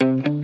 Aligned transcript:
Velkommen 0.00 0.42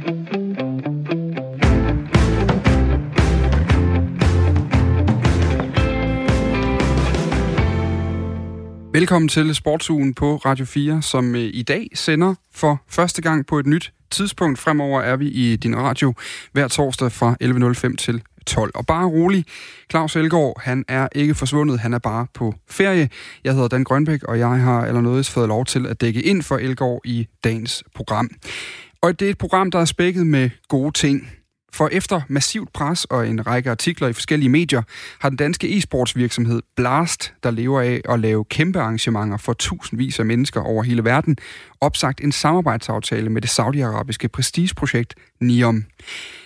til 9.29 9.55
Sportsugen 9.55 10.15
på 10.15 10.37
Radio 10.37 10.65
4, 10.65 11.03
som 11.03 11.35
øh, 11.35 11.41
i 11.41 11.63
dag 11.63 11.89
sender 11.95 12.35
for 12.55 12.83
første 12.89 13.23
gang 13.23 13.47
på 13.47 13.59
et 13.59 13.67
nyt 13.67 13.93
tidspunkt. 14.11 14.59
Fremover 14.59 15.01
er 15.01 15.17
vi 15.17 15.29
i 15.29 15.57
din 15.57 15.77
radio 15.77 16.15
hver 16.53 16.69
torsdag 16.69 17.13
fra 17.13 17.37
11.05 17.43 17.97
til 17.97 18.23
12. 18.47 18.71
Og 18.75 18.87
bare 18.87 19.07
rolig, 19.07 19.45
Claus 19.91 20.17
Elgaard, 20.17 20.61
han 20.63 20.85
er 20.89 21.09
ikke 21.15 21.35
forsvundet, 21.35 21.81
han 21.81 21.95
er 21.95 21.99
bare 21.99 22.27
på 22.35 22.55
ferie. 22.71 23.09
Jeg 23.45 23.55
hedder 23.55 23.69
Dan 23.69 23.85
Grønbæk, 23.85 24.23
og 24.23 24.39
jeg 24.39 24.49
har 24.49 24.87
allernådigst 24.87 25.31
fået 25.31 25.49
lov 25.49 25.65
til 25.65 25.87
at 25.87 26.01
dække 26.01 26.23
ind 26.23 26.43
for 26.43 26.57
Elgaard 26.57 27.01
i 27.05 27.27
dagens 27.45 27.85
program. 27.95 28.31
Og 29.07 29.21
det 29.21 29.27
er 29.27 29.31
et 29.31 29.39
program, 29.39 29.71
der 29.71 29.79
er 29.79 29.85
spækket 29.85 30.27
med 30.27 30.51
gode 30.69 30.93
ting. 30.93 31.31
For 31.73 31.89
efter 31.93 32.21
massivt 32.29 32.73
pres 32.73 33.05
og 33.05 33.29
en 33.29 33.47
række 33.47 33.71
artikler 33.71 34.09
i 34.09 34.13
forskellige 34.13 34.49
medier, 34.49 34.83
har 35.19 35.29
den 35.29 35.37
danske 35.37 35.77
e-sportsvirksomhed 35.77 36.61
Blast, 36.77 37.35
der 37.43 37.51
lever 37.51 37.81
af 37.81 38.01
at 38.09 38.21
lave 38.21 38.45
kæmpe 38.45 38.81
arrangementer 38.81 39.37
for 39.37 39.53
tusindvis 39.53 40.19
af 40.19 40.27
mennesker 40.27 40.61
over 40.61 40.83
hele 40.83 41.05
verden, 41.05 41.37
opsagt 41.81 42.21
en 42.21 42.33
samarbejdsaftale 42.33 43.31
med 43.31 43.43
det 43.43 43.51
saudiarabiske 43.51 44.29
prestigeprojekt 44.29 45.15
NIOM. 45.41 45.85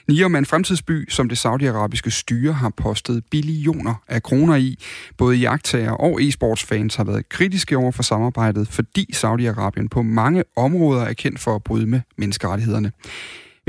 NIOM 0.08 0.34
er 0.34 0.38
en 0.38 0.46
fremtidsby, 0.46 1.10
som 1.10 1.28
det 1.28 1.38
saudiarabiske 1.38 2.10
styre 2.10 2.52
har 2.52 2.72
postet 2.76 3.24
billioner 3.30 3.94
af 4.08 4.22
kroner 4.22 4.56
i. 4.56 4.78
Både 5.18 5.36
jagttager 5.36 5.90
og 5.90 6.20
e-sportsfans 6.22 6.96
har 6.96 7.04
været 7.04 7.28
kritiske 7.28 7.76
over 7.76 7.92
for 7.92 8.02
samarbejdet, 8.02 8.68
fordi 8.68 9.10
Saudi-Arabien 9.14 9.88
på 9.88 10.02
mange 10.02 10.44
områder 10.56 11.02
er 11.02 11.12
kendt 11.12 11.40
for 11.40 11.54
at 11.54 11.64
bryde 11.64 11.86
med 11.86 12.00
menneskerettighederne. 12.16 12.92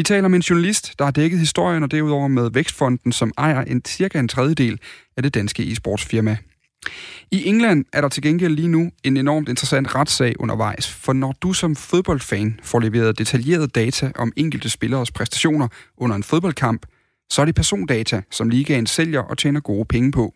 Vi 0.01 0.03
taler 0.03 0.27
med 0.27 0.35
en 0.35 0.41
journalist, 0.41 0.99
der 0.99 1.05
har 1.05 1.11
dækket 1.11 1.39
historien, 1.39 1.83
og 1.83 1.91
derudover 1.91 2.27
med 2.27 2.51
Vækstfonden, 2.51 3.11
som 3.11 3.31
ejer 3.37 3.61
en 3.61 3.81
cirka 3.87 4.19
en 4.19 4.27
tredjedel 4.27 4.79
af 5.17 5.23
det 5.23 5.33
danske 5.33 5.63
e-sportsfirma. 5.63 6.37
I 7.31 7.45
England 7.45 7.85
er 7.93 8.01
der 8.01 8.09
til 8.09 8.23
gengæld 8.23 8.55
lige 8.55 8.67
nu 8.67 8.91
en 9.03 9.17
enormt 9.17 9.49
interessant 9.49 9.95
retssag 9.95 10.39
undervejs, 10.39 10.91
for 10.91 11.13
når 11.13 11.35
du 11.41 11.53
som 11.53 11.75
fodboldfan 11.75 12.59
får 12.63 12.79
leveret 12.79 13.17
detaljerede 13.17 13.67
data 13.67 14.11
om 14.15 14.31
enkelte 14.35 14.69
spilleres 14.69 15.11
præstationer 15.11 15.67
under 15.97 16.15
en 16.15 16.23
fodboldkamp, 16.23 16.85
så 17.29 17.41
er 17.41 17.45
det 17.45 17.55
persondata, 17.55 18.21
som 18.31 18.49
ligaen 18.49 18.85
sælger 18.85 19.19
og 19.19 19.37
tjener 19.37 19.59
gode 19.59 19.85
penge 19.85 20.11
på. 20.11 20.33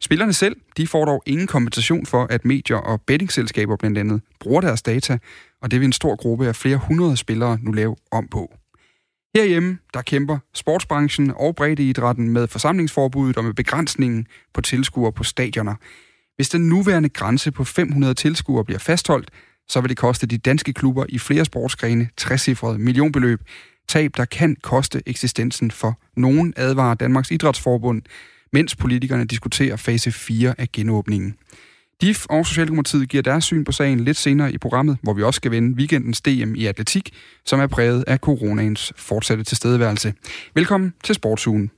Spillerne 0.00 0.32
selv 0.32 0.56
de 0.76 0.86
får 0.86 1.04
dog 1.04 1.22
ingen 1.26 1.46
kompensation 1.46 2.06
for, 2.06 2.26
at 2.30 2.44
medier 2.44 2.76
og 2.76 3.00
bettingselskaber 3.06 3.76
blandt 3.76 3.98
andet 3.98 4.20
bruger 4.40 4.60
deres 4.60 4.82
data, 4.82 5.18
og 5.62 5.70
det 5.70 5.80
vil 5.80 5.86
en 5.86 5.92
stor 5.92 6.16
gruppe 6.16 6.46
af 6.46 6.56
flere 6.56 6.76
hundrede 6.76 7.16
spillere 7.16 7.58
nu 7.62 7.72
lave 7.72 7.96
om 8.12 8.28
på. 8.28 8.52
Herhjemme, 9.36 9.78
der 9.94 10.02
kæmper 10.02 10.38
sportsbranchen 10.54 11.32
og 11.36 11.56
breddeidrætten 11.56 12.28
med 12.28 12.46
forsamlingsforbuddet 12.46 13.36
og 13.36 13.44
med 13.44 13.54
begrænsningen 13.54 14.26
på 14.54 14.60
tilskuere 14.60 15.12
på 15.12 15.24
stadioner. 15.24 15.74
Hvis 16.36 16.48
den 16.48 16.68
nuværende 16.68 17.08
grænse 17.08 17.50
på 17.52 17.64
500 17.64 18.14
tilskuere 18.14 18.64
bliver 18.64 18.78
fastholdt, 18.78 19.30
så 19.68 19.80
vil 19.80 19.88
det 19.88 19.96
koste 19.96 20.26
de 20.26 20.38
danske 20.38 20.72
klubber 20.72 21.06
i 21.08 21.18
flere 21.18 21.44
sportsgrene 21.44 22.08
60 22.16 22.48
millionbeløb. 22.78 23.40
Tab, 23.88 24.10
der 24.16 24.24
kan 24.24 24.56
koste 24.62 25.02
eksistensen 25.06 25.70
for 25.70 26.00
nogen, 26.16 26.54
advarer 26.56 26.94
Danmarks 26.94 27.30
Idrætsforbund, 27.30 28.02
mens 28.52 28.76
politikerne 28.76 29.24
diskuterer 29.24 29.76
fase 29.76 30.12
4 30.12 30.54
af 30.58 30.72
genåbningen. 30.72 31.34
DIF 32.00 32.26
og 32.26 32.46
Socialdemokratiet 32.46 33.08
giver 33.08 33.22
deres 33.22 33.44
syn 33.44 33.64
på 33.64 33.72
sagen 33.72 34.00
lidt 34.00 34.16
senere 34.16 34.52
i 34.52 34.58
programmet, 34.58 34.98
hvor 35.02 35.12
vi 35.12 35.22
også 35.22 35.36
skal 35.36 35.50
vende 35.50 35.76
weekendens 35.76 36.20
DM 36.20 36.54
i 36.54 36.66
atletik, 36.66 37.10
som 37.44 37.60
er 37.60 37.66
præget 37.66 38.04
af 38.06 38.18
coronaens 38.18 38.92
fortsatte 38.96 39.44
tilstedeværelse. 39.44 40.14
Velkommen 40.54 40.94
til 41.04 41.14
Sportsugen. 41.14 41.70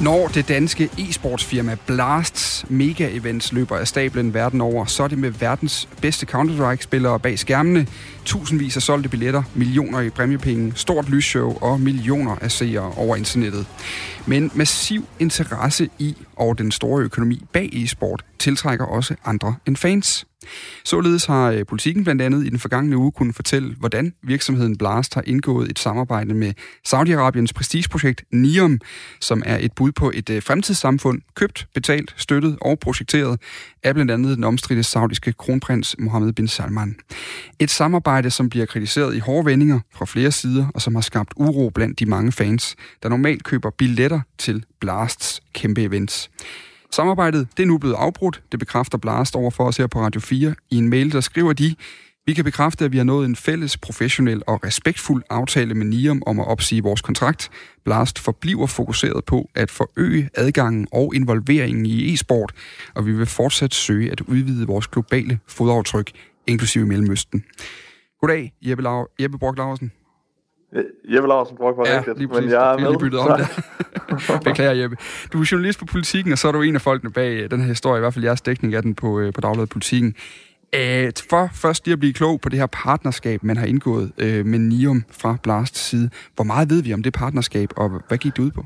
Når 0.00 0.28
det 0.28 0.48
danske 0.48 0.90
e-sportsfirma 0.98 1.76
Blasts 1.86 2.64
mega-events 2.68 3.52
løber 3.54 3.76
af 3.76 3.88
stablen 3.88 4.34
verden 4.34 4.60
over, 4.60 4.84
så 4.84 5.02
er 5.02 5.08
det 5.08 5.18
med 5.18 5.30
verdens 5.30 5.88
bedste 6.02 6.26
Counter-Strike-spillere 6.26 7.18
bag 7.18 7.38
skærmene, 7.38 7.86
tusindvis 8.24 8.76
af 8.76 8.82
solgte 8.82 9.08
billetter, 9.08 9.42
millioner 9.54 10.00
i 10.00 10.10
præmiepenge, 10.10 10.72
stort 10.74 11.08
lysshow 11.08 11.58
og 11.60 11.80
millioner 11.80 12.36
af 12.40 12.50
seere 12.50 12.92
over 12.96 13.16
internettet. 13.16 13.66
Men 14.26 14.50
massiv 14.54 15.04
interesse 15.18 15.88
i 15.98 16.16
og 16.36 16.58
den 16.58 16.70
store 16.70 17.02
økonomi 17.02 17.44
bag 17.52 17.70
e-sport 17.72 18.24
tiltrækker 18.38 18.84
også 18.84 19.14
andre 19.24 19.54
end 19.66 19.76
fans. 19.76 20.26
Således 20.84 21.24
har 21.24 21.50
øh, 21.50 21.66
politikken 21.66 22.04
blandt 22.04 22.22
andet 22.22 22.46
i 22.46 22.48
den 22.48 22.58
forgangne 22.58 22.96
uge 22.96 23.12
kunnet 23.12 23.34
fortælle, 23.34 23.74
hvordan 23.74 24.14
virksomheden 24.22 24.78
Blast 24.78 25.14
har 25.14 25.22
indgået 25.26 25.70
et 25.70 25.78
samarbejde 25.78 26.34
med 26.34 26.52
Saudi-Arabiens 26.88 27.52
prestigeprojekt 27.54 28.24
NIOM, 28.32 28.78
som 29.20 29.42
er 29.46 29.58
et 29.60 29.72
bud 29.72 29.92
på 29.92 30.10
et 30.14 30.30
øh, 30.30 30.42
fremtidssamfund, 30.42 31.20
købt, 31.34 31.66
betalt, 31.74 32.14
støttet 32.16 32.58
og 32.60 32.78
projekteret 32.78 33.40
af 33.82 33.94
blandt 33.94 34.10
andet 34.10 34.36
den 34.36 34.44
omstridte 34.44 34.82
saudiske 34.82 35.32
kronprins 35.32 35.96
Mohammed 35.98 36.32
bin 36.32 36.48
Salman. 36.48 36.96
Et 37.58 37.70
samarbejde, 37.70 38.30
som 38.30 38.50
bliver 38.50 38.66
kritiseret 38.66 39.16
i 39.16 39.18
hårde 39.18 39.46
vendinger 39.46 39.80
fra 39.94 40.04
flere 40.04 40.32
sider, 40.32 40.66
og 40.74 40.82
som 40.82 40.94
har 40.94 41.02
skabt 41.02 41.32
uro 41.36 41.70
blandt 41.74 41.98
de 41.98 42.06
mange 42.06 42.32
fans, 42.32 42.76
der 43.02 43.08
normalt 43.08 43.44
køber 43.44 43.70
billetter 43.70 44.20
til 44.38 44.64
Blasts 44.80 45.40
kæmpe 45.52 45.82
events. 45.82 46.30
Samarbejdet 46.92 47.48
det 47.56 47.62
er 47.62 47.66
nu 47.66 47.78
blevet 47.78 47.94
afbrudt. 47.94 48.42
Det 48.52 48.58
bekræfter 48.58 48.98
Blast 48.98 49.36
over 49.36 49.50
for 49.50 49.64
os 49.64 49.76
her 49.76 49.86
på 49.86 50.00
Radio 50.00 50.20
4. 50.20 50.54
I 50.70 50.76
en 50.76 50.88
mail, 50.88 51.12
der 51.12 51.20
skriver 51.20 51.52
de, 51.52 51.74
vi 52.26 52.34
kan 52.34 52.44
bekræfte, 52.44 52.84
at 52.84 52.92
vi 52.92 52.96
har 52.96 53.04
nået 53.04 53.26
en 53.26 53.36
fælles, 53.36 53.76
professionel 53.76 54.42
og 54.46 54.64
respektfuld 54.64 55.22
aftale 55.30 55.74
med 55.74 55.86
NIOM 55.86 56.22
om 56.26 56.40
at 56.40 56.46
opsige 56.46 56.82
vores 56.82 57.00
kontrakt. 57.00 57.50
Blast 57.84 58.18
forbliver 58.18 58.66
fokuseret 58.66 59.24
på 59.24 59.48
at 59.54 59.70
forøge 59.70 60.30
adgangen 60.34 60.86
og 60.92 61.14
involveringen 61.14 61.86
i 61.86 62.12
e-sport, 62.12 62.52
og 62.94 63.06
vi 63.06 63.12
vil 63.12 63.26
fortsat 63.26 63.74
søge 63.74 64.12
at 64.12 64.20
udvide 64.20 64.66
vores 64.66 64.86
globale 64.86 65.38
fodaftryk, 65.46 66.10
inklusive 66.46 66.86
Mellemøsten. 66.86 67.44
Goddag, 68.20 68.52
Jeppe, 68.62 68.82
Lau- 68.82 69.14
Jeppe 69.20 69.38
Brock 69.38 69.58
Larsen. 69.58 69.92
Jeppe 71.14 71.28
Larsen 71.28 71.56
Brock 71.56 71.76
var 71.78 71.86
Ja, 71.88 71.96
rigtigt, 71.98 72.18
lige 72.18 72.28
præcis. 72.28 72.42
men 72.44 72.50
jeg 72.52 72.62
er 72.62 72.70
har 72.70 72.76
lige 72.76 72.90
med. 72.90 72.98
byttet 72.98 73.20
om 73.20 73.26
der. 73.38 74.38
Beklager, 74.44 74.72
Jeppe. 74.72 74.96
Du 75.32 75.40
er 75.40 75.48
journalist 75.52 75.78
på 75.78 75.84
Politiken, 75.86 76.32
og 76.32 76.38
så 76.38 76.48
er 76.48 76.52
du 76.52 76.62
en 76.62 76.74
af 76.74 76.80
folkene 76.80 77.10
bag 77.12 77.42
øh, 77.42 77.50
den 77.50 77.60
her 77.60 77.68
historie, 77.68 77.98
i 77.98 78.00
hvert 78.00 78.14
fald 78.14 78.24
jeres 78.24 78.40
dækning 78.40 78.74
af 78.74 78.82
den 78.82 78.94
på, 78.94 79.20
øh, 79.20 79.32
på 79.32 79.40
Dagbladet 79.40 79.68
Politiken. 79.70 80.14
Øh, 80.74 81.12
for 81.30 81.48
først 81.54 81.86
lige 81.86 81.92
at 81.92 81.98
blive 81.98 82.12
klog 82.12 82.40
på 82.40 82.48
det 82.48 82.58
her 82.58 82.66
partnerskab, 82.66 83.42
man 83.42 83.56
har 83.56 83.66
indgået 83.66 84.12
øh, 84.18 84.46
med 84.46 84.58
NIOM 84.58 85.04
fra 85.10 85.36
Blast 85.42 85.76
side. 85.88 86.10
Hvor 86.34 86.44
meget 86.44 86.70
ved 86.70 86.82
vi 86.82 86.94
om 86.94 87.02
det 87.02 87.12
partnerskab, 87.12 87.68
og 87.76 87.90
hvad 88.08 88.18
gik 88.18 88.36
det 88.36 88.42
ud 88.42 88.50
på? 88.50 88.64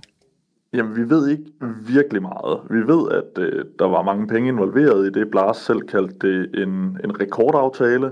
Jamen, 0.73 0.97
vi 0.97 1.11
ved 1.11 1.29
ikke 1.29 1.43
virkelig 1.89 2.23
meget. 2.23 2.61
Vi 2.71 2.79
ved, 2.79 3.11
at 3.11 3.43
øh, 3.43 3.65
der 3.79 3.89
var 3.89 4.03
mange 4.03 4.27
penge 4.29 4.49
involveret 4.49 5.07
i 5.07 5.11
det. 5.21 5.31
Blast 5.31 5.65
selv 5.65 5.81
kaldte 5.81 6.15
det 6.29 6.63
en, 6.63 6.69
en 7.05 7.21
rekordaftale. 7.21 8.11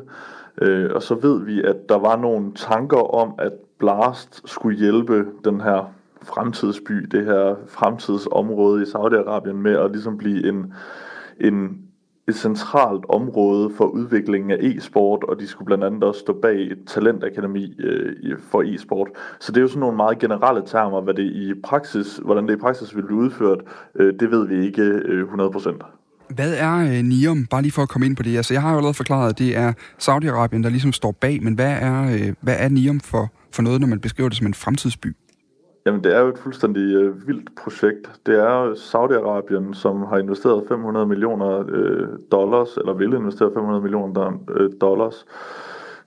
Øh, 0.63 0.91
og 0.95 1.03
så 1.03 1.15
ved 1.15 1.45
vi, 1.45 1.63
at 1.63 1.77
der 1.89 1.99
var 1.99 2.17
nogle 2.17 2.53
tanker 2.55 3.15
om, 3.15 3.35
at 3.39 3.53
Blast 3.83 4.43
skulle 4.45 4.79
hjælpe 4.79 5.27
den 5.45 5.61
her 5.61 5.93
fremtidsby, 6.23 6.93
det 6.93 7.25
her 7.25 7.57
fremtidsområde 7.69 8.83
i 8.83 8.87
Saudi-Arabien 8.87 9.57
med 9.57 9.77
at 9.77 9.91
ligesom 9.91 10.19
blive 10.19 10.49
en, 10.49 10.73
en, 11.41 11.79
et 12.29 12.35
centralt 12.35 13.05
område 13.09 13.71
for 13.77 13.85
udviklingen 13.85 14.51
af 14.51 14.57
e-sport, 14.61 15.25
og 15.25 15.41
de 15.41 15.47
skulle 15.47 15.67
blandt 15.67 15.85
andet 15.85 16.05
også 16.05 16.21
stå 16.21 16.33
bag 16.43 16.63
et 16.63 16.79
talentakademi 16.87 17.75
øh, 17.79 18.39
for 18.51 18.63
e-sport. 18.63 19.09
Så 19.41 19.53
det 19.53 19.57
er 19.59 19.63
jo 19.63 19.69
sådan 19.69 19.81
nogle 19.81 19.97
meget 19.97 20.19
generelle 20.19 20.63
termer, 20.67 21.01
hvad 21.01 21.15
det 21.15 21.25
i 21.25 21.53
praksis, 21.65 22.21
hvordan 22.25 22.49
det 22.49 22.55
i 22.55 22.61
praksis 22.61 22.97
vil 22.97 23.03
blive 23.07 23.19
udført, 23.19 23.61
øh, 23.95 24.15
det 24.21 24.31
ved 24.31 24.47
vi 24.47 24.67
ikke 24.67 24.83
øh, 24.83 25.29
100%. 25.29 26.35
Hvad 26.35 26.55
er 26.55 26.77
øh, 26.79 27.05
NIOM? 27.05 27.47
Bare 27.47 27.63
lige 27.63 27.73
for 27.73 27.83
at 27.83 27.89
komme 27.89 28.07
ind 28.07 28.17
på 28.17 28.23
det. 28.23 28.37
Altså, 28.37 28.55
jeg 28.55 28.63
har 28.63 28.71
jo 28.71 28.77
allerede 28.77 28.95
forklaret, 28.95 29.31
at 29.31 29.39
det 29.39 29.57
er 29.57 29.73
Saudi-Arabien, 29.99 30.63
der 30.63 30.69
ligesom 30.69 30.93
står 30.93 31.13
bag, 31.13 31.43
men 31.43 31.55
hvad 31.55 31.77
er, 31.81 32.03
øh, 32.15 32.35
hvad 32.41 32.57
er 32.59 32.69
NIOM 32.69 33.01
for, 33.01 33.31
for 33.55 33.63
noget, 33.63 33.81
når 33.81 33.89
man 33.89 34.01
beskriver 34.01 34.29
det 34.29 34.39
som 34.39 34.47
en 34.47 34.55
fremtidsby? 34.55 35.17
Jamen, 35.87 36.05
det 36.05 36.17
er 36.17 36.21
jo 36.21 36.29
et 36.29 36.39
fuldstændig 36.39 36.95
øh, 36.95 37.29
vildt 37.29 37.51
projekt. 37.57 38.21
Det 38.27 38.35
er 38.35 38.75
Saudi-Arabien, 38.75 39.75
som 39.75 40.03
har 40.03 40.19
investeret 40.19 40.65
500 40.69 41.07
millioner 41.07 41.65
øh, 41.69 42.09
dollars, 42.33 42.77
eller 42.77 42.93
vil 42.93 43.13
investere 43.13 43.51
500 43.55 43.83
millioner 43.83 44.33
øh, 44.51 44.71
dollars, 44.81 45.27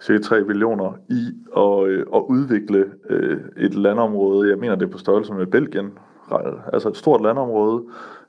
cirka 0.01 0.23
3 0.23 0.43
billioner, 0.43 0.97
i 1.09 1.21
at, 1.57 1.89
øh, 1.89 2.05
at 2.15 2.21
udvikle 2.29 2.85
øh, 3.09 3.37
et 3.57 3.75
landområde. 3.75 4.49
Jeg 4.49 4.57
mener, 4.57 4.75
det 4.75 4.85
er 4.85 4.91
på 4.91 4.97
størrelse 4.97 5.33
med 5.33 5.47
Belgien. 5.47 5.91
Altså 6.73 6.89
et 6.89 6.97
stort 6.97 7.21
landområde, 7.21 7.83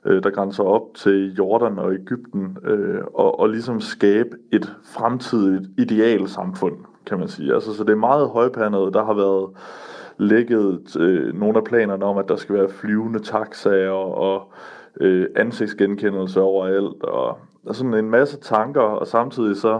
øh, 0.05 0.23
der 0.23 0.29
grænser 0.29 0.63
op 0.63 0.81
til 0.95 1.35
Jordan 1.37 1.79
og 1.79 1.93
Ægypten, 1.93 2.57
øh, 2.63 3.01
og, 3.13 3.39
og 3.39 3.49
ligesom 3.49 3.81
skabe 3.81 4.29
et 4.53 4.75
fremtidigt 4.83 5.69
idealsamfund, 5.77 6.75
kan 7.07 7.19
man 7.19 7.27
sige. 7.27 7.53
Altså, 7.53 7.73
så 7.73 7.83
det 7.83 7.91
er 7.91 7.95
meget 7.95 8.29
højpandet. 8.29 8.93
Der 8.93 9.05
har 9.05 9.13
været 9.13 9.49
lægget 10.17 10.95
øh, 10.99 11.33
nogle 11.39 11.57
af 11.57 11.63
planerne 11.63 12.05
om, 12.05 12.17
at 12.17 12.25
der 12.27 12.35
skal 12.35 12.55
være 12.55 12.69
flyvende 12.69 13.19
taxaer 13.19 13.91
og 13.91 14.51
øh, 15.01 15.25
ansigtsgenkendelse 15.35 16.41
overalt, 16.41 17.03
og, 17.03 17.37
og 17.65 17.75
sådan 17.75 17.93
en 17.93 18.09
masse 18.09 18.39
tanker, 18.39 18.81
og 18.81 19.07
samtidig 19.07 19.57
så 19.57 19.79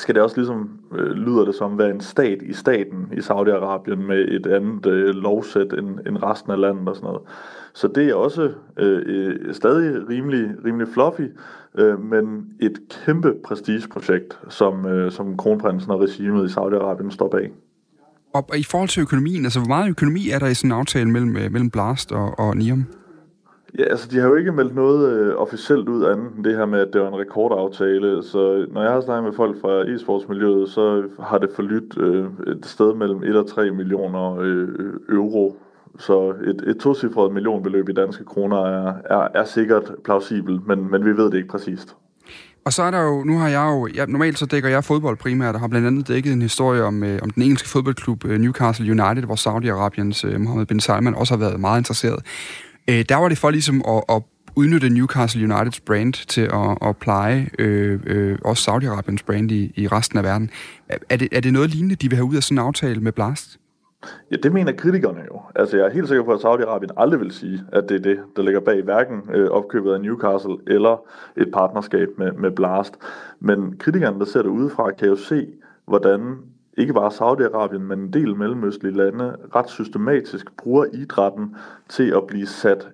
skal 0.00 0.14
det 0.14 0.22
også 0.22 0.36
ligesom, 0.36 0.70
øh, 0.92 1.10
lyder 1.10 1.44
det 1.44 1.54
som, 1.54 1.78
være 1.78 1.90
en 1.90 2.00
stat 2.00 2.42
i 2.42 2.52
staten 2.52 3.08
i 3.12 3.18
Saudi-Arabien 3.18 3.96
med 3.96 4.28
et 4.28 4.46
andet 4.46 4.86
øh, 4.86 5.14
lovsæt 5.14 5.72
end, 5.72 5.98
end 6.06 6.22
resten 6.22 6.52
af 6.52 6.60
landet 6.60 6.88
og 6.88 6.96
sådan 6.96 7.06
noget. 7.06 7.22
Så 7.74 7.88
det 7.88 8.08
er 8.08 8.14
også 8.14 8.52
øh, 8.76 9.02
øh, 9.06 9.54
stadig 9.54 10.08
rimelig, 10.08 10.50
rimelig 10.64 10.88
fluffy, 10.94 11.28
øh, 11.78 12.04
men 12.04 12.44
et 12.60 12.78
kæmpe 13.04 13.34
prestigeprojekt, 13.44 14.38
som, 14.48 14.86
øh, 14.86 15.12
som 15.12 15.36
kronprinsen 15.36 15.90
og 15.90 16.00
regimet 16.00 16.50
i 16.50 16.52
Saudi-Arabien 16.52 17.10
står 17.10 17.28
bag. 17.28 17.50
Og 18.34 18.58
i 18.58 18.64
forhold 18.64 18.88
til 18.88 19.00
økonomien, 19.00 19.44
altså 19.44 19.60
hvor 19.60 19.68
meget 19.68 19.90
økonomi 19.90 20.30
er 20.30 20.38
der 20.38 20.46
i 20.46 20.54
sådan 20.54 20.72
en 20.72 20.78
aftale 20.78 21.10
mellem, 21.10 21.36
øh, 21.36 21.52
mellem 21.52 21.70
Blast 21.70 22.12
og, 22.12 22.38
og 22.38 22.56
Niam? 22.56 22.84
Ja, 23.78 23.84
altså 23.84 24.08
de 24.10 24.18
har 24.18 24.28
jo 24.28 24.34
ikke 24.34 24.52
meldt 24.52 24.74
noget 24.74 25.12
øh, 25.12 25.34
officielt 25.36 25.88
ud 25.88 26.04
andet 26.04 26.32
end 26.36 26.44
det 26.44 26.56
her 26.56 26.66
med, 26.66 26.80
at 26.80 26.88
det 26.92 27.00
var 27.00 27.08
en 27.08 27.20
rekordaftale. 27.20 28.22
Så 28.22 28.66
når 28.72 28.82
jeg 28.82 28.92
har 28.92 29.00
snakket 29.00 29.24
med 29.24 29.32
folk 29.32 29.60
fra 29.60 29.82
e-sportsmiljøet, 29.82 30.70
så 30.70 31.02
har 31.20 31.38
det 31.38 31.50
forlydt 31.54 31.98
øh, 31.98 32.24
et 32.46 32.66
sted 32.66 32.94
mellem 32.94 33.22
1 33.22 33.36
og 33.36 33.48
3 33.48 33.70
millioner 33.70 34.36
øh, 34.40 34.68
euro. 35.08 35.56
Så 35.98 36.30
et, 36.30 36.64
et 36.66 36.76
tocifret 36.76 37.32
millionbeløb 37.32 37.88
i 37.88 37.92
danske 37.92 38.24
kroner 38.24 38.66
er, 38.66 38.94
er, 39.10 39.28
er 39.34 39.44
sikkert 39.44 39.92
plausibelt, 40.04 40.66
men, 40.66 40.90
men 40.90 41.04
vi 41.04 41.16
ved 41.16 41.24
det 41.24 41.34
ikke 41.34 41.48
præcist. 41.48 41.96
Og 42.64 42.72
så 42.72 42.82
er 42.82 42.90
der 42.90 43.02
jo, 43.02 43.24
nu 43.24 43.38
har 43.38 43.48
jeg 43.48 43.66
jo, 43.70 43.88
ja, 43.94 44.06
normalt 44.06 44.38
så 44.38 44.46
dækker 44.46 44.68
jeg 44.68 44.84
fodbold 44.84 45.16
primært, 45.16 45.54
og 45.54 45.60
har 45.60 45.68
blandt 45.68 45.86
andet 45.86 46.08
dækket 46.08 46.32
en 46.32 46.42
historie 46.42 46.82
om, 46.82 47.02
øh, 47.04 47.18
om 47.22 47.30
den 47.30 47.42
engelske 47.42 47.68
fodboldklub 47.68 48.24
øh, 48.24 48.38
Newcastle 48.38 48.90
United, 48.90 49.22
hvor 49.22 49.34
Saudi-Arabiens 49.34 50.28
øh, 50.28 50.40
Mohammed 50.40 50.66
bin 50.66 50.80
Salman 50.80 51.14
også 51.14 51.34
har 51.34 51.38
været 51.38 51.60
meget 51.60 51.80
interesseret. 51.80 52.22
Øh, 52.90 53.04
der 53.08 53.16
var 53.16 53.28
det 53.28 53.38
for 53.38 53.50
ligesom 53.50 53.82
at, 53.88 54.02
at 54.08 54.22
udnytte 54.56 54.90
Newcastle 54.90 55.54
Uniteds 55.54 55.80
brand 55.80 56.26
til 56.26 56.40
at, 56.40 56.88
at 56.88 56.96
pleje 56.96 57.50
øh, 57.58 58.00
øh, 58.06 58.38
også 58.44 58.70
Saudi-Arabiens 58.70 59.24
brand 59.26 59.50
i, 59.50 59.72
i 59.76 59.88
resten 59.88 60.18
af 60.18 60.24
verden. 60.24 60.50
Er 61.08 61.16
det, 61.16 61.28
er 61.32 61.40
det 61.40 61.52
noget 61.52 61.70
lignende, 61.70 61.94
de 61.94 62.08
vil 62.08 62.16
have 62.16 62.28
ud 62.28 62.36
af 62.36 62.42
sådan 62.42 62.58
en 62.58 62.64
aftale 62.66 63.00
med 63.00 63.12
Blast? 63.12 63.56
Ja, 64.30 64.36
det 64.42 64.52
mener 64.52 64.72
kritikerne 64.72 65.20
jo. 65.20 65.40
Altså, 65.54 65.76
jeg 65.76 65.86
er 65.86 65.90
helt 65.90 66.08
sikker 66.08 66.24
på, 66.24 66.32
at 66.32 66.40
Saudi-Arabien 66.40 66.94
aldrig 66.96 67.20
vil 67.20 67.32
sige, 67.32 67.62
at 67.72 67.84
det 67.88 67.94
er 67.94 68.00
det, 68.00 68.18
der 68.36 68.42
ligger 68.42 68.60
bag 68.60 68.82
hverken 68.82 69.20
øh, 69.34 69.50
opkøbet 69.50 69.92
af 69.92 70.00
Newcastle 70.00 70.56
eller 70.66 71.02
et 71.36 71.48
partnerskab 71.52 72.08
med, 72.18 72.32
med 72.32 72.50
Blast. 72.50 72.94
Men 73.40 73.76
kritikerne, 73.78 74.18
der 74.18 74.24
ser 74.24 74.42
det 74.42 74.48
udefra, 74.48 74.90
kan 74.90 75.08
jo 75.08 75.16
se, 75.16 75.46
hvordan 75.86 76.38
ikke 76.80 76.94
bare 76.94 77.10
Saudi-Arabien, 77.10 77.82
men 77.82 77.98
en 77.98 78.12
del 78.12 78.36
mellemøstlige 78.36 78.96
lande 78.96 79.36
ret 79.54 79.70
systematisk 79.70 80.56
bruger 80.56 80.84
idrætten 80.92 81.56
til 81.88 82.10
at 82.10 82.26
blive 82.26 82.46
sat 82.46 82.88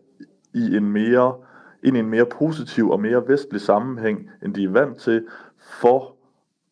i 0.55 0.77
en 0.77 0.93
mere, 0.93 1.35
ind 1.83 1.97
i 1.97 2.01
en 2.01 2.11
mere 2.11 2.27
positiv 2.27 2.91
og 2.91 3.01
mere 3.01 3.29
vestlig 3.29 3.61
sammenhæng, 3.61 4.31
end 4.43 4.55
de 4.55 4.65
er 4.65 4.71
vant 4.71 4.97
til, 4.97 5.25
for 5.81 6.16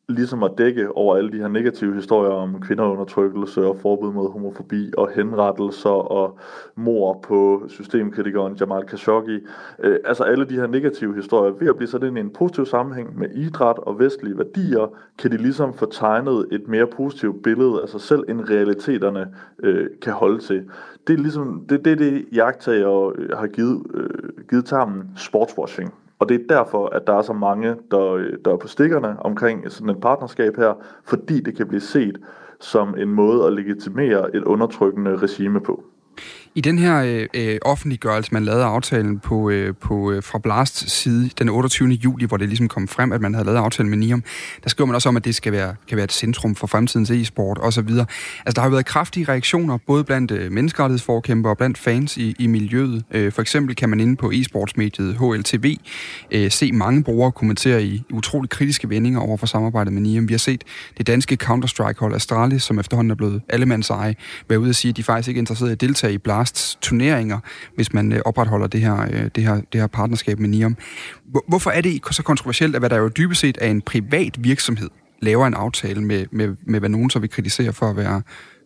ligesom 0.08 0.42
at 0.42 0.50
dække 0.58 0.96
over 0.96 1.16
alle 1.16 1.32
de 1.32 1.38
her 1.38 1.48
negative 1.48 1.94
historier 1.94 2.30
om 2.30 2.60
kvinderundertrykkelse 2.60 3.66
og 3.66 3.76
forbud 3.82 4.12
mod 4.12 4.32
homofobi 4.32 4.92
og 4.96 5.10
henrettelser 5.14 5.90
og 5.90 6.38
mor 6.74 7.20
på 7.22 7.64
systemkritikeren 7.68 8.54
Jamal 8.54 8.86
Khashoggi. 8.86 9.38
Øh, 9.82 9.96
altså 10.04 10.24
alle 10.24 10.44
de 10.44 10.54
her 10.54 10.66
negative 10.66 11.14
historier, 11.14 11.52
ved 11.52 11.68
at 11.68 11.76
blive 11.76 11.88
sat 11.88 12.02
ind 12.02 12.18
i 12.18 12.20
en 12.20 12.30
positiv 12.30 12.66
sammenhæng 12.66 13.18
med 13.18 13.28
idræt 13.34 13.78
og 13.78 13.98
vestlige 13.98 14.38
værdier, 14.38 14.96
kan 15.18 15.30
de 15.30 15.36
ligesom 15.36 15.74
få 15.74 15.86
tegnet 15.86 16.46
et 16.52 16.68
mere 16.68 16.86
positivt 16.86 17.42
billede 17.42 17.82
af 17.82 17.88
sig 17.88 18.00
selv, 18.00 18.24
end 18.28 18.40
realiteterne 18.50 19.34
øh, 19.62 19.86
kan 20.02 20.12
holde 20.12 20.38
til. 20.38 20.70
Det 21.06 21.12
er 21.12 21.18
ligesom 21.18 21.66
det, 21.68 21.84
det, 21.84 21.98
det 21.98 22.24
jagttager 22.32 23.12
øh, 23.18 23.28
har 23.38 23.46
givet, 23.46 23.82
øh, 23.94 24.46
givet 24.50 24.64
termen 24.64 25.10
sportswashing. 25.16 25.94
Og 26.25 26.29
det 26.29 26.41
er 26.41 26.56
derfor, 26.56 26.87
at 26.88 27.06
der 27.06 27.12
er 27.19 27.23
så 27.23 27.32
mange, 27.32 27.69
der, 27.91 28.25
der 28.44 28.53
er 28.53 28.56
på 28.56 28.69
stikkerne 28.69 29.17
omkring 29.21 29.73
sådan 29.73 29.91
et 29.91 30.00
partnerskab 30.00 30.56
her, 30.56 30.75
fordi 31.05 31.41
det 31.41 31.56
kan 31.56 31.69
blive 31.69 31.81
set 31.81 32.19
som 32.61 32.94
en 32.99 33.09
måde 33.09 33.47
at 33.47 33.53
legitimere 33.53 34.37
et 34.37 34.44
undertrykkende 34.44 35.17
regime 35.17 35.61
på. 35.61 35.85
I 36.56 36.60
den 36.60 36.78
her 36.78 37.02
øh, 37.02 37.26
øh, 37.34 37.58
offentliggørelse, 37.62 38.28
man 38.32 38.44
lavede 38.44 38.64
aftalen 38.64 39.18
på, 39.18 39.50
øh, 39.50 39.74
på, 39.80 40.10
øh, 40.10 40.22
fra 40.22 40.38
Blasts 40.38 40.92
side 40.92 41.30
den 41.38 41.48
28. 41.48 41.88
juli, 41.88 42.26
hvor 42.26 42.36
det 42.36 42.48
ligesom 42.48 42.68
kom 42.68 42.88
frem, 42.88 43.12
at 43.12 43.20
man 43.20 43.34
havde 43.34 43.44
lavet 43.44 43.58
aftalen 43.58 43.90
med 43.90 43.98
NIOM, 43.98 44.22
der 44.64 44.70
skriver 44.70 44.86
man 44.86 44.94
også 44.94 45.08
om, 45.08 45.16
at 45.16 45.24
det 45.24 45.34
skal 45.34 45.52
være, 45.52 45.74
kan 45.88 45.96
være 45.96 46.04
et 46.04 46.12
centrum 46.12 46.54
for 46.54 46.66
fremtidens 46.66 47.10
e-sport 47.10 47.58
osv. 47.62 47.78
Altså, 47.78 48.06
der 48.54 48.60
har 48.60 48.68
jo 48.68 48.70
været 48.70 48.86
kraftige 48.86 49.28
reaktioner, 49.28 49.78
både 49.86 50.04
blandt 50.04 50.30
øh, 50.30 50.52
menneskerettighedsforkæmpere 50.52 51.52
og 51.52 51.56
blandt 51.56 51.78
fans 51.78 52.16
i, 52.16 52.34
i 52.38 52.46
miljøet. 52.46 53.04
Øh, 53.10 53.32
for 53.32 53.42
eksempel 53.42 53.76
kan 53.76 53.88
man 53.88 54.00
inde 54.00 54.16
på 54.16 54.30
e-sportsmediet 54.30 55.14
HLTV 55.18 55.76
øh, 56.30 56.50
se 56.50 56.72
mange 56.72 57.04
brugere 57.04 57.32
kommentere 57.32 57.82
i 57.82 58.02
utrolig 58.12 58.50
kritiske 58.50 58.88
vendinger 58.88 59.20
over 59.20 59.36
for 59.36 59.46
samarbejdet 59.46 59.92
med 59.92 60.02
NIOM. 60.02 60.28
Vi 60.28 60.32
har 60.32 60.38
set 60.38 60.64
det 60.98 61.06
danske 61.06 61.38
Counter-Strike-hold 61.42 62.14
Astralis, 62.14 62.62
som 62.62 62.78
efterhånden 62.78 63.10
er 63.10 63.14
blevet 63.14 63.42
allemands 63.48 63.90
eje, 63.90 64.14
være 64.48 64.60
ude 64.60 64.68
at 64.68 64.76
sige, 64.76 64.90
at 64.90 64.96
de 64.96 65.02
faktisk 65.02 65.28
ikke 65.28 65.38
er 65.38 65.42
interesseret 65.42 65.70
i 65.70 65.72
at 65.72 65.80
deltage 65.80 66.14
i 66.14 66.18
Blast 66.18 66.44
Blasts 66.44 66.79
turneringer, 66.81 67.38
hvis 67.75 67.94
man 67.94 68.12
øh, 68.12 68.20
opretholder 68.25 68.67
det 68.67 68.81
her, 68.81 69.00
øh, 69.02 69.31
det, 69.35 69.43
her, 69.43 69.55
det 69.73 69.81
her 69.81 69.87
partnerskab 69.87 70.38
med 70.38 70.49
NIOM. 70.49 70.76
Hvorfor 71.49 71.70
er 71.70 71.81
det 71.81 72.00
så 72.11 72.23
kontroversielt, 72.23 72.75
at 72.75 72.81
hvad 72.81 72.91
der 72.91 72.96
jo 72.96 73.08
dybest 73.08 73.41
set 73.41 73.58
er 73.61 73.70
en 73.70 73.82
privat 73.82 74.44
virksomhed, 74.44 74.88
laver 75.23 75.46
en 75.46 75.55
aftale 75.55 76.02
med, 76.02 76.26
med, 76.31 76.56
med 76.67 76.81
hvad 76.81 76.88
nogen 76.88 77.11
så 77.11 77.19
vil 77.19 77.31
kritisere 77.31 77.73
for 77.73 77.87
at 77.87 77.96
være, 77.96 78.23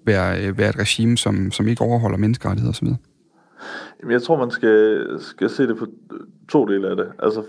være, 0.06 0.46
øh, 0.46 0.58
være 0.58 0.68
et 0.68 0.78
regime, 0.78 1.16
som, 1.16 1.50
som 1.50 1.68
ikke 1.68 1.82
overholder 1.82 2.18
menneskerettigheder 2.18 2.72
osv.? 2.72 2.88
Jamen, 4.00 4.12
jeg 4.12 4.22
tror, 4.22 4.38
man 4.38 4.50
skal, 4.50 5.06
skal 5.20 5.50
se 5.50 5.62
det 5.66 5.76
på 5.78 5.86
to 6.48 6.66
dele 6.66 6.88
af 6.90 6.96
det. 6.96 7.06
Altså, 7.18 7.42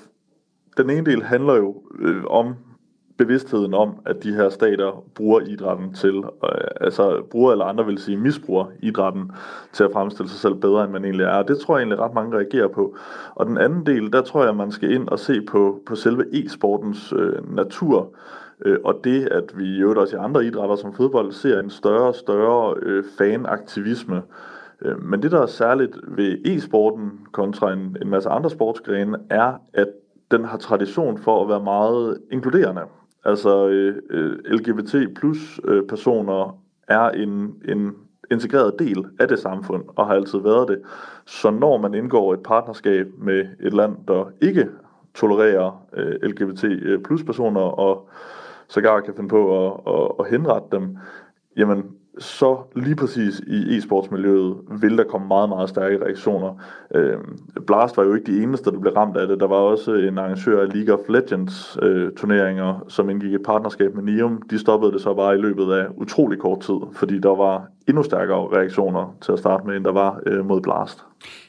den 0.77 0.89
ene 0.89 1.05
del 1.05 1.23
handler 1.23 1.55
jo 1.55 1.75
øh, 1.99 2.23
om 2.25 2.55
bevidstheden 3.19 3.73
om, 3.73 3.95
at 4.05 4.23
de 4.23 4.33
her 4.33 4.49
stater 4.49 5.03
bruger 5.15 5.39
idrætten 5.39 5.93
til, 5.93 6.15
øh, 6.17 6.67
altså 6.81 7.21
bruger 7.31 7.51
eller 7.51 7.65
andre 7.65 7.85
vil 7.85 7.97
sige 7.97 8.17
misbruger 8.17 8.65
idrætten 8.79 9.31
til 9.73 9.83
at 9.83 9.91
fremstille 9.93 10.29
sig 10.29 10.39
selv 10.39 10.55
bedre, 10.55 10.83
end 10.83 10.91
man 10.91 11.03
egentlig 11.03 11.25
er. 11.25 11.43
Det 11.43 11.59
tror 11.59 11.77
jeg 11.77 11.83
egentlig 11.83 11.99
ret 11.99 12.13
mange 12.13 12.37
reagerer 12.37 12.67
på. 12.67 12.95
Og 13.35 13.45
den 13.45 13.57
anden 13.57 13.85
del, 13.85 14.13
der 14.13 14.21
tror 14.21 14.45
jeg, 14.45 14.55
man 14.55 14.71
skal 14.71 14.91
ind 14.91 15.07
og 15.09 15.19
se 15.19 15.41
på, 15.41 15.79
på 15.85 15.95
selve 15.95 16.25
e-sportens 16.33 17.13
øh, 17.15 17.55
natur, 17.55 18.13
øh, 18.65 18.77
og 18.83 18.99
det, 19.03 19.27
at 19.27 19.53
vi 19.55 19.65
i 19.65 19.79
øvrigt 19.79 19.99
også 19.99 20.15
i 20.15 20.19
andre 20.19 20.45
idrætter 20.45 20.75
som 20.75 20.93
fodbold 20.93 21.31
ser 21.31 21.59
en 21.59 21.69
større 21.69 22.07
og 22.07 22.15
større 22.15 22.75
øh, 22.81 23.03
fanaktivisme. 23.17 24.21
Øh, 24.81 25.03
men 25.03 25.21
det, 25.23 25.31
der 25.31 25.41
er 25.41 25.45
særligt 25.45 25.97
ved 26.07 26.37
e-sporten 26.45 27.27
kontra 27.31 27.73
en, 27.73 27.97
en 28.01 28.09
masse 28.09 28.29
andre 28.29 28.49
sportsgrene, 28.49 29.17
er, 29.29 29.53
at 29.73 29.87
den 30.31 30.45
har 30.45 30.57
tradition 30.57 31.17
for 31.17 31.43
at 31.43 31.49
være 31.49 31.63
meget 31.63 32.17
inkluderende. 32.31 32.81
Altså 33.25 33.67
øh, 33.67 33.95
øh 34.09 34.37
LGBT 34.45 34.95
plus 35.15 35.59
øh, 35.63 35.83
personer 35.87 36.61
er 36.87 37.09
en, 37.09 37.53
en 37.67 37.95
integreret 38.31 38.79
del 38.79 39.05
af 39.19 39.27
det 39.27 39.39
samfund, 39.39 39.83
og 39.95 40.07
har 40.07 40.13
altid 40.13 40.39
været 40.39 40.67
det. 40.67 40.81
Så 41.25 41.49
når 41.51 41.77
man 41.77 41.93
indgår 41.93 42.33
et 42.33 42.43
partnerskab 42.43 43.07
med 43.17 43.47
et 43.59 43.73
land, 43.73 43.97
der 44.07 44.31
ikke 44.41 44.67
tolererer 45.15 45.85
øh, 45.93 46.13
LGBT 46.23 46.63
øh, 46.63 47.03
plus 47.03 47.23
personer, 47.23 47.61
og 47.61 48.09
sågar 48.67 48.99
kan 48.99 49.13
finde 49.15 49.29
på 49.29 49.67
at, 49.67 49.79
at, 49.87 50.11
at 50.19 50.31
henrette 50.31 50.67
dem, 50.71 50.97
jamen 51.57 51.83
så 52.19 52.57
lige 52.75 52.95
præcis 52.95 53.39
i 53.47 53.77
e-sportsmiljøet 53.77 54.81
vil 54.81 54.97
der 54.97 55.03
komme 55.03 55.27
meget, 55.27 55.49
meget 55.49 55.69
stærke 55.69 56.03
reaktioner. 56.05 56.61
Øh, 56.95 57.17
Blast 57.67 57.97
var 57.97 58.03
jo 58.03 58.13
ikke 58.13 58.31
de 58.31 58.43
eneste, 58.43 58.71
der 58.71 58.79
blev 58.79 58.93
ramt 58.93 59.17
af 59.17 59.27
det. 59.27 59.39
Der 59.39 59.47
var 59.47 59.55
også 59.55 59.93
en 59.93 60.17
arrangør 60.17 60.61
af 60.61 60.73
League 60.73 60.95
of 60.95 61.09
Legends 61.09 61.77
øh, 61.81 62.11
turneringer, 62.11 62.85
som 62.87 63.09
indgik 63.09 63.33
et 63.33 63.43
partnerskab 63.43 63.95
med 63.95 64.03
Nium. 64.03 64.41
De 64.49 64.59
stoppede 64.59 64.91
det 64.91 65.01
så 65.01 65.13
bare 65.13 65.35
i 65.35 65.41
løbet 65.41 65.73
af 65.73 65.87
utrolig 65.97 66.39
kort 66.39 66.59
tid, 66.59 66.79
fordi 66.93 67.19
der 67.19 67.35
var 67.35 67.67
endnu 67.89 68.03
stærkere 68.03 68.57
reaktioner 68.57 69.15
til 69.21 69.31
at 69.31 69.39
starte 69.39 69.67
med, 69.67 69.75
end 69.75 69.83
der 69.83 69.91
var 69.91 70.19
øh, 70.25 70.45
mod 70.45 70.61
Blast. 70.61 71.03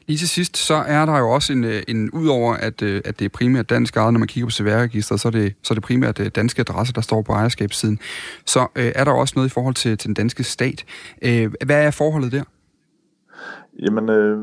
Lige 0.06 0.18
til 0.18 0.28
sidst, 0.28 0.56
så 0.56 0.74
er 0.74 1.06
der 1.06 1.18
jo 1.18 1.30
også 1.30 1.52
en, 1.52 1.64
øh, 1.64 1.82
en 1.88 2.10
udover 2.10 2.54
at, 2.54 2.82
øh, 2.82 3.02
at 3.04 3.18
det 3.18 3.24
er 3.24 3.28
primært 3.28 3.70
dansk 3.70 3.96
ejet, 3.96 4.12
når 4.12 4.18
man 4.18 4.28
kigger 4.28 4.46
på 4.46 4.50
CVR-registret, 4.50 5.20
så 5.20 5.28
er 5.28 5.32
det, 5.32 5.54
så 5.62 5.72
er 5.72 5.76
det 5.76 5.84
primært 5.84 6.20
øh, 6.20 6.26
danske 6.26 6.60
adresser, 6.60 6.92
der 6.92 7.00
står 7.00 7.22
på 7.22 7.32
ejerskabssiden. 7.32 7.98
Så 8.46 8.60
øh, 8.60 8.92
er 8.94 9.04
der 9.04 9.12
også 9.12 9.32
noget 9.36 9.48
i 9.48 9.52
forhold 9.52 9.74
til, 9.74 9.98
til 9.98 10.08
den 10.08 10.14
danske 10.14 10.44
stat. 10.44 10.84
Øh, 11.22 11.52
hvad 11.66 11.86
er 11.86 11.90
forholdet 11.90 12.32
der? 12.32 12.42
Jamen, 13.82 14.08
øh, 14.10 14.38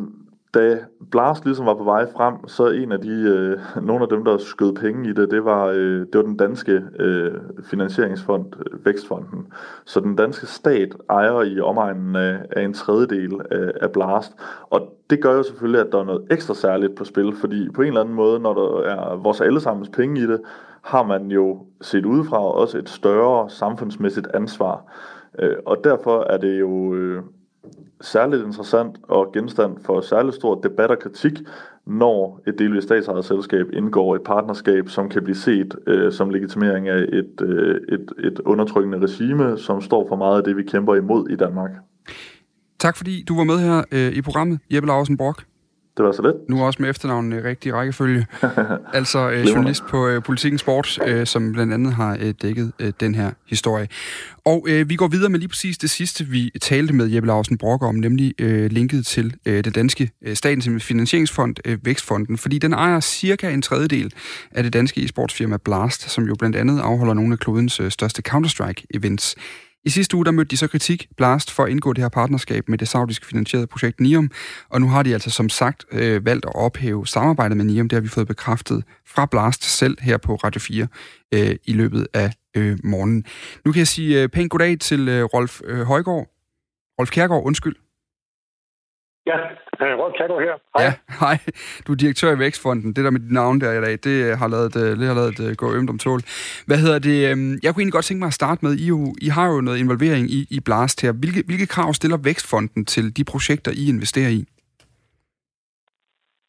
da 0.58 0.80
Blast 1.12 1.46
ligesom 1.46 1.66
var 1.66 1.74
på 1.74 1.84
vej 1.84 2.12
frem, 2.12 2.48
så 2.48 2.70
en 2.70 2.92
af 2.92 3.02
de, 3.02 3.10
øh, 3.10 3.60
nogle 3.88 4.04
af 4.04 4.10
dem, 4.10 4.26
der 4.26 4.38
skød 4.38 4.74
penge 4.74 5.10
i 5.10 5.14
det, 5.14 5.32
det 5.32 5.46
var, 5.46 5.66
øh, 5.66 6.00
det 6.00 6.16
var 6.16 6.22
den 6.22 6.38
danske 6.38 6.84
øh, 7.00 7.34
finansieringsfond, 7.64 8.46
øh, 8.60 8.86
Vækstfonden. 8.86 9.48
Så 9.86 10.00
den 10.00 10.16
danske 10.16 10.46
stat 10.46 10.96
ejer 11.10 11.42
i 11.42 11.60
omegnen 11.60 12.16
af, 12.16 12.38
af 12.52 12.64
en 12.64 12.74
tredjedel 12.74 13.42
af, 13.52 13.72
af 13.82 13.92
Blast. 13.92 14.32
Og 14.70 14.94
det 15.10 15.22
gør 15.22 15.34
jo 15.34 15.44
selvfølgelig, 15.44 15.82
at 15.82 15.92
der 15.92 16.00
er 16.00 16.06
noget 16.06 16.28
ekstra 16.32 16.54
særligt 16.54 16.96
på 16.96 17.06
spil, 17.06 17.36
fordi 17.36 17.70
på 17.70 17.82
en 17.82 17.88
eller 17.88 18.02
anden 18.02 18.16
måde, 18.16 18.40
når 18.40 18.54
der 18.54 18.90
er 18.90 19.16
vores 19.16 19.42
allesammens 19.42 19.90
penge 19.90 20.22
i 20.22 20.28
det, 20.28 20.42
har 20.82 21.04
man 21.04 21.32
jo 21.32 21.66
set 21.82 22.06
udefra 22.06 22.38
også 22.38 22.78
et 22.78 22.90
større 22.90 23.50
samfundsmæssigt 23.50 24.28
ansvar. 24.34 24.94
Øh, 25.40 25.56
og 25.66 25.78
derfor 25.84 26.26
er 26.30 26.38
det 26.38 26.60
jo... 26.60 26.96
Øh, 26.96 27.24
særligt 28.01 28.46
interessant 28.46 28.98
og 29.04 29.32
genstand 29.34 29.77
for 29.86 30.01
særligt 30.01 30.36
stor 30.36 30.62
debat 30.62 30.92
og 30.92 31.00
kritik, 31.00 31.34
når 31.86 32.42
et 32.48 32.60
delvis 32.60 32.84
statsejet 32.84 33.25
selskab 33.25 33.66
indgår 33.74 34.16
et 34.16 34.22
partnerskab, 34.25 34.89
som 34.89 35.10
kan 35.10 35.24
blive 35.24 35.36
set 35.36 35.75
øh, 35.88 36.12
som 36.12 36.30
legitimering 36.30 36.88
af 36.89 36.98
et, 36.98 37.42
øh, 37.42 37.75
et, 37.89 38.13
et 38.20 38.39
undertrykkende 38.39 39.00
regime, 39.00 39.58
som 39.58 39.82
står 39.82 40.08
for 40.08 40.16
meget 40.16 40.38
af 40.38 40.44
det, 40.44 40.58
vi 40.58 40.63
kæmper 40.63 40.96
imod 40.96 41.30
i 41.30 41.36
Danmark. 41.36 41.72
Tak 42.80 42.98
fordi 42.98 43.24
du 43.27 43.36
var 43.36 43.44
med 43.44 43.60
her 43.60 43.84
øh, 43.92 44.18
i 44.18 44.22
programmet, 44.22 44.60
Jeppe 44.74 44.88
Larsen 44.88 45.18
Brock. 45.18 45.46
Det 45.98 46.06
var 46.06 46.12
så 46.12 46.22
lidt. 46.22 46.36
Nu 46.50 46.66
også 46.66 46.82
med 46.82 46.89
efternavnen 46.89 47.34
i 47.34 47.42
rigtig 47.42 47.74
rækkefølge. 47.74 48.25
altså 48.94 49.30
øh, 49.30 49.46
journalist 49.46 49.84
på 49.89 50.08
øh, 50.08 50.24
Politikken 50.24 50.58
Sport, 50.58 51.00
øh, 51.08 51.25
som 51.25 51.54
blandt 51.54 51.74
andet 51.74 51.94
har 51.94 52.18
øh, 52.22 52.34
dækket 52.42 52.72
øh, 52.80 52.94
den 53.00 53.16
her 53.16 53.32
historie. 53.46 53.88
Og 54.46 54.66
øh, 54.70 54.89
vi 54.89 54.96
går 54.96 55.08
videre 55.08 55.30
med 55.30 55.39
lige 55.39 55.50
præcis 55.50 55.77
det 55.77 55.89
sidste, 55.89 56.24
vi 56.24 56.51
talte 56.62 56.94
med 56.94 57.08
Jeppe 57.08 57.27
Larsen 57.27 57.58
Brock 57.58 57.84
om, 57.84 57.96
nemlig 57.96 58.34
øh, 58.39 58.72
linket 58.72 59.06
til 59.06 59.36
øh, 59.46 59.63
den 59.63 59.74
danske 59.74 60.12
øh, 60.22 60.36
statens 60.36 60.84
finansieringsfond, 60.84 61.56
øh, 61.66 61.77
Vækstfonden, 61.86 62.38
fordi 62.38 62.58
den 62.58 62.74
ejer 62.74 63.00
cirka 63.00 63.50
en 63.50 63.62
tredjedel 63.62 64.13
af 64.51 64.63
det 64.63 64.74
danske 64.74 65.01
e-sportsfirma 65.01 65.58
Blast, 65.58 66.10
som 66.10 66.24
jo 66.24 66.36
blandt 66.36 66.56
andet 66.56 66.80
afholder 66.80 67.13
nogle 67.13 67.34
af 67.34 67.39
klodens 67.39 67.80
øh, 67.80 67.92
største 67.92 68.22
Counter-Strike-events. 68.30 69.36
I 69.88 69.89
sidste 69.89 70.15
uge 70.15 70.25
der 70.25 70.32
mødte 70.32 70.50
de 70.50 70.58
så 70.58 70.67
kritik, 70.67 71.08
Blast, 71.17 71.51
for 71.51 71.63
at 71.63 71.70
indgå 71.70 71.94
det 71.94 72.03
her 72.03 72.10
partnerskab 72.10 72.70
med 72.70 72.77
det 72.77 72.88
saudisk 72.88 73.25
finansierede 73.25 73.67
projekt 73.67 74.00
NIOM, 74.00 74.32
og 74.70 74.82
nu 74.82 74.88
har 74.88 75.03
de 75.03 75.13
altså 75.13 75.29
som 75.29 75.50
sagt 75.50 75.86
øh, 75.91 76.25
valgt 76.25 76.46
at 76.46 76.56
ophæve 76.56 77.08
samarbejdet 77.08 77.58
med 77.58 77.65
NIOM. 77.65 77.89
Det 77.89 77.96
har 77.96 78.01
vi 78.01 78.08
fået 78.08 78.27
bekræftet 78.27 78.84
fra 79.06 79.25
Blast 79.25 79.63
selv 79.63 79.98
her 80.01 80.17
på 80.17 80.36
Radio 80.36 80.62
4 80.62 80.88
øh, 81.34 81.56
i 81.65 81.74
løbet 81.74 82.08
af 82.13 82.34
øh, 82.56 82.79
morgenen. 82.84 83.25
Nu 83.65 83.72
kan 83.72 83.79
jeg 83.79 83.88
sige 83.88 84.24
øh, 84.24 84.29
pænt 84.29 84.51
goddag 84.51 84.79
til 84.79 85.08
øh, 85.10 85.24
Rolf 85.24 85.62
øh, 85.65 85.82
Højgaard. 85.82 86.27
Rolf 87.00 87.10
Kærgaard, 87.10 87.44
undskyld. 87.46 87.75
Ja, 89.32 89.38
øh, 89.84 89.94
Rolf 90.02 90.14
Kærgaard 90.18 90.42
her. 90.48 90.56
Hej. 90.76 90.84
Ja, 90.86 90.92
hej. 91.24 91.38
Du 91.86 91.90
er 91.92 92.00
direktør 92.04 92.32
i 92.36 92.40
Vækstfonden. 92.46 92.90
Det 92.96 93.02
der 93.06 93.12
med 93.16 93.22
dit 93.26 93.36
navn 93.42 93.56
der 93.62 93.72
i 93.80 93.82
dag, 93.86 93.96
det 94.08 94.18
øh, 94.26 94.32
har 94.42 94.50
lavet, 94.56 94.74
øh, 94.82 94.90
det 95.00 95.08
har 95.12 95.18
lavet 95.22 95.34
det 95.40 95.58
gå 95.64 95.68
ømt 95.78 95.90
om 95.94 96.00
tål. 96.06 96.22
Hvad 96.70 96.80
hedder 96.84 97.00
det? 97.10 97.18
Øhm, 97.30 97.54
jeg 97.64 97.70
kunne 97.70 97.82
egentlig 97.82 97.98
godt 98.00 98.08
tænke 98.10 98.22
mig 98.24 98.32
at 98.34 98.40
starte 98.42 98.60
med, 98.66 98.72
I, 98.84 98.86
jo, 98.94 99.00
I 99.28 99.30
har 99.38 99.48
jo 99.54 99.58
noget 99.68 99.80
involvering 99.84 100.26
i, 100.38 100.40
i 100.58 100.60
Blast 100.68 100.98
her. 101.04 101.12
Hvilke, 101.22 101.42
hvilke 101.50 101.68
krav 101.76 101.90
stiller 102.00 102.20
Vækstfonden 102.30 102.82
til 102.94 103.06
de 103.18 103.24
projekter, 103.32 103.72
I 103.82 103.84
investerer 103.94 104.32
i? 104.40 104.42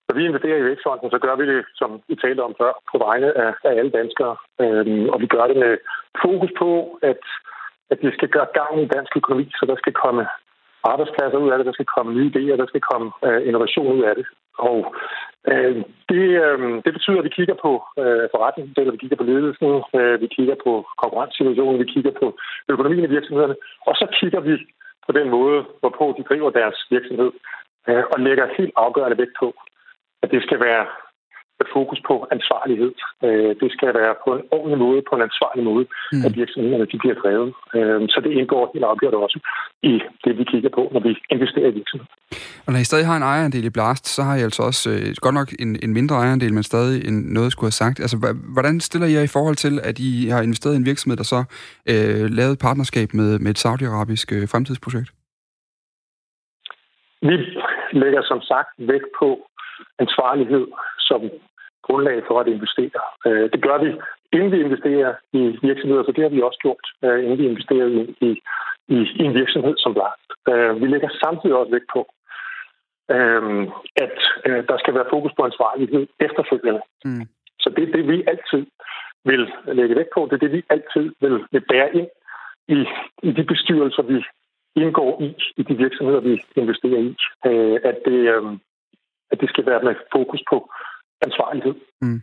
Når 0.06 0.14
vi 0.18 0.22
investerer 0.30 0.58
i 0.60 0.68
Vækstfonden, 0.70 1.08
så 1.14 1.18
gør 1.24 1.34
vi 1.40 1.44
det, 1.52 1.60
som 1.80 1.90
vi 2.08 2.14
talte 2.24 2.40
om 2.48 2.54
før, 2.60 2.72
på 2.92 2.96
vegne 3.06 3.28
af, 3.44 3.52
af 3.68 3.72
alle 3.78 3.92
danskere. 3.98 4.34
Øhm, 4.62 5.06
og 5.12 5.18
vi 5.22 5.26
gør 5.34 5.44
det 5.50 5.56
med 5.64 5.72
fokus 6.24 6.50
på, 6.62 6.70
at, 7.10 7.22
at 7.92 7.98
det 8.02 8.10
skal 8.16 8.28
gøre 8.36 8.48
gang 8.60 8.72
i 8.82 8.90
dansk 8.94 9.12
økonomi, 9.20 9.46
så 9.58 9.64
der 9.70 9.76
skal 9.82 9.94
komme 10.04 10.22
arbejdspladser 10.92 11.38
ud 11.44 11.50
af 11.50 11.58
det, 11.58 11.66
der 11.66 11.76
skal 11.76 11.92
komme 11.94 12.10
nye 12.12 12.30
idéer, 12.32 12.56
der 12.62 12.68
skal 12.68 12.82
komme 12.90 13.08
øh, 13.26 13.40
innovation 13.48 13.92
ud 13.96 14.02
af 14.10 14.14
det. 14.18 14.26
Og 14.68 14.78
øh, 15.52 15.76
det, 16.12 16.24
øh, 16.44 16.58
det 16.84 16.92
betyder, 16.96 17.18
at 17.18 17.28
vi 17.28 17.36
kigger 17.38 17.56
på 17.64 17.72
øh, 18.02 18.24
forretningsmodeller, 18.32 18.92
vi 18.92 19.02
kigger 19.02 19.18
på 19.20 19.28
ledelsen, 19.30 19.70
øh, 19.98 20.20
vi 20.22 20.28
kigger 20.36 20.56
på 20.66 20.72
konkurrencesituationen, 21.02 21.78
vi 21.84 21.92
kigger 21.94 22.12
på 22.20 22.26
økonomien 22.68 23.04
i 23.04 23.14
virksomhederne, 23.16 23.56
og 23.88 23.94
så 24.00 24.06
kigger 24.20 24.40
vi 24.40 24.54
på 25.06 25.12
den 25.18 25.28
måde, 25.36 25.58
hvorpå 25.80 26.04
de 26.18 26.28
driver 26.30 26.50
deres 26.50 26.78
virksomhed, 26.90 27.30
øh, 27.88 28.04
og 28.12 28.20
lægger 28.26 28.54
helt 28.58 28.74
afgørende 28.76 29.18
vægt 29.18 29.36
på, 29.40 29.48
at 30.22 30.30
det 30.30 30.42
skal 30.42 30.60
være 30.60 30.86
fokus 31.76 32.00
på 32.08 32.14
ansvarlighed. 32.36 32.90
Øh, 33.26 33.52
det 33.60 33.68
skal 33.76 33.90
være 34.00 34.14
på 34.24 34.30
en 34.36 34.42
ordentlig 34.56 34.78
måde, 34.86 35.00
på 35.08 35.14
en 35.16 35.22
ansvarlig 35.28 35.64
måde, 35.70 35.84
mm. 36.12 36.24
at 36.26 36.32
virksomhederne 36.40 36.86
de 36.92 36.98
bliver 37.02 37.16
drevet. 37.22 37.50
Øh, 37.76 38.00
så 38.12 38.18
det 38.24 38.32
indgår 38.38 38.70
helt 38.74 38.84
afgjort 38.84 39.14
også 39.14 39.38
i 39.82 39.94
det, 40.24 40.32
vi 40.38 40.44
kigger 40.52 40.70
på, 40.78 40.82
når 40.94 41.00
vi 41.00 41.12
investerer 41.34 41.68
i 41.72 41.76
virksomheden. 41.78 42.10
Og 42.66 42.72
når 42.72 42.80
I 42.80 42.90
stadig 42.90 43.06
har 43.06 43.16
en 43.16 43.28
ejerandel 43.32 43.64
i 43.64 43.70
Blast, 43.76 44.04
så 44.16 44.20
har 44.22 44.34
I 44.36 44.42
altså 44.48 44.62
også 44.62 44.84
øh, 44.90 45.08
godt 45.24 45.36
nok 45.40 45.48
en, 45.62 45.70
en 45.84 45.92
mindre 45.98 46.16
ejerandel, 46.16 46.52
men 46.54 46.62
stadig 46.62 47.08
en, 47.08 47.16
noget, 47.38 47.52
skulle 47.52 47.68
have 47.72 47.82
sagt. 47.84 48.00
Altså, 48.00 48.16
hvordan 48.54 48.80
stiller 48.80 49.08
I 49.08 49.12
jer 49.16 49.22
i 49.22 49.34
forhold 49.36 49.56
til, 49.64 49.74
at 49.88 49.96
I 49.98 50.28
har 50.34 50.42
investeret 50.42 50.74
i 50.74 50.80
en 50.82 50.90
virksomhed, 50.90 51.16
der 51.16 51.28
så 51.34 51.40
øh, 51.92 52.24
lavet 52.38 52.52
et 52.52 52.64
partnerskab 52.66 53.08
med, 53.14 53.38
med 53.38 53.50
et 53.50 53.58
saudiarabisk 53.58 54.32
øh, 54.32 54.48
fremtidsprojekt? 54.52 55.10
Vi 57.22 57.36
lægger 57.92 58.22
som 58.22 58.40
sagt 58.40 58.70
vægt 58.78 59.10
på 59.20 59.28
ansvarlighed 59.98 60.66
som 61.08 61.20
grundlag 61.86 62.18
for 62.28 62.40
at 62.40 62.48
investere. 62.56 63.02
Øh, 63.26 63.46
det 63.52 63.60
gør 63.66 63.78
vi, 63.84 63.88
inden 64.32 64.52
vi 64.52 64.60
investerer 64.60 65.14
i 65.32 65.42
virksomheder, 65.62 66.02
så 66.04 66.12
det 66.12 66.22
har 66.22 66.34
vi 66.34 66.42
også 66.42 66.58
gjort, 66.64 66.84
øh, 67.04 67.18
inden 67.24 67.38
vi 67.38 67.46
investerer 67.46 67.86
i, 67.86 68.00
i, 68.28 68.30
i 69.20 69.22
en 69.28 69.34
virksomhed 69.34 69.74
som 69.76 69.94
Blast. 69.94 70.28
Øh, 70.50 70.82
vi 70.82 70.86
lægger 70.86 71.08
samtidig 71.24 71.56
også 71.56 71.72
vægt 71.72 71.90
på, 71.92 72.02
at 74.04 74.18
der 74.70 74.76
skal 74.78 74.94
være 74.94 75.12
fokus 75.12 75.32
på 75.36 75.42
ansvarlighed 75.44 76.06
efterfølgende. 76.20 76.82
Mm. 77.04 77.24
Så 77.60 77.68
det 77.76 77.82
er 77.84 77.92
det, 77.92 78.08
vi 78.08 78.24
altid 78.32 78.66
vil 79.24 79.52
lægge 79.78 79.96
vægt 79.96 80.14
på. 80.14 80.20
Det 80.30 80.32
er 80.32 80.44
det, 80.46 80.52
vi 80.52 80.62
altid 80.70 81.04
vil, 81.20 81.44
vil 81.52 81.64
bære 81.70 81.94
ind 81.94 82.08
i, 82.68 82.78
i 83.22 83.30
de 83.32 83.44
bestyrelser, 83.44 84.02
vi 84.02 84.24
indgår 84.76 85.22
i, 85.22 85.28
i 85.56 85.62
de 85.62 85.76
virksomheder, 85.76 86.20
vi 86.20 86.42
investerer 86.56 87.00
i. 87.08 87.16
At 87.90 87.96
det, 88.04 88.18
at 89.30 89.40
det 89.40 89.48
skal 89.48 89.66
være 89.66 89.82
med 89.82 89.94
fokus 90.12 90.42
på 90.50 90.70
ansvarlighed. 91.26 91.74
Mm. 92.00 92.20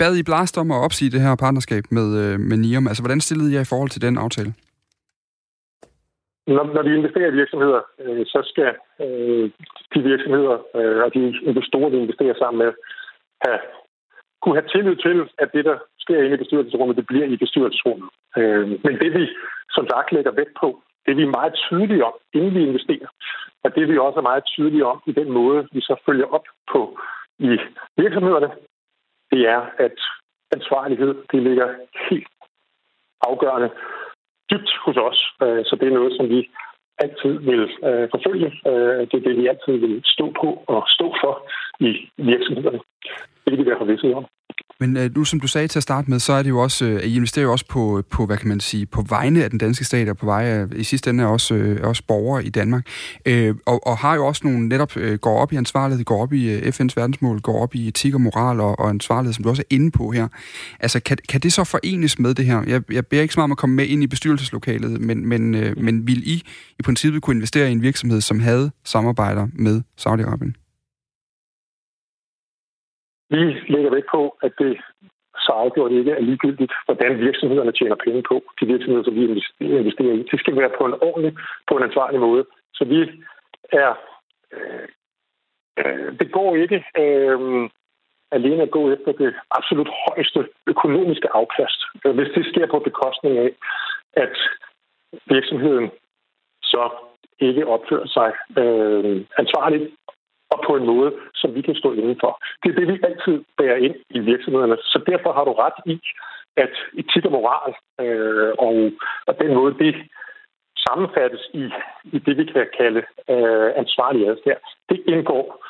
Bad 0.00 0.16
I 0.16 0.22
Blast 0.22 0.58
om 0.58 0.70
at 0.70 0.82
opsige 0.86 1.10
det 1.10 1.20
her 1.20 1.36
partnerskab 1.36 1.84
med, 1.90 2.06
øh, 2.22 2.40
med 2.40 2.56
NIOM? 2.56 2.86
Altså, 2.88 3.02
hvordan 3.02 3.20
stillede 3.20 3.52
jeg 3.54 3.62
i 3.62 3.70
forhold 3.72 3.90
til 3.90 4.02
den 4.02 4.18
aftale? 4.18 4.52
Når, 6.46 6.64
når 6.74 6.82
vi 6.82 6.92
investerer 6.94 7.30
i 7.30 7.38
virksomheder, 7.40 7.80
øh, 8.02 8.26
så 8.26 8.40
skal 8.52 8.70
øh, 9.04 9.50
de 9.94 10.00
virksomheder 10.10 10.56
øh, 10.78 10.98
og 11.04 11.14
de 11.14 11.20
investorer, 11.50 11.88
vi 11.88 11.96
investerer 11.96 12.34
sammen 12.38 12.58
med, 12.64 12.70
have, 13.44 13.60
kunne 14.42 14.56
have 14.58 14.68
tillid 14.74 14.96
til, 15.06 15.16
at 15.42 15.48
det, 15.54 15.64
der 15.64 15.76
sker 15.98 16.22
inde 16.22 16.34
i 16.34 16.42
bestyrelsesrummet, 16.42 16.96
det 16.96 17.06
bliver 17.06 17.26
i 17.26 17.36
bestyrelsesrummet. 17.36 18.08
Øh, 18.38 18.68
men 18.84 18.94
det 19.02 19.10
vi 19.18 19.24
som 19.76 19.84
sagt 19.92 20.12
lægger 20.12 20.32
vægt 20.40 20.54
på, 20.60 20.68
det 21.06 21.16
vi 21.16 21.22
er 21.22 21.36
meget 21.38 21.54
tydelige 21.66 22.04
om, 22.04 22.14
inden 22.34 22.54
vi 22.54 22.62
investerer, 22.68 23.10
og 23.64 23.74
det 23.76 23.88
vi 23.88 23.98
også 23.98 24.18
er 24.18 24.28
meget 24.30 24.44
tydelige 24.54 24.86
om 24.92 24.98
i 25.06 25.12
den 25.12 25.28
måde, 25.38 25.68
vi 25.72 25.80
så 25.80 25.94
følger 26.06 26.26
op 26.36 26.46
på 26.72 26.80
i 27.38 27.48
virksomhederne, 27.96 28.50
det 29.30 29.40
er, 29.48 29.60
at 29.78 29.98
ansvarlighed, 30.52 31.14
det 31.32 31.42
ligger 31.42 31.68
helt 32.10 32.28
afgørende 33.20 33.70
dybt 34.50 34.70
hos 34.84 34.96
os. 34.96 35.20
Øh, 35.42 35.64
så 35.64 35.76
det 35.80 35.88
er 35.88 35.98
noget, 35.98 36.16
som 36.16 36.28
vi 36.28 36.50
altid 36.98 37.32
vil 37.50 37.62
øh, 37.88 38.08
forfølge. 38.14 38.50
Øh, 38.70 39.00
det 39.08 39.14
er 39.14 39.26
det, 39.26 39.36
vi 39.36 39.46
altid 39.46 39.76
vil 39.84 40.02
stå 40.04 40.26
på 40.40 40.64
og 40.66 40.80
stå 40.88 41.14
for 41.22 41.34
i 41.80 41.90
virksomhederne. 42.16 42.80
Det 43.42 43.48
kan 43.50 43.58
vi 43.58 43.70
være 43.70 43.78
forvisset 43.78 44.14
om. 44.14 44.26
Men 44.80 44.96
øh, 44.96 45.10
nu, 45.14 45.24
som 45.24 45.40
du 45.40 45.46
sagde 45.46 45.68
til 45.68 45.78
at 45.78 45.82
starte 45.82 46.10
med, 46.10 46.18
så 46.18 46.32
er 46.32 46.42
det 46.42 46.50
jo 46.50 46.58
også, 46.58 46.84
øh, 46.84 47.02
I 47.02 47.16
investerer 47.16 47.42
jo 47.42 47.52
også 47.52 47.64
på, 47.68 48.02
på, 48.10 48.26
hvad 48.26 48.36
kan 48.36 48.48
man 48.48 48.60
sige, 48.60 48.86
på 48.86 49.04
vegne 49.08 49.44
af 49.44 49.50
den 49.50 49.58
danske 49.58 49.84
stat, 49.84 50.08
og 50.08 50.16
på 50.16 50.26
vegne 50.26 50.50
af, 50.50 50.66
i 50.76 50.84
sidste 50.84 51.10
ende 51.10 51.24
er 51.24 51.28
også, 51.28 51.54
øh, 51.54 51.80
også 51.82 52.02
borgere 52.08 52.44
i 52.44 52.48
Danmark. 52.48 52.86
Øh, 53.26 53.54
og, 53.66 53.86
og 53.86 53.98
har 53.98 54.14
jo 54.14 54.26
også 54.26 54.40
nogle, 54.44 54.68
netop 54.68 54.96
øh, 54.96 55.18
går 55.18 55.38
op 55.38 55.52
i 55.52 55.56
ansvarlighed, 55.56 56.04
går 56.04 56.22
op 56.22 56.32
i 56.32 56.50
øh, 56.50 56.68
FN's 56.68 56.92
verdensmål, 56.96 57.40
går 57.40 57.62
op 57.62 57.74
i 57.74 57.88
etik 57.88 58.14
og 58.14 58.20
moral 58.20 58.60
og, 58.60 58.78
og 58.78 58.88
ansvarlighed, 58.88 59.32
som 59.34 59.42
du 59.42 59.48
også 59.48 59.62
er 59.62 59.74
inde 59.74 59.90
på 59.90 60.10
her. 60.10 60.28
Altså, 60.80 61.00
kan, 61.00 61.18
kan 61.28 61.40
det 61.40 61.52
så 61.52 61.64
forenes 61.64 62.18
med 62.18 62.34
det 62.34 62.44
her? 62.44 62.62
Jeg, 62.66 62.92
jeg 62.92 63.06
beder 63.06 63.22
ikke 63.22 63.34
så 63.34 63.40
meget 63.40 63.44
om 63.44 63.52
at 63.52 63.58
komme 63.58 63.76
med 63.76 63.86
ind 63.86 64.02
i 64.02 64.06
bestyrelseslokalet, 64.06 65.00
men, 65.00 65.26
men, 65.26 65.54
øh, 65.54 65.78
men 65.78 66.06
vil 66.06 66.28
I 66.28 66.42
i 66.78 66.82
princippet 66.82 67.22
kunne 67.22 67.36
investere 67.36 67.68
i 67.68 67.72
en 67.72 67.82
virksomhed, 67.82 68.20
som 68.20 68.40
havde 68.40 68.70
samarbejder 68.84 69.48
med 69.52 69.82
Saudi-Arabien? 70.00 70.67
Vi 73.30 73.40
lægger 73.72 73.90
vægt 73.90 74.06
på, 74.10 74.36
at 74.42 74.52
det 74.58 74.80
så 75.44 75.52
afgjort 75.52 75.92
ikke 75.92 76.12
er 76.12 76.20
ligegyldigt, 76.20 76.72
hvordan 76.84 77.18
virksomhederne 77.18 77.72
tjener 77.72 77.96
penge 78.04 78.22
på. 78.22 78.42
De 78.60 78.66
virksomheder, 78.66 79.04
som 79.04 79.14
vi 79.14 79.22
investerer 79.60 80.12
i, 80.12 80.22
det 80.30 80.40
skal 80.40 80.56
være 80.56 80.70
på 80.78 80.84
en 80.84 80.94
ordentlig, 81.08 81.36
på 81.68 81.76
en 81.76 81.82
ansvarlig 81.82 82.20
måde. 82.20 82.44
Så 82.74 82.84
vi 82.84 82.98
er... 83.72 83.90
Øh, 84.52 84.88
øh, 85.78 86.18
det 86.18 86.32
går 86.32 86.56
ikke 86.56 86.84
øh, 86.98 87.70
alene 88.30 88.62
at 88.62 88.70
gå 88.70 88.92
efter 88.92 89.12
det 89.12 89.34
absolut 89.50 89.90
højeste 90.06 90.48
økonomiske 90.66 91.28
afkast. 91.34 91.80
Øh, 92.04 92.14
hvis 92.14 92.30
det 92.34 92.46
sker 92.46 92.66
på 92.66 92.78
bekostning 92.78 93.38
af, 93.38 93.50
at 94.12 94.36
virksomheden 95.26 95.90
så 96.62 96.90
ikke 97.40 97.66
opfører 97.66 98.06
sig 98.06 98.30
øh, 98.62 99.24
ansvarligt 99.38 99.94
og 100.58 100.64
på 100.66 100.76
en 100.76 100.86
måde, 100.86 101.12
som 101.34 101.54
vi 101.54 101.62
kan 101.62 101.74
stå 101.74 101.92
indenfor. 101.92 102.32
Det 102.62 102.68
er 102.70 102.76
det, 102.78 102.88
vi 102.88 102.98
altid 103.08 103.44
bærer 103.58 103.76
ind 103.76 103.96
i 104.10 104.18
virksomhederne. 104.18 104.76
Så 104.76 104.98
derfor 105.06 105.32
har 105.32 105.44
du 105.44 105.52
ret 105.52 105.78
i, 105.86 106.00
at 106.56 106.74
etik 107.00 107.24
og 107.24 107.32
moral 107.32 107.72
øh, 108.00 108.52
og, 108.58 108.74
og 109.28 109.34
den 109.42 109.54
måde, 109.54 109.74
det 109.84 109.94
sammenfattes 110.86 111.42
i, 111.54 111.64
i 112.04 112.18
det, 112.18 112.36
vi 112.36 112.44
kan 112.44 112.66
kalde 112.80 113.02
øh, 113.32 113.70
ansvarlig 113.82 114.28
adfærd, 114.28 114.60
det 114.88 115.02
indgår 115.06 115.64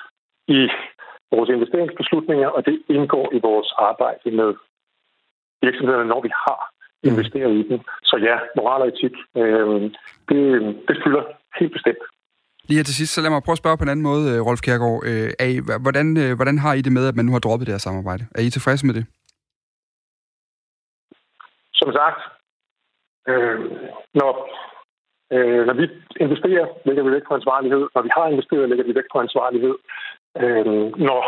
i 0.49 0.61
vores 1.33 1.51
investeringsbeslutninger, 1.51 2.49
og 2.49 2.67
det 2.67 2.83
indgår 2.89 3.35
i 3.35 3.41
vores 3.43 3.73
arbejde 3.79 4.31
med 4.31 4.55
virksomhederne, 5.63 6.09
når 6.09 6.21
vi 6.21 6.31
har 6.47 6.61
investeret 7.03 7.53
i 7.53 7.69
dem. 7.69 7.81
Så 8.03 8.17
ja, 8.17 8.37
moral 8.57 8.83
og 8.83 8.89
etik, 8.89 9.15
øh, 9.37 9.81
det, 10.29 10.41
det 10.89 10.97
fylder 11.05 11.23
helt 11.59 11.73
bestemt. 11.73 12.03
Lige 12.69 12.79
her 12.79 12.85
til 12.85 12.99
sidst, 13.01 13.15
så 13.15 13.21
lad 13.21 13.31
mig 13.31 13.43
prøve 13.43 13.59
at 13.59 13.63
spørge 13.63 13.79
på 13.79 13.85
en 13.85 13.93
anden 13.93 14.09
måde, 14.11 14.25
øh, 14.33 14.47
Rolf 14.49 14.61
Kjærgaard. 14.61 15.01
Øh, 15.09 15.31
er 15.43 15.49
I, 15.55 15.59
hvordan, 15.85 16.07
øh, 16.23 16.31
hvordan 16.39 16.59
har 16.65 16.73
I 16.75 16.81
det 16.87 16.93
med, 16.93 17.09
at 17.09 17.17
man 17.17 17.25
nu 17.27 17.33
har 17.33 17.45
droppet 17.45 17.67
det 17.67 17.75
her 17.75 17.87
samarbejde? 17.89 18.25
Er 18.35 18.43
I 18.43 18.51
tilfredse 18.51 18.87
med 18.87 18.95
det? 18.99 19.05
Som 21.81 21.91
sagt, 21.99 22.21
øh, 23.31 23.59
når, 24.21 24.33
øh, 25.35 25.63
når 25.69 25.75
vi 25.81 25.85
investerer, 26.25 26.67
lægger 26.87 27.03
vi 27.03 27.11
væk 27.17 27.27
på 27.29 27.35
ansvarlighed. 27.35 27.83
Når 27.95 28.03
vi 28.03 28.11
har 28.17 28.27
investeret, 28.29 28.69
lægger 28.69 28.85
vi 28.85 28.95
væk 28.95 29.09
på 29.13 29.19
ansvarlighed. 29.27 29.75
Øh, 30.41 30.67
når 31.09 31.23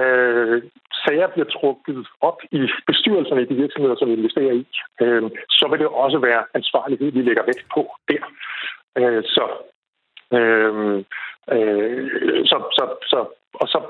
øh, 0.00 0.62
sager 1.04 1.28
bliver 1.34 1.48
trukket 1.56 2.06
op 2.28 2.38
i 2.58 2.60
bestyrelserne 2.86 3.42
i 3.42 3.50
de 3.50 3.60
virksomheder, 3.62 3.96
som 3.96 4.08
vi 4.08 4.14
investerer 4.14 4.52
i, 4.62 4.64
øh, 5.02 5.22
så 5.58 5.64
vil 5.70 5.78
det 5.78 5.88
også 6.04 6.18
være 6.18 6.42
ansvarlighed, 6.54 7.12
vi 7.12 7.22
lægger 7.22 7.44
vægt 7.50 7.66
på 7.74 7.82
der. 8.08 8.22
Øh, 8.98 9.22
så, 9.36 9.44
øh, 10.32 11.04
øh, 11.54 12.10
så, 12.50 12.56
så, 12.76 12.84
så, 13.12 13.18
og 13.54 13.68
så 13.68 13.80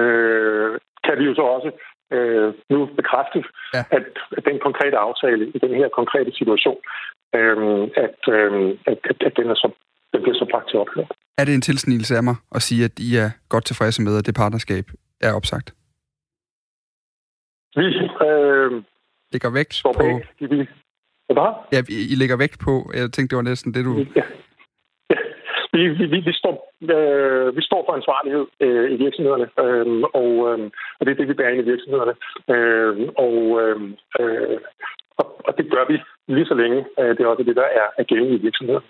øh, 0.00 0.78
kan 1.04 1.18
vi 1.18 1.24
jo 1.24 1.34
så 1.34 1.42
også 1.42 1.70
øh, 2.12 2.54
nu 2.70 2.86
bekræfte, 2.86 3.44
ja. 3.74 3.84
at, 3.90 4.06
at 4.36 4.44
den 4.44 4.58
konkrete 4.58 4.96
aftale 4.96 5.48
i 5.48 5.58
den 5.58 5.74
her 5.74 5.88
konkrete 5.88 6.32
situation, 6.38 6.80
øh, 7.34 7.82
at, 8.06 8.20
øh, 8.36 8.78
at, 8.86 8.98
at, 9.10 9.22
at 9.26 9.36
den 9.36 9.50
er 9.50 9.54
så 9.54 9.70
den 10.14 10.22
bliver 10.22 10.38
så 10.38 10.46
bragt 10.50 10.68
til 10.70 10.78
ophør. 10.78 11.06
Er 11.38 11.44
det 11.44 11.54
en 11.54 11.60
tilsnigelse 11.70 12.16
af 12.16 12.22
mig 12.22 12.36
at 12.54 12.62
sige, 12.62 12.84
at 12.84 12.94
I 12.98 13.16
er 13.16 13.30
godt 13.48 13.64
tilfredse 13.64 14.02
med, 14.02 14.18
at 14.18 14.26
det 14.26 14.34
partnerskab 14.34 14.84
er 15.20 15.32
opsagt? 15.32 15.74
Vi 17.76 17.86
øh, 18.28 18.70
lægger 19.32 19.50
vægt 19.50 19.80
på... 19.84 19.92
Bag, 19.98 20.28
vi? 20.40 20.68
Ja, 21.72 21.80
I 22.12 22.14
lægger 22.20 22.36
vægt 22.36 22.58
på... 22.66 22.72
Jeg 22.94 23.12
tænkte, 23.12 23.30
det 23.30 23.36
var 23.36 23.50
næsten 23.50 23.74
det, 23.74 23.84
du... 23.84 24.06
Ja. 24.16 24.22
Vi, 25.74 25.82
vi, 25.98 26.04
vi, 26.12 26.18
vi, 26.28 26.32
står, 26.40 26.54
øh, 26.96 27.56
vi 27.56 27.62
står 27.68 27.80
for 27.86 27.92
ansvarlighed 27.98 28.44
øh, 28.64 28.86
i 28.94 28.96
virksomhederne, 29.04 29.46
øh, 29.64 29.86
og, 30.20 30.30
øh, 30.48 30.58
og 30.98 31.02
det 31.02 31.10
er 31.10 31.18
det, 31.20 31.28
vi 31.28 31.38
bærer 31.38 31.52
ind 31.52 31.62
i 31.62 31.70
virksomhederne. 31.72 32.14
Øh, 32.52 32.92
og, 33.24 33.36
øh, 33.62 33.76
øh, 34.20 34.58
og, 35.20 35.26
og 35.46 35.52
det 35.58 35.64
gør 35.74 35.84
vi 35.90 35.96
lige 36.34 36.50
så 36.50 36.54
længe. 36.62 36.78
Øh, 37.00 37.10
det 37.14 37.20
er 37.20 37.26
også 37.26 37.42
det, 37.42 37.56
der 37.56 37.68
er, 37.80 37.86
er 38.00 38.04
gældende 38.10 38.36
i 38.38 38.44
virksomhederne. 38.46 38.86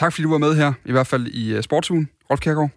Tak 0.00 0.12
fordi 0.12 0.24
du 0.26 0.34
var 0.36 0.44
med 0.46 0.52
her, 0.60 0.70
i 0.90 0.92
hvert 0.92 1.10
fald 1.12 1.24
i 1.42 1.44
uh, 1.54 1.60
Sportsugen. 1.60 2.06
Rolf 2.30 2.40
Kjærgaard. 2.40 2.70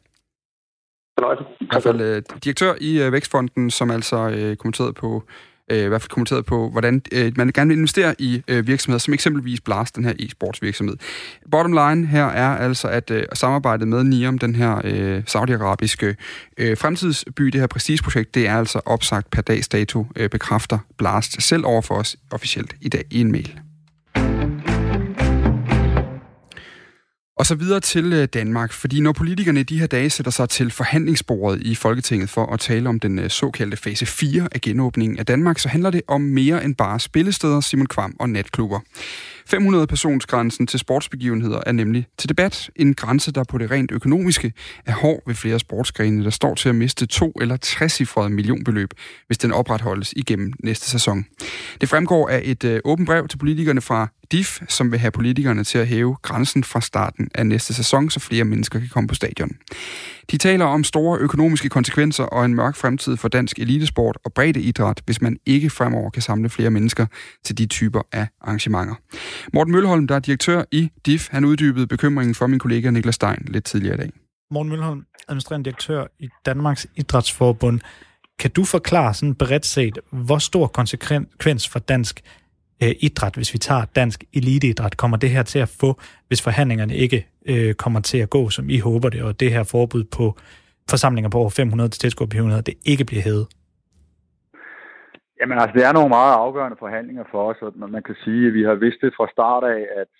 I 1.61 1.67
hvert 1.71 1.83
fald 1.83 1.99
uh, 2.09 2.39
direktør 2.43 2.73
i 2.89 2.91
uh, 3.01 3.13
Vækstfonden, 3.13 3.69
som 3.69 3.91
altså 3.91 4.17
uh, 4.37 4.55
kommenterede 4.61 4.93
på 4.93 5.09
øh, 5.71 5.85
i 5.85 5.87
hvert 5.87 6.01
fald 6.01 6.09
kommenteret 6.09 6.45
på, 6.45 6.69
hvordan 6.69 7.01
øh, 7.11 7.31
man 7.37 7.51
gerne 7.53 7.67
vil 7.67 7.77
investere 7.77 8.15
i 8.19 8.43
øh, 8.47 8.67
virksomheder, 8.67 8.99
som 8.99 9.13
eksempelvis 9.13 9.61
Blast, 9.61 9.95
den 9.95 10.03
her 10.03 10.13
e-sportsvirksomhed. 10.19 10.95
Bottom 11.51 11.71
line 11.71 12.07
her 12.07 12.25
er 12.25 12.57
altså, 12.57 12.87
at 12.87 13.11
øh, 13.11 13.23
samarbejdet 13.33 13.87
med 13.87 14.03
NIOM, 14.03 14.37
den 14.39 14.55
her 14.55 14.81
øh, 14.83 15.23
saudiarabiske 15.25 16.15
øh, 16.57 16.77
fremtidsby, 16.77 17.43
det 17.43 17.59
her 17.59 17.67
prestigeprojekt, 17.67 18.35
det 18.35 18.47
er 18.47 18.57
altså 18.57 18.81
opsagt 18.85 19.29
per 19.29 19.41
dags 19.41 19.67
dato, 19.67 20.05
øh, 20.15 20.29
bekræfter 20.29 20.77
Blast 20.97 21.41
selv 21.41 21.65
over 21.65 21.81
for 21.81 21.95
os 21.95 22.15
officielt 22.31 22.75
i 22.81 22.89
dag 22.89 23.03
i 23.11 23.21
en 23.21 23.31
mail. 23.31 23.59
Og 27.37 27.45
så 27.45 27.55
videre 27.55 27.79
til 27.79 28.13
øh, 28.13 28.27
Danmark, 28.33 28.71
fordi 28.71 28.99
når 28.99 29.11
politikerne 29.11 29.63
de 29.63 29.79
her 29.79 29.87
dage 29.87 30.09
sætter 30.09 30.31
sig 30.31 30.49
til 30.49 30.71
forhandlingsbordet 30.71 31.61
i 31.61 31.75
Folketinget 31.75 32.29
for 32.29 32.45
at 32.45 32.59
tale 32.59 32.89
om 32.89 32.99
den 32.99 33.19
øh, 33.19 33.29
såkaldte 33.29 33.77
fase 33.77 34.05
4 34.05 34.47
af 34.51 34.61
genåbningen 34.61 35.19
af 35.19 35.25
Danmark, 35.25 35.59
så 35.59 35.69
handler 35.69 35.89
det 35.89 36.01
om 36.07 36.21
mere 36.21 36.63
end 36.63 36.75
bare 36.75 36.99
spillesteder, 36.99 37.61
Simon 37.61 37.87
Kvam 37.87 38.15
og 38.19 38.29
natklubber. 38.29 38.79
500-personsgrænsen 39.53 40.67
til 40.67 40.79
sportsbegivenheder 40.79 41.61
er 41.65 41.71
nemlig 41.71 42.07
til 42.17 42.29
debat. 42.29 42.69
En 42.75 42.93
grænse, 42.93 43.31
der 43.31 43.43
på 43.43 43.57
det 43.57 43.71
rent 43.71 43.91
økonomiske 43.91 44.53
er 44.85 44.93
hård 44.93 45.23
ved 45.27 45.35
flere 45.35 45.59
sportsgrene, 45.59 46.23
der 46.23 46.29
står 46.29 46.55
til 46.55 46.69
at 46.69 46.75
miste 46.75 47.05
to 47.05 47.31
eller 47.41 47.57
trecifrede 47.57 48.29
millionbeløb, 48.29 48.93
hvis 49.27 49.37
den 49.37 49.51
opretholdes 49.51 50.13
igennem 50.15 50.53
næste 50.63 50.89
sæson. 50.89 51.25
Det 51.81 51.89
fremgår 51.89 52.29
af 52.29 52.41
et 52.43 52.63
øh, 52.63 52.79
åbent 52.85 53.07
brev 53.07 53.27
til 53.27 53.37
politikerne 53.37 53.81
fra 53.81 54.07
DIF, 54.31 54.61
som 54.69 54.91
vil 54.91 54.99
have 54.99 55.11
politikerne 55.11 55.63
til 55.63 55.77
at 55.77 55.87
hæve 55.87 56.15
grænsen 56.21 56.63
fra 56.63 56.81
starten 56.81 57.29
af 57.35 57.47
næste 57.47 57.73
sæson, 57.73 58.09
så 58.09 58.19
flere 58.19 58.43
mennesker 58.43 58.79
kan 58.79 58.89
komme 58.89 59.07
på 59.07 59.15
stadion. 59.15 59.51
De 60.31 60.37
taler 60.37 60.65
om 60.65 60.83
store 60.83 61.19
økonomiske 61.19 61.69
konsekvenser 61.69 62.23
og 62.23 62.45
en 62.45 62.55
mørk 62.55 62.75
fremtid 62.75 63.17
for 63.17 63.27
dansk 63.27 63.59
elitesport 63.59 64.17
og 64.25 64.33
bredde 64.33 64.61
idræt, 64.61 65.01
hvis 65.05 65.21
man 65.21 65.37
ikke 65.45 65.69
fremover 65.69 66.09
kan 66.09 66.21
samle 66.21 66.49
flere 66.49 66.69
mennesker 66.69 67.05
til 67.43 67.57
de 67.57 67.65
typer 67.65 68.01
af 68.11 68.27
arrangementer. 68.41 68.95
Morten 69.53 69.71
Mølholm, 69.71 70.07
der 70.07 70.15
er 70.15 70.19
direktør 70.19 70.63
i 70.71 70.89
DIF, 71.05 71.29
han 71.31 71.45
uddybede 71.45 71.87
bekymringen 71.87 72.35
for 72.35 72.47
min 72.47 72.59
kollega 72.59 72.89
Niklas 72.89 73.15
Stein 73.15 73.45
lidt 73.47 73.65
tidligere 73.65 73.95
i 73.95 73.97
dag. 73.97 74.09
Morten 74.51 74.69
Mølholm, 74.69 75.05
administrerende 75.27 75.65
direktør 75.65 76.05
i 76.19 76.29
Danmarks 76.45 76.87
Idrætsforbund. 76.95 77.79
Kan 78.39 78.51
du 78.51 78.63
forklare 78.63 79.13
sådan 79.13 79.35
bredt 79.35 79.65
set, 79.65 79.99
hvor 80.11 80.37
stor 80.37 80.67
konsekvens 80.67 81.69
for 81.69 81.79
dansk 81.79 82.21
øh, 82.83 82.95
idræt, 83.07 83.35
hvis 83.35 83.53
vi 83.53 83.59
tager 83.59 83.85
dansk 83.95 84.23
eliteidræt, 84.33 84.97
kommer 84.97 85.17
det 85.17 85.29
her 85.29 85.43
til 85.43 85.59
at 85.59 85.75
få, 85.81 85.89
hvis 86.27 86.41
forhandlingerne 86.43 86.95
ikke 86.95 87.27
øh, 87.51 87.73
kommer 87.73 87.99
til 87.99 88.17
at 88.17 88.29
gå, 88.29 88.49
som 88.49 88.69
I 88.69 88.79
håber 88.79 89.09
det, 89.09 89.23
og 89.23 89.39
det 89.39 89.51
her 89.51 89.63
forbud 89.63 90.03
på 90.17 90.25
forsamlinger 90.89 91.29
på 91.29 91.37
over 91.37 91.49
500 91.49 91.89
til 91.89 91.99
tilskuerbegivenheder, 91.99 92.61
det 92.61 92.75
ikke 92.85 93.05
bliver 93.05 93.23
hævet? 93.23 93.47
Jamen 95.39 95.57
altså, 95.59 95.73
det 95.77 95.85
er 95.85 95.93
nogle 95.93 96.09
meget 96.09 96.33
afgørende 96.33 96.77
forhandlinger 96.79 97.23
for 97.31 97.41
os, 97.49 97.61
og 97.61 97.89
man 97.89 98.03
kan 98.03 98.15
sige, 98.23 98.47
at 98.47 98.53
vi 98.53 98.63
har 98.63 98.73
vidst 98.73 98.97
det 99.01 99.13
fra 99.17 99.27
start 99.35 99.63
af, 99.63 99.81
at, 100.01 100.11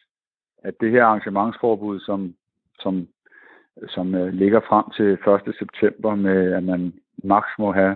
at 0.63 0.73
det 0.81 0.91
her 0.91 1.03
arrangementsforbud, 1.05 1.99
som, 1.99 2.33
som, 2.79 3.07
som 3.87 4.13
uh, 4.15 4.27
ligger 4.27 4.61
frem 4.69 4.85
til 4.97 5.09
1. 5.47 5.55
september 5.59 6.15
med, 6.15 6.53
at 6.53 6.63
man 6.63 6.93
maks 7.23 7.51
må 7.59 7.71
have 7.71 7.95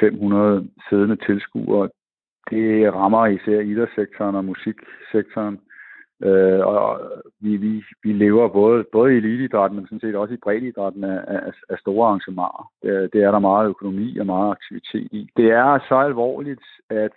500 0.00 0.68
siddende 0.88 1.16
tilskuere, 1.26 1.88
det 2.50 2.94
rammer 2.94 3.26
især 3.26 3.60
idrætssektoren 3.60 4.34
og 4.34 4.44
musiksektoren. 4.44 5.60
Øh, 6.22 6.66
og 6.66 7.00
vi, 7.40 7.56
vi, 7.56 7.84
vi 8.02 8.12
lever 8.12 8.48
både, 8.48 8.84
både 8.92 9.14
i 9.14 9.16
eliteidrætten, 9.16 9.76
men 9.76 9.86
sådan 9.86 10.00
set 10.00 10.16
også 10.16 10.34
i 10.34 10.42
breddeidrætten 10.42 11.04
af, 11.04 11.24
af, 11.26 11.52
af 11.68 11.78
store 11.78 12.06
arrangementer. 12.08 12.70
Det, 12.82 13.12
det 13.12 13.22
er 13.22 13.30
der 13.30 13.38
meget 13.38 13.68
økonomi 13.68 14.18
og 14.18 14.26
meget 14.26 14.50
aktivitet 14.50 15.08
i. 15.12 15.30
Det 15.36 15.50
er 15.50 15.78
så 15.88 15.94
alvorligt, 15.94 16.64
at 16.90 17.12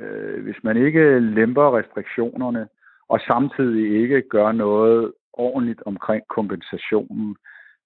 øh, 0.00 0.42
hvis 0.42 0.56
man 0.62 0.76
ikke 0.76 1.20
lemper 1.20 1.78
restriktionerne, 1.78 2.68
og 3.08 3.20
samtidig 3.20 4.02
ikke 4.02 4.22
gør 4.22 4.52
noget 4.52 5.12
ordentligt 5.32 5.82
omkring 5.86 6.22
kompensationen, 6.28 7.36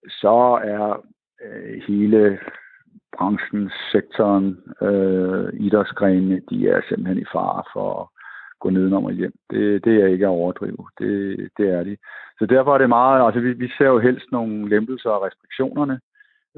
så 0.08 0.60
er 0.64 1.06
øh, 1.44 1.82
hele 1.88 2.38
branchen, 3.18 3.70
sektoren, 3.92 4.46
øh, 4.82 5.48
idrætsgrenene, 5.66 6.40
de 6.50 6.68
er 6.68 6.80
simpelthen 6.88 7.18
i 7.18 7.30
fare 7.32 7.62
for 7.72 8.00
at 8.00 8.06
gå 8.60 8.70
nedenom 8.70 9.04
og 9.04 9.12
hjem. 9.12 9.34
Det, 9.50 9.84
det 9.84 10.02
er 10.02 10.06
ikke 10.06 10.26
at 10.26 10.36
overdrive. 10.40 10.84
Det, 10.98 11.48
det 11.56 11.68
er 11.70 11.82
de. 11.84 11.96
Så 12.38 12.46
derfor 12.46 12.74
er 12.74 12.78
det 12.78 12.88
meget, 12.88 13.26
altså 13.26 13.40
vi, 13.40 13.52
vi 13.52 13.68
ser 13.78 13.86
jo 13.86 13.98
helst 13.98 14.26
nogle 14.32 14.68
lempelser 14.68 15.10
af 15.10 15.26
restriktionerne. 15.26 16.00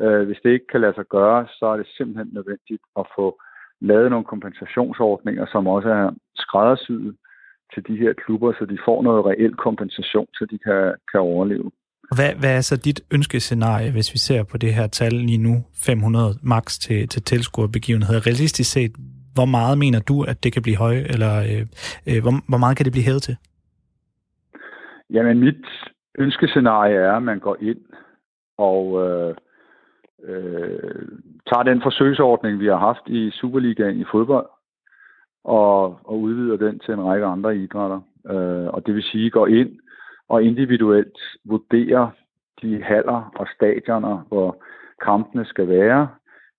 Øh, 0.00 0.26
hvis 0.26 0.40
det 0.44 0.50
ikke 0.50 0.66
kan 0.66 0.80
lade 0.80 0.94
sig 0.94 1.04
gøre, 1.04 1.46
så 1.58 1.66
er 1.66 1.76
det 1.76 1.86
simpelthen 1.86 2.30
nødvendigt 2.32 2.82
at 2.98 3.06
få 3.16 3.40
lavet 3.80 4.10
nogle 4.10 4.24
kompensationsordninger, 4.24 5.46
som 5.46 5.66
også 5.66 5.88
er 5.88 6.10
skræddersyet 6.36 7.16
til 7.74 7.86
de 7.88 7.96
her 7.96 8.12
klubber, 8.12 8.52
så 8.52 8.64
de 8.64 8.78
får 8.84 9.02
noget 9.02 9.26
reelt 9.26 9.58
kompensation, 9.58 10.26
så 10.34 10.46
de 10.50 10.58
kan, 10.58 10.94
kan 11.12 11.20
overleve. 11.20 11.70
Hvad, 12.16 12.34
hvad 12.40 12.56
er 12.56 12.60
så 12.60 12.76
dit 12.76 13.00
ønskescenarie, 13.14 13.92
hvis 13.92 14.12
vi 14.14 14.18
ser 14.18 14.42
på 14.50 14.56
det 14.58 14.74
her 14.74 14.86
tal 14.86 15.12
lige 15.12 15.42
nu, 15.48 15.54
500 15.86 16.34
max 16.42 16.78
til, 16.78 17.08
til 17.08 17.22
tilskuerbegivenheder? 17.22 18.26
Realistisk 18.26 18.72
set, 18.72 18.92
hvor 19.34 19.44
meget 19.44 19.78
mener 19.78 20.00
du, 20.00 20.22
at 20.22 20.44
det 20.44 20.52
kan 20.52 20.62
blive 20.62 20.76
højt, 20.76 21.06
eller 21.14 21.34
øh, 21.50 21.62
øh, 22.08 22.22
hvor, 22.22 22.32
hvor 22.48 22.58
meget 22.58 22.76
kan 22.76 22.84
det 22.84 22.92
blive 22.92 23.04
hævet 23.04 23.22
til? 23.22 23.36
Jamen, 25.10 25.40
mit 25.40 25.64
ønskescenarie 26.18 26.96
er, 26.96 27.12
at 27.12 27.22
man 27.22 27.38
går 27.38 27.56
ind 27.60 27.78
og 28.58 28.84
øh, 29.04 29.34
øh, 30.28 31.08
tager 31.48 31.62
den 31.62 31.82
forsøgsordning, 31.82 32.60
vi 32.60 32.66
har 32.66 32.78
haft 32.78 33.06
i 33.06 33.30
Superligaen 33.30 34.00
i 34.00 34.04
fodbold, 34.12 34.48
og, 35.44 36.00
og 36.04 36.20
udvider 36.20 36.56
den 36.56 36.78
til 36.78 36.94
en 36.94 37.02
række 37.02 37.26
andre 37.26 37.56
idrætter. 37.56 38.00
Øh, 38.30 38.66
og 38.74 38.86
det 38.86 38.94
vil 38.94 39.02
sige, 39.02 39.30
går 39.30 39.46
ind 39.46 39.70
og 40.30 40.42
individuelt 40.42 41.18
vurdere 41.44 42.10
de 42.62 42.82
haller 42.82 43.32
og 43.36 43.46
stadioner, 43.54 44.24
hvor 44.28 44.62
kampene 45.02 45.44
skal 45.44 45.68
være, 45.68 46.08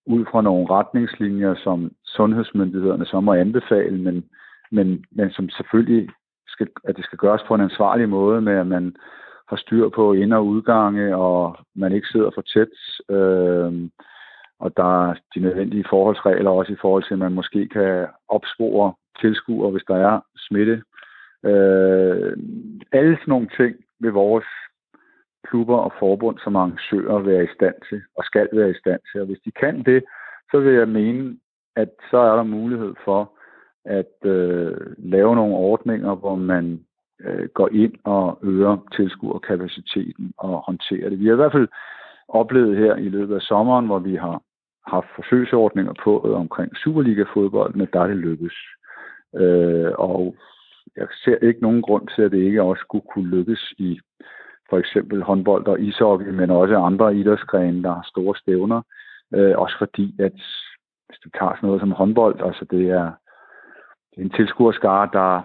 ud 0.05 0.25
fra 0.31 0.41
nogle 0.41 0.69
retningslinjer, 0.69 1.55
som 1.55 1.91
sundhedsmyndighederne 2.05 3.05
så 3.05 3.19
må 3.19 3.33
anbefale, 3.33 3.97
men, 3.97 4.23
men, 4.71 5.05
men 5.11 5.31
som 5.31 5.49
selvfølgelig 5.49 6.09
skal, 6.47 6.67
at 6.83 6.97
det 6.97 7.05
skal 7.05 7.17
gøres 7.17 7.41
på 7.47 7.55
en 7.55 7.61
ansvarlig 7.61 8.09
måde 8.09 8.41
med, 8.41 8.53
at 8.53 8.67
man 8.67 8.95
har 9.49 9.57
styr 9.57 9.89
på 9.89 10.13
ind- 10.13 10.33
og 10.33 10.45
udgange, 10.45 11.15
og 11.15 11.57
man 11.75 11.91
ikke 11.91 12.07
sidder 12.07 12.31
for 12.35 12.41
tæt. 12.41 12.73
Øh, 13.15 13.89
og 14.59 14.77
der 14.77 15.09
er 15.09 15.15
de 15.35 15.39
nødvendige 15.39 15.85
forholdsregler 15.89 16.51
også 16.51 16.73
i 16.73 16.81
forhold 16.81 17.03
til, 17.03 17.13
at 17.13 17.19
man 17.19 17.33
måske 17.33 17.67
kan 17.67 18.07
opspore 18.27 18.93
tilskuere, 19.21 19.71
hvis 19.71 19.83
der 19.87 19.95
er 19.95 20.19
smitte. 20.37 20.81
Øh, 21.45 22.37
alle 22.91 23.15
sådan 23.15 23.31
nogle 23.31 23.49
ting 23.57 23.75
vil 23.99 24.11
vores 24.11 24.45
klubber 25.47 25.77
og 25.77 25.93
forbund 25.99 26.37
som 26.39 26.55
arrangører 26.55 27.19
være 27.19 27.43
i 27.43 27.53
stand 27.55 27.75
til, 27.89 28.01
og 28.17 28.23
skal 28.23 28.47
være 28.53 28.69
i 28.69 28.79
stand 28.81 28.99
til. 29.11 29.21
Og 29.21 29.27
hvis 29.27 29.43
de 29.45 29.51
kan 29.51 29.83
det, 29.83 30.03
så 30.51 30.59
vil 30.59 30.73
jeg 30.73 30.87
mene, 30.87 31.37
at 31.75 31.89
så 32.11 32.17
er 32.17 32.35
der 32.35 32.43
mulighed 32.43 32.93
for 33.05 33.31
at 33.85 34.15
øh, 34.25 34.77
lave 34.97 35.35
nogle 35.35 35.55
ordninger, 35.55 36.15
hvor 36.15 36.35
man 36.35 36.85
øh, 37.23 37.49
går 37.53 37.69
ind 37.71 37.93
og 38.03 38.39
øger 38.43 38.87
tilskuerkapaciteten 38.95 40.33
og 40.37 40.63
håndterer 40.65 41.09
det. 41.09 41.19
Vi 41.19 41.25
har 41.25 41.33
i 41.33 41.41
hvert 41.43 41.51
fald 41.51 41.67
oplevet 42.27 42.77
her 42.77 42.95
i 42.95 43.09
løbet 43.09 43.35
af 43.35 43.41
sommeren, 43.41 43.85
hvor 43.85 43.99
vi 43.99 44.15
har 44.15 44.41
haft 44.87 45.07
forsøgsordninger 45.15 45.93
på 46.03 46.25
øh, 46.27 46.39
omkring 46.39 46.77
Superliga-fodbold, 46.77 47.73
men 47.75 47.87
der 47.93 47.99
er 48.01 48.07
det 48.07 48.17
lykkes. 48.17 48.57
Øh, 49.35 49.91
og 49.97 50.35
jeg 50.95 51.07
ser 51.23 51.37
ikke 51.47 51.61
nogen 51.61 51.81
grund 51.81 52.07
til, 52.07 52.21
at 52.21 52.31
det 52.31 52.37
ikke 52.37 52.61
også 52.61 52.81
skulle 52.81 53.05
kunne 53.13 53.29
lykkes 53.29 53.73
i 53.77 53.99
for 54.69 54.77
eksempel 54.77 55.23
håndbold 55.23 55.67
og 55.67 55.79
ishockey, 55.81 56.29
men 56.29 56.49
også 56.49 56.75
andre 56.77 57.15
idrætsgrene, 57.15 57.83
der 57.83 57.93
har 57.93 58.05
store 58.07 58.35
stævner. 58.35 58.81
Øh, 59.35 59.57
også 59.57 59.75
fordi, 59.77 60.15
at 60.19 60.33
hvis 61.07 61.19
du 61.23 61.29
tager 61.29 61.55
sådan 61.55 61.67
noget 61.67 61.81
som 61.81 61.91
håndbold, 61.91 62.41
altså 62.41 62.65
det 62.71 62.89
er, 62.89 63.11
det 64.11 64.17
er 64.17 64.21
en 64.21 64.37
tilskuerskare, 64.37 65.09
der, 65.13 65.41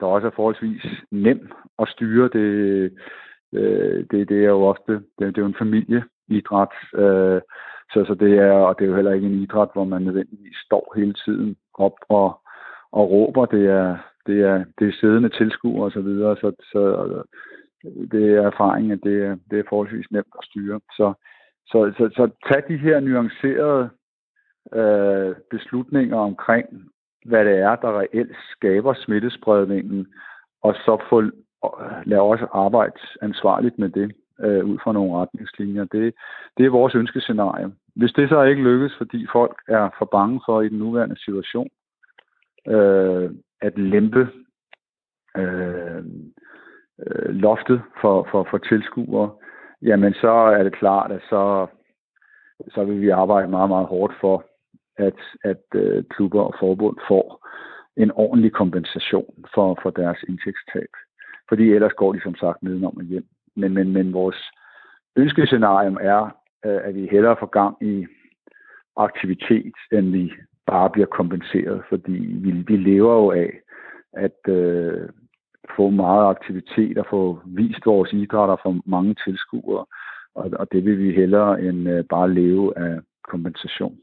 der 0.00 0.06
også 0.06 0.26
er 0.26 0.36
forholdsvis 0.36 0.86
nem 1.10 1.52
at 1.78 1.88
styre. 1.88 2.28
Det, 2.32 2.48
øh, 3.52 4.04
det, 4.10 4.28
det 4.28 4.38
er 4.44 4.50
jo 4.56 4.62
ofte 4.62 4.92
det, 4.92 5.02
det 5.18 5.38
er 5.38 5.42
jo 5.42 5.46
en 5.46 5.62
familieidræt, 5.64 6.74
øh, 6.94 7.40
så, 7.92 8.04
så 8.08 8.14
det 8.20 8.38
er, 8.38 8.52
og 8.52 8.78
det 8.78 8.84
er 8.84 8.88
jo 8.88 8.94
heller 8.94 9.12
ikke 9.12 9.26
en 9.26 9.42
idræt, 9.42 9.68
hvor 9.72 9.84
man 9.84 10.02
nødvendigvis 10.02 10.56
står 10.66 10.92
hele 10.96 11.14
tiden 11.24 11.56
op 11.74 11.96
og, 12.08 12.40
og 12.92 13.10
råber. 13.10 13.46
Det 13.46 13.66
er, 13.66 13.96
det 14.30 14.40
er, 14.40 14.64
det 14.78 14.88
er 14.88 14.98
siddende 15.00 15.28
tilskuere 15.28 15.84
og 15.84 15.92
så 15.92 16.00
videre, 16.00 16.36
så, 16.36 16.48
så 16.72 16.82
det 18.12 18.24
er 18.36 18.42
erfaringen, 18.42 18.92
at 18.92 19.00
det 19.02 19.16
er, 19.26 19.36
det 19.50 19.58
er 19.58 19.68
forholdsvis 19.68 20.10
nemt 20.10 20.34
at 20.38 20.44
styre. 20.44 20.80
Så, 20.98 21.12
så, 21.66 21.92
så, 21.96 22.10
så 22.16 22.30
tag 22.48 22.62
de 22.68 22.76
her 22.76 23.00
nuancerede 23.00 23.90
øh, 24.74 25.34
beslutninger 25.50 26.16
omkring, 26.16 26.66
hvad 27.24 27.44
det 27.44 27.58
er, 27.58 27.76
der 27.76 28.00
reelt 28.00 28.36
skaber 28.50 28.94
smittespredningen, 28.94 30.06
og 30.62 30.74
så 30.74 31.02
få, 31.10 31.20
lad 32.04 32.18
os 32.18 32.40
arbejde 32.52 33.00
ansvarligt 33.22 33.78
med 33.78 33.88
det 33.88 34.12
øh, 34.40 34.64
ud 34.64 34.78
fra 34.84 34.92
nogle 34.92 35.16
retningslinjer. 35.16 35.84
Det, 35.84 36.14
det 36.56 36.66
er 36.66 36.70
vores 36.70 36.94
ønskescenarie. 36.94 37.72
Hvis 37.96 38.12
det 38.12 38.28
så 38.28 38.42
ikke 38.42 38.62
lykkes, 38.62 38.92
fordi 38.98 39.26
folk 39.32 39.62
er 39.68 39.90
for 39.98 40.08
bange 40.12 40.40
for 40.46 40.60
i 40.60 40.68
den 40.68 40.78
nuværende 40.78 41.18
situation 41.24 41.68
øh, 42.66 43.30
at 43.60 43.78
lempe 43.78 44.28
øh, 45.36 46.04
øh, 47.06 47.28
loftet 47.34 47.82
for, 48.00 48.28
for, 48.30 48.46
for 48.50 48.58
tilskuere, 48.58 49.30
jamen 49.82 50.14
så 50.14 50.30
er 50.30 50.62
det 50.62 50.78
klart, 50.78 51.12
at 51.12 51.22
så, 51.28 51.66
så 52.74 52.84
vil 52.84 53.00
vi 53.00 53.08
arbejde 53.08 53.48
meget, 53.48 53.68
meget 53.68 53.86
hårdt 53.86 54.14
for, 54.20 54.44
at, 54.96 55.20
at 55.44 55.64
øh, 55.74 56.04
klubber 56.04 56.42
og 56.42 56.54
forbund 56.60 56.96
får 57.08 57.48
en 57.96 58.10
ordentlig 58.10 58.52
kompensation 58.52 59.44
for, 59.54 59.78
for 59.82 59.90
deres 59.90 60.18
indtægtstab. 60.28 60.88
Fordi 61.48 61.72
ellers 61.72 61.92
går 61.92 62.12
de 62.12 62.22
som 62.22 62.34
sagt 62.34 62.62
nedenom 62.62 62.96
og 62.96 63.04
hjem. 63.04 63.26
Men, 63.56 63.74
men, 63.74 63.92
men 63.92 64.12
vores 64.12 64.36
ønskescenarium 65.16 65.98
er, 66.00 66.22
øh, 66.64 66.80
at 66.84 66.94
vi 66.94 67.08
hellere 67.10 67.36
får 67.40 67.46
gang 67.46 67.76
i 67.82 68.06
aktivitet, 68.96 69.74
end 69.92 70.10
vi 70.10 70.32
bare 70.74 70.90
bliver 70.90 71.10
kompenseret, 71.18 71.82
fordi 71.88 72.18
vi, 72.44 72.50
vi 72.50 72.76
lever 72.76 73.14
jo 73.20 73.30
af 73.30 73.50
at 74.26 74.40
øh, 74.48 75.08
få 75.76 75.90
meget 75.90 76.24
aktivitet 76.34 76.98
og 76.98 77.06
få 77.10 77.40
vist 77.46 77.86
vores 77.86 78.12
idrætter 78.12 78.56
for 78.62 78.72
mange 78.86 79.14
tilskuere, 79.24 79.84
og, 80.34 80.50
og 80.60 80.66
det 80.72 80.84
vil 80.84 80.98
vi 80.98 81.10
hellere 81.12 81.62
end 81.62 81.88
øh, 81.88 82.04
bare 82.10 82.34
leve 82.34 82.78
af 82.78 83.00
kompensation. 83.30 83.96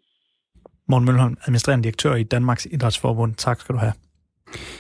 Morten 0.90 1.06
Mølholm, 1.06 1.38
administrerende 1.46 1.84
direktør 1.84 2.16
i 2.16 2.24
Danmarks 2.24 2.66
Idrætsforbund. 2.66 3.34
Tak 3.34 3.60
skal 3.60 3.76
du 3.76 3.80
have. 3.80 3.94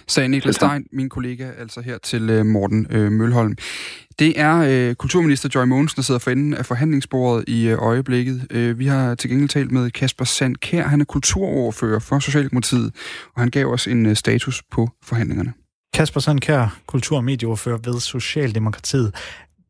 Sagde 0.07 0.29
Niklas 0.29 0.55
Stein, 0.55 0.85
min 0.91 1.09
kollega, 1.09 1.49
altså 1.59 1.81
her 1.81 1.97
til 1.97 2.29
øh, 2.29 2.45
Morten 2.45 2.87
øh, 2.89 3.11
Mølholm. 3.11 3.55
Det 4.19 4.39
er 4.39 4.57
øh, 4.57 4.95
kulturminister 4.95 5.49
Joy 5.55 5.65
Mogensen, 5.65 5.95
der 5.95 6.01
sidder 6.01 6.19
for 6.19 6.31
enden 6.31 6.53
af 6.53 6.65
forhandlingsbordet 6.65 7.45
i 7.47 7.67
øh, 7.67 7.77
øjeblikket. 7.81 8.47
Øh, 8.51 8.79
vi 8.79 8.85
har 8.87 9.15
til 9.15 9.29
gengæld 9.29 9.49
talt 9.49 9.71
med 9.71 9.91
Kasper 9.91 10.25
Sandkær. 10.25 10.87
Han 10.87 11.01
er 11.01 11.05
kulturoverfører 11.05 11.99
for 11.99 12.19
Socialdemokratiet, 12.19 12.91
og 13.35 13.41
han 13.41 13.49
gav 13.49 13.65
os 13.65 13.87
en 13.87 14.05
øh, 14.05 14.15
status 14.15 14.63
på 14.71 14.89
forhandlingerne. 15.03 15.53
Kasper 15.93 16.19
Sandkær, 16.19 16.79
kultur- 16.87 17.17
og 17.17 17.23
medieoverfører 17.23 17.77
ved 17.77 17.99
Socialdemokratiet. 17.99 19.15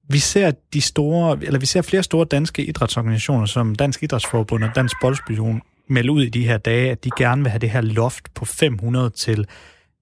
Vi 0.10 0.20
ser 0.20 0.52
de 0.74 0.82
store, 0.82 1.38
eller 1.42 1.60
vi 1.60 1.66
ser 1.66 1.82
flere 1.82 2.04
store 2.04 2.26
danske 2.26 2.66
idrætsorganisationer, 2.66 3.46
som 3.46 3.76
Dansk 3.76 4.04
Idrætsforbund 4.04 4.64
og 4.64 4.70
Dansk 4.76 4.96
Boldspillon, 5.02 5.62
melde 5.90 6.12
ud 6.12 6.24
i 6.24 6.30
de 6.30 6.48
her 6.48 6.58
dage, 6.58 6.92
at 6.92 7.04
de 7.04 7.10
gerne 7.18 7.42
vil 7.42 7.50
have 7.50 7.60
det 7.60 7.70
her 7.70 7.82
loft 7.82 8.34
på 8.34 8.46
500 8.46 9.10
til 9.10 9.48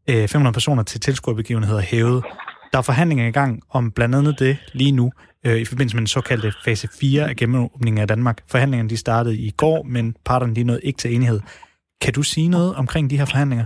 Øh, 0.10 0.28
500 0.28 0.54
personer 0.54 0.84
til 0.84 1.00
tilskuerbegivenheder 1.02 1.82
hævet. 1.92 2.24
Der 2.72 2.78
er 2.78 2.86
forhandlinger 2.92 3.28
i 3.28 3.32
gang 3.32 3.52
om 3.78 3.92
blandt 3.92 4.16
andet 4.16 4.40
det 4.40 4.56
lige 4.74 4.92
nu, 4.92 5.12
øh, 5.46 5.58
i 5.64 5.66
forbindelse 5.66 5.96
med 5.96 6.02
den 6.02 6.16
såkaldte 6.18 6.52
fase 6.66 6.88
4 7.00 7.30
af 7.30 7.36
gennemåbningen 7.36 8.02
af 8.02 8.08
Danmark. 8.08 8.38
Forhandlingerne 8.52 8.90
de 8.90 8.98
startede 8.98 9.38
i 9.38 9.52
går, 9.58 9.84
men 9.84 10.16
parterne 10.26 10.56
de 10.56 10.64
nåede 10.64 10.82
ikke 10.84 10.98
til 10.98 11.16
enighed. 11.16 11.40
Kan 12.04 12.14
du 12.14 12.24
sige 12.24 12.50
noget 12.50 12.76
omkring 12.76 13.10
de 13.10 13.18
her 13.18 13.28
forhandlinger? 13.32 13.66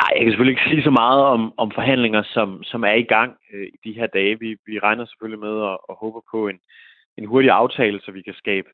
Nej, 0.00 0.10
jeg 0.14 0.22
kan 0.22 0.32
selvfølgelig 0.32 0.56
ikke 0.56 0.70
sige 0.70 0.82
så 0.82 0.90
meget 0.90 1.22
om, 1.34 1.52
om 1.56 1.68
forhandlinger, 1.74 2.22
som, 2.34 2.62
som 2.62 2.84
er 2.84 2.96
i 3.04 3.06
gang 3.14 3.30
øh, 3.52 3.66
i 3.74 3.76
de 3.84 3.92
her 3.98 4.06
dage. 4.06 4.38
Vi, 4.40 4.56
vi 4.66 4.78
regner 4.78 5.06
selvfølgelig 5.06 5.40
med 5.40 5.54
og, 5.70 5.90
og 5.90 5.94
håber 6.02 6.20
på 6.30 6.48
en, 6.48 6.58
en 7.18 7.26
hurtig 7.26 7.50
aftale, 7.50 8.00
så 8.04 8.10
vi 8.12 8.22
kan 8.22 8.34
skabe 8.34 8.68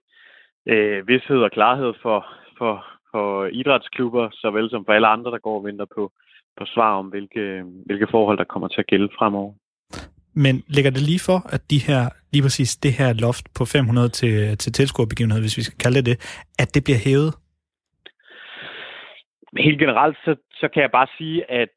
øh, 0.72 1.08
vidshed 1.08 1.40
og 1.46 1.50
klarhed 1.50 1.92
for, 2.02 2.26
for, 2.58 2.86
for 3.12 3.46
idrætsklubber, 3.46 4.28
såvel 4.32 4.70
som 4.70 4.84
for 4.84 4.92
alle 4.92 5.08
andre, 5.08 5.30
der 5.30 5.38
går 5.38 5.56
og 5.58 5.64
venter 5.64 5.86
på, 5.96 6.12
på 6.58 6.64
svar 6.74 6.92
om, 7.00 7.06
hvilke, 7.06 7.62
hvilke 7.86 8.06
forhold, 8.10 8.38
der 8.38 8.44
kommer 8.44 8.68
til 8.68 8.80
at 8.80 8.86
gælde 8.86 9.08
fremover. 9.18 9.52
Men 10.34 10.62
ligger 10.68 10.90
det 10.90 11.02
lige 11.02 11.22
for, 11.28 11.38
at 11.54 11.70
de 11.70 11.78
her, 11.88 12.02
lige 12.32 12.42
præcis 12.42 12.76
det 12.76 12.92
her 12.92 13.12
loft 13.12 13.46
på 13.58 13.64
500 13.64 14.08
til, 14.08 14.58
til 14.58 14.72
tilskuerbegivenhed, 14.72 15.40
hvis 15.40 15.58
vi 15.58 15.62
skal 15.62 15.78
kalde 15.78 15.98
det 15.98 16.06
det, 16.06 16.16
at 16.58 16.74
det 16.74 16.84
bliver 16.84 17.00
hævet? 17.06 17.34
Helt 19.58 19.78
generelt, 19.78 20.16
så, 20.24 20.36
så 20.60 20.68
kan 20.72 20.82
jeg 20.82 20.90
bare 20.90 21.06
sige, 21.18 21.50
at 21.50 21.68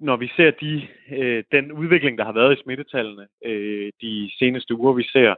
når 0.00 0.16
vi 0.16 0.28
ser 0.36 0.50
de, 0.50 0.88
øh, 1.18 1.44
den 1.52 1.72
udvikling, 1.72 2.18
der 2.18 2.24
har 2.24 2.32
været 2.32 2.58
i 2.58 2.62
smittetallene 2.62 3.26
øh, 3.44 3.92
de 4.02 4.30
seneste 4.38 4.74
uger, 4.74 4.92
vi 4.92 5.04
ser 5.12 5.30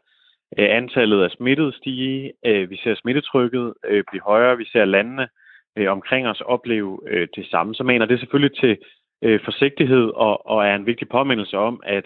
øh, 0.59 0.69
antallet 0.81 1.23
af 1.23 1.31
smittede 1.31 1.73
stige, 1.73 2.33
øh, 2.47 2.71
vi 2.71 2.77
ser 2.77 2.95
smittetrykket 2.95 3.75
øh, 3.85 4.05
blive 4.11 4.23
højere, 4.23 4.57
vi 4.57 4.65
ser 4.73 4.85
landene 4.85 5.29
øh, 5.76 5.92
omkring 5.92 6.28
os 6.28 6.40
opleve 6.40 7.00
øh, 7.06 7.28
det 7.37 7.46
samme, 7.46 7.74
så 7.74 7.85
mener 7.85 8.06
det 8.06 8.20
selvfølgelig 8.20 8.56
til 8.59 8.78
øh, 9.22 9.40
forsigtighed 9.44 10.11
og, 10.14 10.46
og 10.46 10.66
er 10.66 10.74
en 10.74 10.87
vigtig 10.87 11.09
påmindelse 11.09 11.59
om, 11.59 11.80
at 11.85 12.04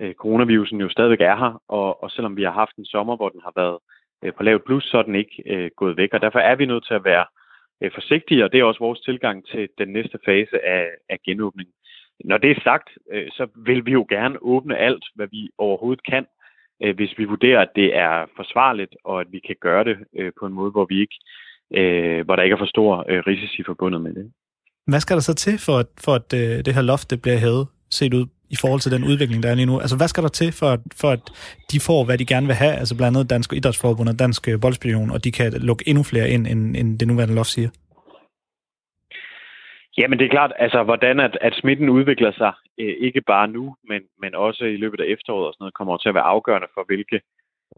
øh, 0.00 0.14
coronavirusen 0.14 0.80
jo 0.80 0.88
stadigvæk 0.88 1.20
er 1.20 1.36
her, 1.36 1.62
og, 1.68 2.02
og 2.02 2.10
selvom 2.10 2.36
vi 2.36 2.42
har 2.42 2.52
haft 2.52 2.76
en 2.76 2.84
sommer, 2.84 3.16
hvor 3.16 3.28
den 3.28 3.40
har 3.44 3.52
været 3.56 3.78
øh, 4.24 4.32
på 4.32 4.42
lavt 4.42 4.64
plus, 4.64 4.84
så 4.84 4.98
er 4.98 5.02
den 5.02 5.14
ikke 5.14 5.42
øh, 5.46 5.70
gået 5.76 5.96
væk, 5.96 6.14
og 6.14 6.20
derfor 6.20 6.38
er 6.38 6.54
vi 6.56 6.66
nødt 6.66 6.86
til 6.86 6.94
at 6.94 7.04
være 7.04 7.24
øh, 7.82 7.90
forsigtige, 7.94 8.44
og 8.44 8.52
det 8.52 8.60
er 8.60 8.64
også 8.64 8.80
vores 8.80 9.00
tilgang 9.00 9.46
til 9.46 9.68
den 9.78 9.88
næste 9.88 10.18
fase 10.24 10.64
af, 10.66 10.88
af 11.08 11.18
genåbningen. 11.26 11.74
Når 12.24 12.38
det 12.38 12.50
er 12.50 12.60
sagt, 12.64 12.88
øh, 13.12 13.28
så 13.30 13.46
vil 13.56 13.86
vi 13.86 13.92
jo 13.92 14.06
gerne 14.08 14.42
åbne 14.42 14.76
alt, 14.76 15.04
hvad 15.14 15.26
vi 15.30 15.50
overhovedet 15.58 16.04
kan, 16.04 16.26
øh, 16.82 16.94
hvis 16.96 17.18
vi 17.18 17.24
vurderer, 17.24 17.60
at 17.60 17.76
det 17.76 17.96
er 17.96 18.26
forsvarligt, 18.36 18.96
og 19.04 19.20
at 19.20 19.26
vi 19.30 19.38
kan 19.38 19.56
gøre 19.60 19.84
det 19.84 19.98
øh, 20.16 20.32
på 20.40 20.46
en 20.46 20.52
måde, 20.52 20.70
hvor 20.70 20.84
vi 20.84 21.00
ikke, 21.00 21.14
øh, 21.78 22.24
hvor 22.24 22.36
der 22.36 22.42
ikke 22.42 22.54
er 22.54 22.58
for 22.58 22.66
stor 22.76 23.04
øh, 23.08 23.22
risici 23.26 23.62
forbundet 23.66 24.00
med 24.00 24.14
det. 24.14 24.32
Hvad 24.86 25.00
skal 25.00 25.16
der 25.16 25.22
så 25.22 25.34
til, 25.34 25.58
for 25.66 25.76
at, 25.78 25.86
for 26.04 26.12
at 26.20 26.28
øh, 26.34 26.64
det 26.64 26.74
her 26.74 26.82
loft 26.82 27.10
det 27.10 27.22
bliver 27.22 27.38
hævet, 27.38 27.66
set 27.90 28.14
ud 28.14 28.26
i 28.50 28.56
forhold 28.60 28.80
til 28.80 28.92
den 28.92 29.04
udvikling, 29.04 29.42
der 29.42 29.50
er 29.50 29.54
lige 29.54 29.66
nu? 29.66 29.80
Altså, 29.80 29.96
hvad 29.96 30.08
skal 30.08 30.22
der 30.22 30.28
til, 30.28 30.52
for 30.60 30.66
at, 30.66 30.80
for 31.00 31.10
at 31.16 31.24
de 31.72 31.78
får, 31.86 32.04
hvad 32.04 32.18
de 32.18 32.26
gerne 32.26 32.46
vil 32.46 32.56
have? 32.64 32.74
Altså, 32.80 32.96
blandt 32.96 33.16
andet 33.16 33.30
Dansk 33.30 33.52
Idrætsforbund 33.52 34.08
og 34.08 34.18
Dansk 34.18 34.42
Boldspillon, 34.62 35.10
og 35.10 35.24
de 35.24 35.32
kan 35.32 35.52
lukke 35.52 35.84
endnu 35.90 36.02
flere 36.02 36.28
ind, 36.34 36.46
end, 36.46 36.76
end 36.76 36.98
det 36.98 37.08
nuværende 37.08 37.34
loft 37.34 37.48
siger? 37.56 37.70
Jamen 39.98 40.18
det 40.18 40.24
er 40.24 40.36
klart, 40.36 40.52
altså 40.58 40.82
hvordan 40.82 41.20
at, 41.20 41.38
at 41.40 41.54
smitten 41.54 41.88
udvikler 41.88 42.32
sig, 42.32 42.52
øh, 42.78 42.94
ikke 43.06 43.20
bare 43.20 43.48
nu, 43.48 43.76
men, 43.88 44.02
men 44.20 44.34
også 44.34 44.64
i 44.64 44.76
løbet 44.76 45.00
af 45.00 45.04
efteråret 45.08 45.46
og 45.46 45.52
sådan 45.52 45.62
noget, 45.62 45.74
kommer 45.74 45.96
til 45.96 46.08
at 46.08 46.14
være 46.14 46.30
afgørende 46.34 46.68
for, 46.74 46.84
hvilke, 46.86 47.20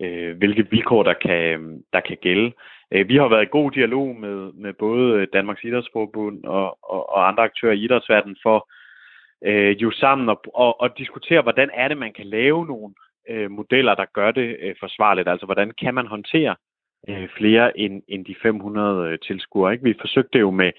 øh, 0.00 0.36
hvilke 0.36 0.70
vilkår, 0.70 1.02
der 1.02 1.14
kan, 1.26 1.82
der 1.92 2.00
kan 2.00 2.16
gælde. 2.22 2.52
Øh, 2.92 3.08
vi 3.08 3.16
har 3.16 3.28
været 3.28 3.42
i 3.42 3.56
god 3.58 3.70
dialog 3.70 4.16
med, 4.16 4.52
med 4.52 4.72
både 4.72 5.26
Danmarks 5.26 5.64
Idrætsforbund 5.64 6.44
og, 6.44 6.78
og, 6.82 7.10
og 7.10 7.28
andre 7.28 7.42
aktører 7.42 7.72
i 7.72 7.84
idrætsverdenen 7.84 8.36
for 8.42 8.68
øh, 9.44 9.82
jo 9.82 9.90
sammen 9.90 10.28
og, 10.28 10.44
og, 10.54 10.80
og 10.80 10.98
diskutere, 10.98 11.42
hvordan 11.42 11.70
er 11.74 11.88
det, 11.88 11.98
man 11.98 12.12
kan 12.12 12.26
lave 12.26 12.66
nogle 12.66 12.94
øh, 13.28 13.50
modeller, 13.50 13.94
der 13.94 14.04
gør 14.14 14.30
det 14.30 14.56
øh, 14.60 14.74
forsvarligt. 14.80 15.28
Altså 15.28 15.46
hvordan 15.46 15.70
kan 15.80 15.94
man 15.94 16.06
håndtere 16.06 16.56
øh, 17.08 17.28
flere 17.36 17.78
end, 17.78 18.02
end 18.08 18.24
de 18.24 18.34
500 18.42 19.10
øh, 19.10 19.18
tilskuere. 19.18 19.72
Ikke? 19.72 19.84
Vi 19.84 19.94
forsøgte 20.00 20.38
jo 20.38 20.50
med 20.50 20.72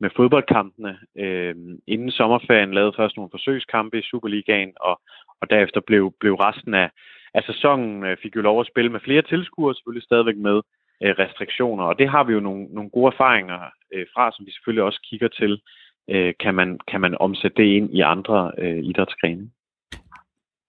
med 0.00 0.10
fodboldkampene. 0.16 0.98
Øh, 1.18 1.54
inden 1.86 2.10
sommerferien 2.10 2.74
lavede 2.74 2.96
først 2.96 3.16
nogle 3.16 3.30
forsøgskampe 3.30 3.98
i 3.98 4.02
Superligaen, 4.02 4.72
og, 4.80 5.00
og 5.40 5.50
derefter 5.50 5.80
blev, 5.80 6.14
blev 6.20 6.34
resten 6.34 6.74
af, 6.74 6.90
af 7.34 7.42
sæsonen 7.42 8.04
øh, 8.04 8.16
fik 8.22 8.36
jo 8.36 8.40
lov 8.40 8.60
at 8.60 8.66
spille 8.66 8.92
med 8.92 9.00
flere 9.00 9.22
tilskuere, 9.22 9.74
selvfølgelig 9.74 10.02
stadigvæk 10.02 10.36
med 10.36 10.60
øh, 11.02 11.14
restriktioner. 11.18 11.84
Og 11.84 11.98
det 11.98 12.08
har 12.08 12.24
vi 12.24 12.32
jo 12.32 12.40
nogle, 12.40 12.64
nogle 12.64 12.90
gode 12.90 13.12
erfaringer 13.14 13.60
øh, 13.94 14.06
fra, 14.14 14.32
som 14.32 14.46
vi 14.46 14.52
selvfølgelig 14.52 14.84
også 14.84 15.00
kigger 15.10 15.28
til, 15.28 15.60
øh, 16.10 16.34
kan, 16.40 16.54
man, 16.54 16.78
kan 16.90 17.00
man 17.00 17.16
omsætte 17.20 17.62
det 17.62 17.68
ind 17.76 17.94
i 17.94 18.00
andre 18.00 18.52
øh, 18.58 18.78
idrætsgrene. 18.84 19.50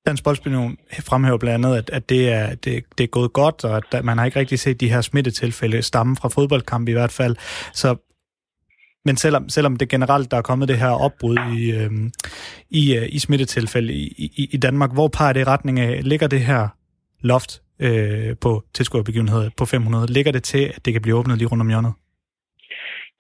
Dansk 0.06 0.24
Boldspillion 0.24 0.78
fremhæver 1.10 1.38
blandt 1.38 1.66
andet, 1.66 1.78
at, 1.78 1.90
at 1.90 2.10
det, 2.10 2.34
er, 2.34 2.56
det, 2.56 2.74
det 2.98 3.04
er 3.04 3.08
gået 3.08 3.34
godt, 3.34 3.66
og 3.66 3.78
at 3.78 4.06
man 4.06 4.18
har 4.18 4.26
ikke 4.26 4.40
rigtig 4.40 4.60
set 4.60 4.82
de 4.82 4.90
her 4.90 5.02
smittetilfælde 5.02 5.82
stamme 5.82 6.16
fra 6.22 6.30
fodboldkampe 6.30 6.92
i 6.92 6.94
hvert 6.94 7.16
fald. 7.20 7.36
Så 7.74 7.98
men 9.06 9.18
selvom, 9.18 9.50
selvom 9.50 9.76
det 9.76 9.90
generelt, 9.90 10.32
der 10.32 10.38
er 10.38 10.42
kommet 10.42 10.68
det 10.68 10.78
her 10.78 10.90
opbrud 10.90 11.38
i, 11.58 11.72
øh, 11.72 11.92
i, 12.70 12.98
øh, 12.98 13.08
i 13.10 13.20
smittetilfælde 13.20 13.94
i, 13.94 14.32
i, 14.38 14.50
i 14.52 14.58
Danmark, 14.58 14.94
hvor 14.94 15.08
peger 15.08 15.34
det 15.34 15.40
i 15.40 15.44
retning 15.44 15.80
af, 15.80 16.04
ligger 16.04 16.28
det 16.28 16.42
her 16.42 16.68
loft 17.22 17.62
øh, 17.86 18.36
på 18.42 18.52
tilskuerbegivenheder 18.74 19.50
på 19.58 19.66
500, 19.66 20.14
ligger 20.14 20.32
det 20.32 20.44
til, 20.44 20.64
at 20.76 20.86
det 20.86 20.94
kan 20.94 21.02
blive 21.02 21.18
åbnet 21.18 21.38
lige 21.38 21.48
rundt 21.48 21.62
om 21.62 21.70
hjørnet? 21.70 21.94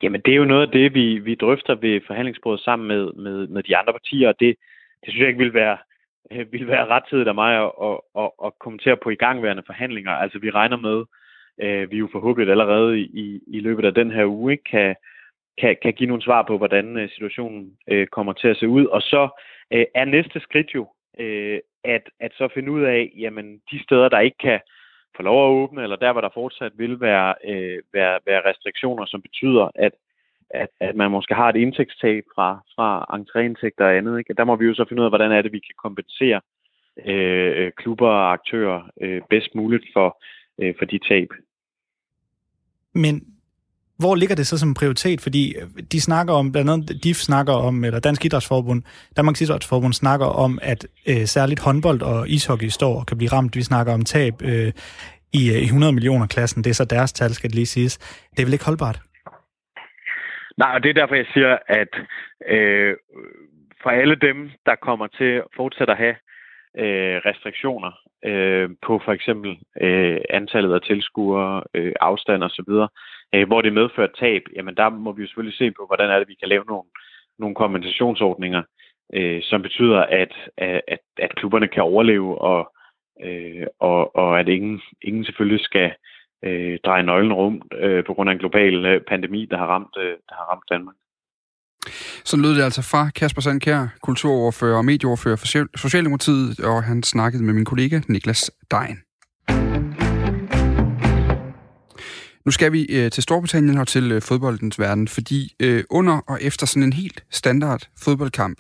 Jamen, 0.04 0.22
det 0.26 0.32
er 0.32 0.38
jo 0.38 0.46
noget 0.46 0.65
af 0.67 0.72
det, 0.72 0.93
vi, 0.93 1.20
vi 1.20 1.36
drøfter 1.36 1.76
ved 1.76 2.02
forhandlingsbordet 2.08 2.62
sammen 2.63 2.88
med, 2.88 3.13
med, 3.13 3.48
med 3.48 3.63
de 3.63 3.78
andre 3.78 3.93
partier, 3.93 4.28
og 4.28 4.39
det, 4.39 4.56
det 5.02 5.10
synes 5.10 5.22
jeg 5.22 5.28
ikke 5.28 5.43
vil 5.43 5.54
være, 5.54 5.78
øh, 6.32 6.52
vil 6.52 6.67
være 6.67 6.86
rettidigt 6.88 7.28
af 7.28 7.36
mig 7.36 7.52
at, 7.63 7.72
at, 7.84 8.00
at, 8.24 8.30
at 8.46 8.52
kommentere 8.60 8.98
på 9.04 9.10
igangværende 9.10 9.63
forhandlinger. 9.65 10.12
Altså, 10.12 10.39
vi 10.39 10.50
regner 10.50 10.78
med, 10.78 11.04
øh, 11.63 11.91
vi 11.91 11.98
jo 11.98 12.10
forhåbentlig 12.12 12.52
allerede 12.52 13.00
i, 13.00 13.41
i 13.48 13.60
løbet 13.60 13.86
af 13.86 13.93
den 13.93 14.12
her 14.12 14.26
uge 14.26 14.52
ikke, 14.52 14.63
kan, 14.63 14.96
kan, 15.58 15.78
kan 15.82 15.93
give 15.93 16.08
nogle 16.08 16.24
svar 16.24 16.43
på, 16.48 16.58
hvordan 16.58 16.98
øh, 16.98 17.10
situationen 17.10 17.72
øh, 17.91 18.08
kommer 18.08 18.34
til 18.34 18.48
at 18.48 18.58
se 18.58 18.67
ud. 18.67 18.86
Og 18.86 19.02
så 19.02 19.41
øh, 19.74 19.86
er 19.96 20.06
næste 20.06 20.39
skridt 20.39 20.76
jo 20.76 20.88
øh, 21.19 21.60
at, 21.84 22.10
at 22.19 22.32
så 22.38 22.47
finde 22.53 22.71
ud 22.71 22.84
af, 22.84 23.12
jamen 23.17 23.62
de 23.71 23.84
steder, 23.84 24.10
der 24.10 24.19
ikke 24.19 24.38
kan 24.38 24.60
få 25.15 25.23
lov 25.23 25.47
at 25.47 25.51
åbne, 25.63 25.84
eller 25.84 25.95
der, 25.95 26.12
hvor 26.12 26.21
der 26.21 26.30
fortsat 26.34 26.71
vil 26.75 26.99
være, 26.99 27.36
øh, 27.45 27.80
være, 27.93 28.19
være 28.25 28.49
restriktioner, 28.49 29.06
som 29.06 29.21
betyder, 29.21 29.71
at, 29.75 29.91
at, 30.49 30.69
at 30.80 30.95
man 30.95 31.12
måske 31.12 31.34
har 31.34 31.49
et 31.49 31.56
indtægtstab 31.56 32.23
fra, 32.36 32.60
fra 32.75 33.06
entréindtægter 33.17 33.86
og 33.86 33.97
andet. 33.97 34.19
Ikke? 34.19 34.34
Der 34.34 34.43
må 34.43 34.56
vi 34.56 34.65
jo 34.65 34.73
så 34.73 34.86
finde 34.89 35.01
ud 35.01 35.06
af, 35.06 35.12
hvordan 35.12 35.32
er 35.32 35.41
det, 35.41 35.51
vi 35.51 35.60
kan 35.60 35.75
kompensere 35.77 36.41
øh, 37.06 37.71
klubber 37.71 38.08
og 38.08 38.34
aktører 38.34 38.89
øh, 39.01 39.21
bedst 39.30 39.56
muligt 39.56 39.86
for, 39.93 40.23
øh, 40.60 40.75
for 40.77 40.86
de 40.86 40.99
tab. 41.10 41.30
Men 42.93 43.37
hvor 44.00 44.16
ligger 44.16 44.36
det 44.36 44.48
så 44.48 44.58
som 44.60 44.74
prioritet? 44.74 45.22
Fordi 45.22 45.56
øh, 45.58 45.64
de 45.92 46.02
snakker 46.02 46.34
om, 46.34 46.52
blandt 46.52 46.72
andet 46.72 47.04
DIF 47.04 47.16
snakker 47.16 47.54
om, 47.54 47.84
eller 47.84 48.00
Dansk 48.00 48.26
Idrætsforbund, 48.26 48.82
Danmarks 49.18 49.42
Idrætsforbund 49.42 49.94
snakker 49.94 50.26
om, 50.26 50.60
at 50.62 50.88
øh, 51.10 51.26
særligt 51.36 51.64
håndbold 51.66 52.02
og 52.02 52.30
ishockey 52.30 52.68
står 52.68 53.00
og 53.00 53.06
kan 53.06 53.18
blive 53.18 53.32
ramt. 53.32 53.56
Vi 53.56 53.62
snakker 53.62 53.94
om 53.94 54.02
tab 54.02 54.34
øh, 54.42 54.72
i, 55.34 55.42
øh, 55.54 55.60
i 55.66 55.68
100 55.74 55.94
millioner 55.94 56.28
klassen. 56.28 56.64
Det 56.64 56.70
er 56.70 56.74
så 56.74 56.86
deres 56.86 57.14
tal, 57.14 57.34
skal 57.34 57.50
det 57.50 57.56
lige 57.56 57.66
siges. 57.66 57.98
Det 58.32 58.40
er 58.40 58.46
vel 58.46 58.54
ikke 58.54 58.66
holdbart? 58.66 59.00
Nej, 60.58 60.72
og 60.76 60.84
det 60.84 60.90
er 60.90 60.94
derfor, 60.94 61.16
jeg 61.16 61.30
siger, 61.34 61.58
at 61.68 61.94
øh, 62.56 62.96
for 63.84 63.90
alle 63.90 64.16
dem, 64.16 64.52
der 64.66 64.76
kommer 64.76 65.08
til 65.08 65.32
at 65.44 65.44
fortsætte 65.56 65.94
at 65.94 65.98
have 65.98 66.16
øh, 66.84 67.16
restriktioner 67.30 67.92
øh, 68.25 68.69
på 68.82 69.01
for 69.06 69.12
eksempel 69.12 69.58
øh, 69.82 70.21
antallet 70.30 70.73
af 70.73 70.82
tilskuere, 70.82 71.63
øh, 71.73 71.93
afstand 72.01 72.43
og 72.43 72.49
så 72.49 72.63
videre, 72.67 72.89
øh, 73.34 73.47
hvor 73.47 73.62
det 73.62 73.73
medfører 73.73 74.08
tab, 74.19 74.41
jamen 74.56 74.75
der 74.75 74.89
må 74.89 75.12
vi 75.12 75.21
jo 75.21 75.27
selvfølgelig 75.27 75.58
se 75.58 75.71
på, 75.71 75.86
hvordan 75.88 76.10
er 76.10 76.19
det, 76.19 76.27
vi 76.27 76.36
kan 76.36 76.49
lave 76.49 76.63
nogle, 76.67 76.89
nogle 77.39 77.56
kompensationsordninger, 77.56 78.63
øh, 79.13 79.41
som 79.43 79.62
betyder, 79.62 79.99
at, 79.99 80.34
at, 80.58 80.99
at 81.17 81.36
klubberne 81.36 81.67
kan 81.67 81.84
overleve, 81.84 82.41
og, 82.41 82.73
øh, 83.23 83.67
og, 83.80 84.15
og 84.15 84.39
at 84.39 84.47
ingen, 84.47 84.82
ingen 85.01 85.25
selvfølgelig 85.25 85.65
skal 85.65 85.91
øh, 86.43 86.80
dreje 86.86 87.03
nøglen 87.03 87.34
rundt 87.34 87.63
øh, 87.73 88.03
på 88.06 88.13
grund 88.13 88.30
af 88.30 88.34
en 88.34 88.39
global 88.39 88.86
øh, 88.86 89.01
pandemi, 89.01 89.45
der 89.45 89.58
har 89.58 89.67
ramt, 89.67 89.97
øh, 89.97 90.17
der 90.30 90.36
har 90.36 90.51
ramt 90.51 90.69
Danmark. 90.69 90.95
Så 92.23 92.38
lød 92.38 92.56
det 92.56 92.63
altså 92.63 92.82
fra 92.82 93.10
Kasper 93.10 93.41
Sandkær, 93.41 93.88
kulturordfører 94.02 94.78
og 94.78 94.86
medieordfører 94.86 95.36
for 95.36 95.78
Socialdemokratiet, 95.78 96.60
og 96.60 96.84
han 96.84 97.04
snakkede 97.04 97.43
med 97.43 97.54
min 97.54 97.65
kollega 97.65 98.02
Niklas 98.08 98.52
Dein. 98.71 98.97
Nu 102.45 102.52
skal 102.52 102.71
vi 102.71 102.86
øh, 102.89 103.12
til 103.12 103.23
Storbritannien 103.23 103.78
og 103.78 103.88
til 103.88 104.12
øh, 104.12 104.21
fodboldens 104.21 104.80
verden, 104.80 105.08
fordi 105.08 105.56
øh, 105.60 105.84
under 105.89 106.17
og 106.28 106.39
efter 106.41 106.65
sådan 106.65 106.84
en 106.84 106.93
helt 106.93 107.23
standard 107.32 107.82
fodboldkamp, 108.00 108.58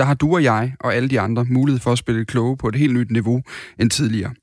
der 0.00 0.06
har 0.06 0.14
du 0.14 0.34
og 0.34 0.42
jeg 0.42 0.74
og 0.80 0.94
alle 0.94 1.08
de 1.08 1.20
andre 1.20 1.44
mulighed 1.44 1.80
for 1.80 1.92
at 1.92 1.98
spille 1.98 2.24
kloge 2.24 2.56
på 2.56 2.68
et 2.68 2.74
helt 2.74 2.94
nyt 2.94 3.10
niveau 3.10 3.42
end 3.78 3.90
tidligere. 3.90 4.34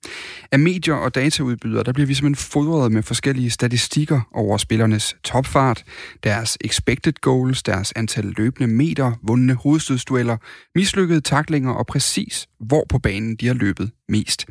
Af 0.51 0.59
medier 0.59 0.93
og 0.93 1.15
dataudbydere, 1.15 1.83
der 1.83 1.93
bliver 1.93 2.07
vi 2.07 2.13
simpelthen 2.13 2.51
fodret 2.51 2.91
med 2.91 3.03
forskellige 3.03 3.49
statistikker 3.49 4.21
over 4.33 4.57
spillernes 4.57 5.15
topfart, 5.23 5.83
deres 6.23 6.57
expected 6.61 7.13
goals, 7.21 7.63
deres 7.63 7.93
antal 7.95 8.33
løbende 8.37 8.67
meter, 8.67 9.11
vundne 9.23 9.53
hovedstødsdueller, 9.53 10.37
mislykkede 10.75 11.21
taklinger 11.21 11.71
og 11.71 11.87
præcis 11.87 12.47
hvor 12.59 12.85
på 12.89 12.99
banen 12.99 13.35
de 13.35 13.47
har 13.47 13.53
løbet 13.53 13.91
mest. 14.09 14.45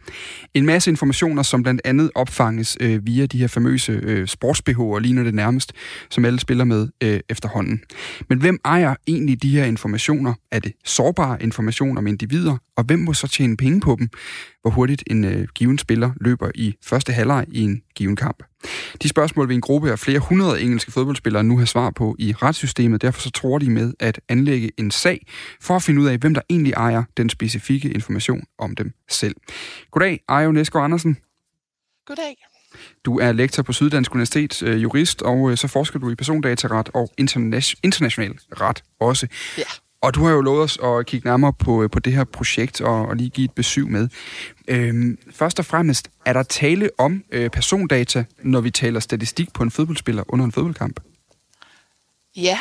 En 0.55 0.67
masse 0.67 0.91
informationer, 0.91 1.43
som 1.43 1.63
blandt 1.63 1.81
andet 1.85 2.11
opfanges 2.15 2.77
øh, 2.81 3.07
via 3.07 3.27
de 3.27 3.39
her 3.39 3.47
famøse 3.47 3.93
øh, 3.93 4.27
sportsbehover, 4.29 4.99
ligner 4.99 5.23
det 5.23 5.35
nærmest, 5.35 5.73
som 6.11 6.25
alle 6.25 6.41
spiller 6.41 6.65
med 6.65 6.89
øh, 7.03 7.21
efterhånden. 7.29 7.81
Men 8.29 8.41
hvem 8.41 8.59
ejer 8.65 8.95
egentlig 9.07 9.43
de 9.43 9.51
her 9.51 9.65
informationer? 9.65 10.35
Er 10.51 10.59
det 10.59 10.73
sårbare 10.97 11.43
informationer 11.43 11.99
om 11.99 12.07
individer? 12.07 12.57
Og 12.77 12.85
hvem 12.85 12.99
må 12.99 13.13
så 13.15 13.29
tjene 13.29 13.57
penge 13.57 13.81
på 13.81 13.97
dem? 13.99 14.09
Hvor 14.63 14.71
hurtigt 14.71 15.03
en 15.07 15.25
øh, 15.25 15.49
given 15.55 15.79
spiller 15.79 16.11
løber 16.21 16.51
i 16.55 16.75
første 16.85 17.13
halvleg 17.13 17.47
i 17.49 17.61
en 17.61 17.83
given 17.95 18.17
kamp? 18.17 18.43
De 19.03 19.09
spørgsmål 19.09 19.49
vil 19.49 19.55
en 19.55 19.61
gruppe 19.61 19.91
af 19.91 19.99
flere 19.99 20.19
hundrede 20.19 20.61
engelske 20.61 20.93
fodboldspillere 20.93 21.45
nu 21.45 21.57
have 21.57 21.67
svar 21.67 21.91
på 21.91 22.17
i 22.19 22.33
retssystemet. 22.33 23.03
Derfor 23.03 23.21
så 23.21 23.31
tror 23.31 23.59
de 23.59 23.71
med 23.71 23.93
at 24.01 24.21
anlægge 24.29 24.71
en 24.79 24.91
sag 24.91 25.27
for 25.61 25.77
at 25.77 25.83
finde 25.83 26.01
ud 26.01 26.07
af, 26.07 26.19
hvem 26.19 26.35
der 26.35 26.43
egentlig 26.51 26.73
ejer 26.73 27.03
den 27.17 27.31
specifikke 27.31 27.91
information 27.91 28.43
om 28.59 28.75
dem 28.75 28.93
selv. 29.11 29.35
Goddag, 29.91 30.21
Ajo 30.29 30.53
Næsgaard 30.53 30.85
Andersen. 30.85 31.17
Goddag. 32.07 32.37
Du 33.05 33.19
er 33.19 33.33
lektor 33.33 33.63
på 33.63 33.73
Syddansk 33.73 34.15
Universitet, 34.15 34.63
øh, 34.63 34.83
jurist, 34.83 35.23
og 35.23 35.51
øh, 35.51 35.57
så 35.57 35.69
forsker 35.69 35.99
du 35.99 36.11
i 36.11 36.15
persondataret 36.15 36.89
og 36.95 37.13
international 37.83 38.39
ret 38.61 38.83
også. 39.01 39.27
Ja. 39.59 39.65
Og 40.01 40.15
du 40.15 40.25
har 40.25 40.33
jo 40.33 40.41
lovet 40.41 40.63
os 40.63 40.79
at 40.83 41.07
kigge 41.07 41.29
nærmere 41.29 41.53
på, 41.53 41.83
øh, 41.83 41.91
på 41.91 41.99
det 41.99 42.13
her 42.13 42.25
projekt 42.25 42.81
og, 42.81 43.07
og 43.07 43.17
lige 43.17 43.31
give 43.31 43.45
et 43.45 43.53
besøg 43.53 43.87
med. 43.91 44.09
Øhm, 44.69 45.19
først 45.31 45.59
og 45.59 45.65
fremmest, 45.65 46.11
er 46.25 46.33
der 46.33 46.43
tale 46.43 46.91
om 46.99 47.25
øh, 47.31 47.51
persondata, 47.51 48.25
når 48.43 48.61
vi 48.61 48.71
taler 48.71 49.01
statistik 49.01 49.53
på 49.53 49.63
en 49.63 49.71
fodboldspiller 49.71 50.23
under 50.29 50.45
en 50.45 50.53
fodboldkamp? 50.53 51.01
Ja, 52.37 52.59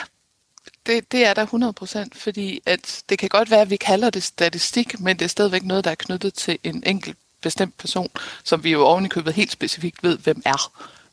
det, 0.86 1.12
det 1.12 1.26
er 1.26 1.34
der 1.34 1.42
100 1.42 1.74
procent, 1.74 2.18
fordi 2.18 2.62
at 2.66 3.04
det 3.10 3.20
kan 3.20 3.30
godt 3.30 3.52
være, 3.52 3.62
at 3.62 3.70
vi 3.70 3.76
kalder 3.76 4.10
det 4.10 4.24
statistik, 4.24 5.00
men 5.00 5.20
det 5.20 5.26
er 5.26 5.30
stadigvæk 5.30 5.64
noget, 5.64 5.84
der 5.84 5.92
er 5.92 5.96
knyttet 5.96 6.34
til 6.34 6.58
en 6.64 6.84
enkelt 6.86 7.18
bestemt 7.42 7.78
person, 7.78 8.10
som 8.44 8.64
vi 8.64 8.72
jo 8.72 8.86
ovenikøbet 8.86 9.34
helt 9.34 9.52
specifikt 9.52 10.04
ved, 10.04 10.18
hvem 10.18 10.42
er. 10.46 10.72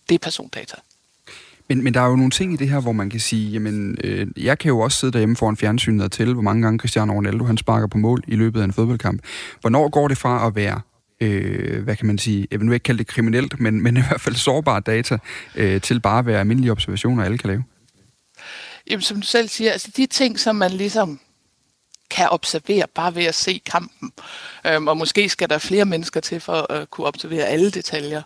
Det 0.08 0.14
er 0.14 0.18
persondata. 0.18 0.76
Men, 1.74 1.85
men 1.85 1.94
der 1.94 2.00
er 2.00 2.06
jo 2.06 2.16
nogle 2.16 2.30
ting 2.30 2.52
i 2.52 2.56
det 2.56 2.68
her, 2.68 2.80
hvor 2.80 2.92
man 2.92 3.11
kan 3.11 3.20
sige, 3.20 3.50
jamen, 3.50 3.98
øh, 4.04 4.26
jeg 4.37 4.58
kan 4.58 4.68
jo 4.68 4.80
også 4.80 4.98
sidde 4.98 5.12
derhjemme 5.12 5.37
foran 5.37 5.56
fjernsynet 5.56 6.04
og 6.04 6.12
tælle, 6.12 6.32
hvor 6.32 6.42
mange 6.42 6.62
gange 6.62 6.78
Cristiano 6.78 7.12
Ronaldo 7.12 7.44
han 7.44 7.56
sparker 7.56 7.87
på 7.87 7.98
mål 7.98 8.22
i 8.28 8.37
løbet 8.37 8.61
af 8.61 8.64
en 8.64 8.72
fodboldkamp. 8.72 9.22
Hvornår 9.61 9.88
går 9.88 10.08
det 10.08 10.18
fra 10.18 10.46
at 10.46 10.56
være 10.56 10.80
øh, 11.20 11.82
hvad 11.82 11.96
kan 11.96 12.06
man 12.06 12.18
sige, 12.18 12.46
jeg 12.50 12.61
vil 12.61 12.66
nu 12.66 12.72
ikke 12.72 12.85
kalde 12.85 12.98
det 12.98 13.06
kriminelt, 13.06 13.61
men, 13.61 13.82
men 13.82 13.96
i 14.00 14.00
hvert 14.00 14.20
fald 14.20 14.35
sårbare 14.35 14.80
data, 14.80 15.18
øh, 15.54 15.80
til 15.80 16.00
bare 16.00 16.18
at 16.18 16.26
være 16.26 16.40
almindelige 16.40 16.72
observationer, 16.72 17.24
alle 17.24 17.38
kan 17.38 17.48
lave? 17.48 17.64
Jamen, 18.90 19.02
som 19.02 19.20
du 19.20 19.26
selv 19.26 19.48
siger, 19.48 19.72
altså 19.72 19.88
de 19.96 20.06
ting, 20.06 20.38
som 20.38 20.56
man 20.56 20.70
ligesom 20.70 21.20
kan 22.12 22.29
observere 22.31 22.87
bare 22.94 23.14
ved 23.14 23.25
at 23.25 23.35
se 23.35 23.62
kampen. 23.66 24.12
Øhm, 24.66 24.88
og 24.88 24.96
måske 24.96 25.29
skal 25.29 25.51
der 25.51 25.59
flere 25.59 25.85
mennesker 25.85 26.20
til 26.20 26.40
for 26.40 26.72
at 26.72 26.81
øh, 26.81 26.87
kunne 26.87 27.07
observere 27.07 27.44
alle 27.44 27.70
detaljer. 27.70 28.22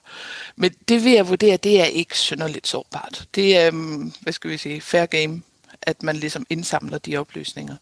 Men 0.57 0.75
det 0.89 1.05
vil 1.05 1.13
jeg 1.13 1.29
vurdere, 1.29 1.57
det 1.57 1.81
er 1.81 1.85
ikke 1.85 2.19
synderligt 2.19 2.67
sårbart. 2.67 3.29
Det 3.35 3.57
er, 3.57 3.67
øhm, 3.67 4.13
hvad 4.21 4.33
skal 4.33 4.51
vi 4.51 4.57
sige, 4.57 4.81
fair 4.81 5.07
game, 5.07 5.43
at 5.83 6.03
man 6.03 6.17
ligesom 6.17 6.47
indsamler 6.51 6.99
de 6.99 7.17
oplysninger. 7.17 7.77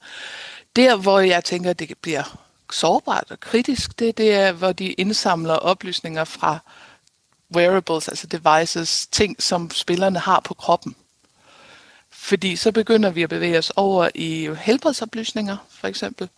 Der, 0.77 0.97
hvor 0.97 1.21
jeg 1.21 1.45
tænker, 1.45 1.73
det 1.73 1.99
bliver 2.03 2.39
sårbart 2.73 3.31
og 3.31 3.41
kritisk, 3.41 3.99
det, 3.99 4.19
det 4.19 4.35
er, 4.35 4.53
hvor 4.53 4.73
de 4.73 4.93
indsamler 4.93 5.55
oplysninger 5.55 6.25
fra 6.25 6.59
wearables, 7.57 8.09
altså 8.09 8.27
devices, 8.27 9.07
ting, 9.07 9.43
som 9.43 9.71
spillerne 9.71 10.19
har 10.19 10.41
på 10.41 10.55
kroppen. 10.55 10.97
Fordi 12.25 12.57
så 12.57 12.73
begynder 12.73 13.11
vi 13.11 13.23
at 13.23 13.29
bevæge 13.29 13.59
os 13.59 13.73
over 13.77 14.09
i 14.15 14.51
helbredsoplysninger, 14.59 15.57
for 15.71 15.89
eksempel. 15.89 16.29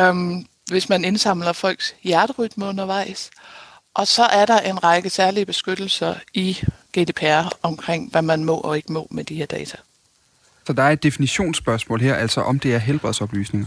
Um, 0.00 0.46
hvis 0.70 0.88
man 0.88 1.04
indsamler 1.04 1.52
folks 1.52 1.94
hjerterytme 2.02 2.64
undervejs. 2.66 3.30
Og 3.94 4.06
så 4.06 4.22
er 4.22 4.46
der 4.46 4.58
en 4.58 4.84
række 4.84 5.10
særlige 5.10 5.46
beskyttelser 5.46 6.14
i 6.34 6.58
GDPR 6.98 7.56
omkring, 7.62 8.10
hvad 8.10 8.22
man 8.22 8.44
må 8.44 8.54
og 8.54 8.76
ikke 8.76 8.92
må 8.92 9.06
med 9.10 9.24
de 9.24 9.34
her 9.34 9.46
data. 9.46 9.76
Så 10.66 10.72
der 10.72 10.82
er 10.82 10.90
et 10.90 11.02
definitionsspørgsmål 11.02 12.00
her, 12.00 12.14
altså 12.14 12.40
om 12.40 12.58
det 12.58 12.74
er 12.74 12.78
helbredsoplysninger? 12.78 13.66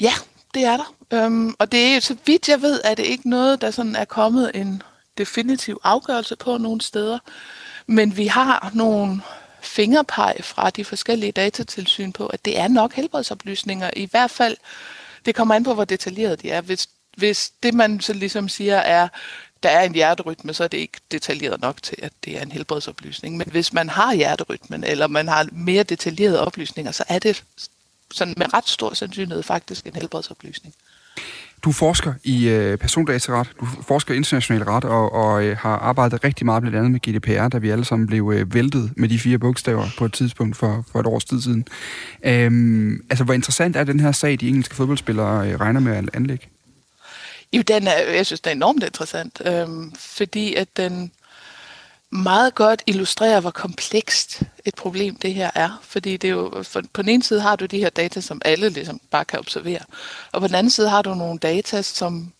Ja, 0.00 0.12
det 0.54 0.64
er 0.64 0.76
der. 0.76 0.94
Øhm, 1.12 1.54
og 1.58 1.72
det 1.72 1.80
er, 1.80 2.00
så 2.00 2.16
vidt 2.26 2.48
jeg 2.48 2.62
ved, 2.62 2.80
er 2.84 2.94
det 2.94 3.06
ikke 3.06 3.30
noget, 3.30 3.60
der 3.60 3.70
sådan 3.70 3.96
er 3.96 4.04
kommet 4.04 4.50
en 4.54 4.82
definitiv 5.18 5.80
afgørelse 5.84 6.36
på 6.36 6.58
nogle 6.58 6.80
steder. 6.80 7.18
Men 7.86 8.16
vi 8.16 8.26
har 8.26 8.70
nogle 8.74 9.20
fingerpeg 9.64 10.34
fra 10.40 10.70
de 10.70 10.84
forskellige 10.84 11.32
datatilsyn 11.32 12.12
på, 12.12 12.26
at 12.26 12.44
det 12.44 12.58
er 12.58 12.68
nok 12.68 12.94
helbredsoplysninger. 12.94 13.90
I 13.96 14.06
hvert 14.06 14.30
fald, 14.30 14.56
det 15.24 15.34
kommer 15.34 15.54
an 15.54 15.64
på, 15.64 15.74
hvor 15.74 15.84
detaljeret 15.84 16.42
de 16.42 16.50
er. 16.50 16.60
Hvis, 16.60 16.88
hvis 17.16 17.52
det, 17.62 17.74
man 17.74 18.00
så 18.00 18.12
ligesom 18.12 18.48
siger, 18.48 18.76
er, 18.76 19.08
der 19.62 19.68
er 19.68 19.82
en 19.82 19.94
hjerterytme, 19.94 20.54
så 20.54 20.64
er 20.64 20.68
det 20.68 20.78
ikke 20.78 20.98
detaljeret 21.10 21.60
nok 21.60 21.82
til, 21.82 21.96
at 22.02 22.12
det 22.24 22.38
er 22.38 22.42
en 22.42 22.52
helbredsoplysning. 22.52 23.36
Men 23.36 23.50
hvis 23.50 23.72
man 23.72 23.88
har 23.88 24.14
hjerterytmen, 24.14 24.84
eller 24.84 25.06
man 25.06 25.28
har 25.28 25.48
mere 25.52 25.82
detaljerede 25.82 26.40
oplysninger, 26.40 26.92
så 26.92 27.04
er 27.08 27.18
det 27.18 27.44
sådan 28.12 28.34
med 28.36 28.54
ret 28.54 28.68
stor 28.68 28.94
sandsynlighed 28.94 29.42
faktisk 29.42 29.86
en 29.86 29.94
helbredsoplysning. 29.94 30.74
Du 31.64 31.72
forsker 31.72 32.14
i 32.24 32.48
øh, 32.48 32.78
persondataret, 32.78 33.50
du 33.60 33.66
forsker 33.86 34.14
i 34.14 34.16
international 34.16 34.62
ret, 34.62 34.84
og, 34.84 35.12
og 35.12 35.44
øh, 35.44 35.56
har 35.56 35.76
arbejdet 35.76 36.24
rigtig 36.24 36.46
meget 36.46 36.62
blandt 36.62 36.78
andet 36.78 36.92
med 36.92 37.00
GDPR, 37.00 37.48
da 37.48 37.58
vi 37.58 37.70
alle 37.70 37.84
sammen 37.84 38.06
blev 38.06 38.32
øh, 38.34 38.54
væltet 38.54 38.92
med 38.96 39.08
de 39.08 39.18
fire 39.18 39.38
bogstaver 39.38 39.86
på 39.98 40.04
et 40.04 40.12
tidspunkt 40.12 40.56
for, 40.56 40.84
for 40.92 41.00
et 41.00 41.06
års 41.06 41.24
tid 41.24 41.40
siden. 41.40 41.66
Øhm, 42.22 43.04
altså, 43.10 43.24
hvor 43.24 43.34
interessant 43.34 43.76
er 43.76 43.84
den 43.84 44.00
her 44.00 44.12
sag, 44.12 44.40
de 44.40 44.48
engelske 44.48 44.74
fodboldspillere 44.74 45.50
øh, 45.50 45.60
regner 45.60 45.80
med 45.80 45.96
at 45.96 46.10
anlægge? 46.14 46.48
Jo, 47.52 47.62
den 47.62 47.86
er, 47.86 48.12
jeg 48.14 48.26
synes, 48.26 48.40
den 48.40 48.50
er 48.50 48.54
enormt 48.54 48.82
interessant, 48.82 49.42
øhm, 49.46 49.92
fordi 49.98 50.54
at 50.54 50.68
den 50.76 51.10
meget 52.14 52.54
godt 52.54 52.82
illustrerer, 52.86 53.40
hvor 53.40 53.50
komplekst 53.50 54.42
et 54.64 54.74
problem 54.74 55.16
det 55.16 55.34
her 55.34 55.50
er. 55.54 55.80
Fordi 55.82 56.16
det 56.16 56.28
er 56.28 56.32
jo, 56.32 56.62
for, 56.62 56.82
på 56.92 57.02
den 57.02 57.10
ene 57.10 57.22
side 57.22 57.40
har 57.40 57.56
du 57.56 57.66
de 57.66 57.78
her 57.78 57.90
data, 57.90 58.20
som 58.20 58.42
alle 58.44 58.68
ligesom 58.68 59.00
bare 59.10 59.24
kan 59.24 59.38
observere. 59.38 59.80
Og 60.32 60.40
på 60.40 60.46
den 60.46 60.54
anden 60.54 60.70
side 60.70 60.88
har 60.88 61.02
du 61.02 61.14
nogle 61.14 61.38
data, 61.38 61.82
som 61.82 62.32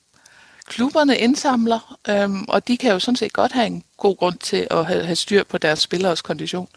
klubberne 0.67 1.19
indsamler, 1.19 1.99
øhm, 2.09 2.45
og 2.49 2.69
de 2.69 2.77
kan 2.77 2.93
jo 2.93 2.99
sådan 2.99 3.17
set 3.17 3.33
godt 3.33 3.53
have 3.53 3.67
en 3.67 3.85
god 3.97 4.17
grund 4.17 4.39
til 4.39 4.67
at 4.71 4.87
have, 4.87 5.05
have 5.05 5.17
styr 5.17 5.45
på 5.45 5.59
deres 5.59 5.79
spilleres 5.79 6.23
kondition. 6.23 6.69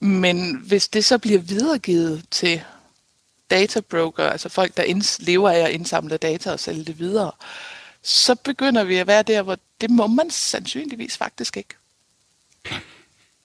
Men 0.00 0.56
hvis 0.66 0.88
det 0.88 1.04
så 1.04 1.18
bliver 1.18 1.40
videregivet 1.40 2.24
til 2.30 2.62
databroker, 3.50 4.24
altså 4.30 4.48
folk, 4.48 4.76
der 4.76 4.82
inds- 4.82 5.16
lever 5.18 5.50
af 5.50 5.58
at 5.58 5.70
indsamle 5.70 6.16
data 6.16 6.52
og 6.52 6.60
sælge 6.60 6.84
det 6.84 6.98
videre, 6.98 7.32
så 8.02 8.34
begynder 8.34 8.84
vi 8.84 8.96
at 8.96 9.06
være 9.06 9.22
der, 9.22 9.42
hvor 9.42 9.56
det 9.80 9.90
må 9.90 10.06
man 10.06 10.30
sandsynligvis 10.30 11.16
faktisk 11.16 11.56
ikke. 11.56 11.74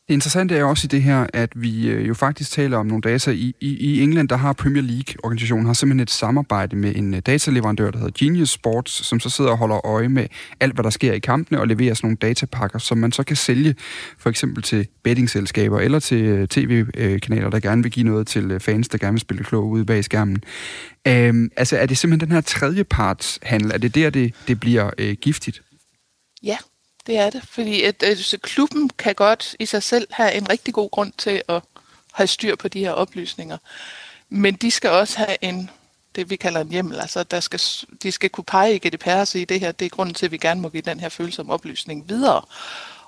Det 0.07 0.13
interessante 0.13 0.57
er 0.57 0.63
også 0.63 0.85
i 0.85 0.87
det 0.87 1.03
her, 1.03 1.27
at 1.33 1.49
vi 1.55 1.87
øh, 1.87 2.07
jo 2.07 2.13
faktisk 2.13 2.51
taler 2.51 2.77
om 2.77 2.85
nogle 2.85 3.01
data. 3.01 3.31
I, 3.31 3.55
i, 3.61 3.77
i 3.77 4.01
England, 4.01 4.29
der 4.29 4.35
har 4.35 4.53
Premier 4.53 4.83
League-organisationen 4.83 5.65
har 5.65 5.73
simpelthen 5.73 5.99
et 5.99 6.11
samarbejde 6.11 6.75
med 6.75 6.95
en 6.95 7.13
øh, 7.13 7.21
dataleverandør, 7.25 7.91
der 7.91 7.97
hedder 7.97 8.13
Genius 8.19 8.49
Sports, 8.49 9.05
som 9.05 9.19
så 9.19 9.29
sidder 9.29 9.51
og 9.51 9.57
holder 9.57 9.85
øje 9.85 10.09
med 10.09 10.27
alt, 10.59 10.73
hvad 10.73 10.83
der 10.83 10.89
sker 10.89 11.13
i 11.13 11.19
kampene, 11.19 11.59
og 11.59 11.67
leverer 11.67 11.93
sådan 11.93 12.07
nogle 12.07 12.17
datapakker, 12.17 12.79
som 12.79 12.97
man 12.97 13.11
så 13.11 13.23
kan 13.23 13.35
sælge 13.35 13.75
for 14.17 14.29
eksempel 14.29 14.63
til 14.63 14.87
bettingselskaber 15.03 15.79
eller 15.79 15.99
til 15.99 16.21
øh, 16.23 16.47
tv-kanaler, 16.47 17.49
der 17.49 17.59
gerne 17.59 17.83
vil 17.83 17.91
give 17.91 18.05
noget 18.05 18.27
til 18.27 18.59
fans, 18.59 18.87
der 18.87 18.97
gerne 18.97 19.13
vil 19.13 19.21
spille 19.21 19.43
klog 19.43 19.69
ude 19.69 19.85
bag 19.85 20.03
skærmen. 20.03 20.43
Øhm, 21.07 21.49
altså, 21.57 21.77
er 21.77 21.85
det 21.85 21.97
simpelthen 21.97 22.29
den 22.29 22.35
her 22.35 22.41
tredjepartshandel, 22.41 23.71
er 23.73 23.77
det 23.77 23.95
der, 23.95 24.09
det, 24.09 24.33
det 24.47 24.59
bliver 24.59 24.89
øh, 24.97 25.15
giftigt? 25.21 25.61
Ja, 26.43 26.57
det 27.07 27.17
er 27.17 27.29
det. 27.29 27.43
Fordi 27.49 27.83
at, 27.83 28.03
øh, 28.03 28.11
at 28.33 28.35
klubben 28.41 28.89
kan 28.89 29.15
godt 29.15 29.55
i 29.59 29.65
sig 29.65 29.83
selv 29.83 30.07
have 30.11 30.33
en 30.33 30.49
rigtig 30.49 30.73
god 30.73 30.89
grund 30.89 31.13
til 31.17 31.41
at 31.49 31.61
have 32.11 32.27
styr 32.27 32.55
på 32.55 32.67
de 32.67 32.79
her 32.79 32.91
oplysninger. 32.91 33.57
Men 34.29 34.55
de 34.55 34.71
skal 34.71 34.89
også 34.89 35.17
have 35.17 35.37
en, 35.41 35.69
det 36.15 36.29
vi 36.29 36.35
kalder 36.35 36.61
en 36.61 36.71
hjemmel. 36.71 36.99
Altså, 36.99 37.23
der 37.23 37.39
skal, 37.39 37.61
de 38.03 38.11
skal 38.11 38.29
kunne 38.29 38.43
pege 38.43 38.75
i 38.75 38.87
GDPR 38.87 39.11
og 39.11 39.27
sige, 39.27 39.45
det 39.45 39.59
her 39.59 39.71
det 39.71 39.85
er 39.85 39.89
grunden 39.89 40.15
til, 40.15 40.25
at 40.25 40.31
vi 40.31 40.37
gerne 40.37 40.61
må 40.61 40.69
give 40.69 40.81
den 40.81 40.99
her 40.99 41.09
følsomme 41.09 41.53
oplysning 41.53 42.09
videre. 42.09 42.41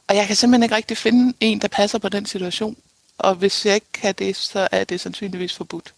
Og 0.08 0.16
jeg 0.16 0.28
kan 0.28 0.36
simpelthen 0.36 0.64
ikke 0.64 0.76
rigtig 0.76 0.98
finde 0.98 1.34
en, 1.40 1.62
der 1.62 1.68
passer 1.68 1.98
på 1.98 2.10
den 2.10 2.26
situation. 2.26 2.78
Og 3.18 3.36
hvis 3.36 3.66
jeg 3.66 3.76
ikke 3.76 3.92
kan 3.94 4.16
det, 4.16 4.36
så 4.36 4.68
er 4.72 4.84
det 4.84 5.00
sandsynligvis 5.00 5.54
forbudt. 5.54 5.94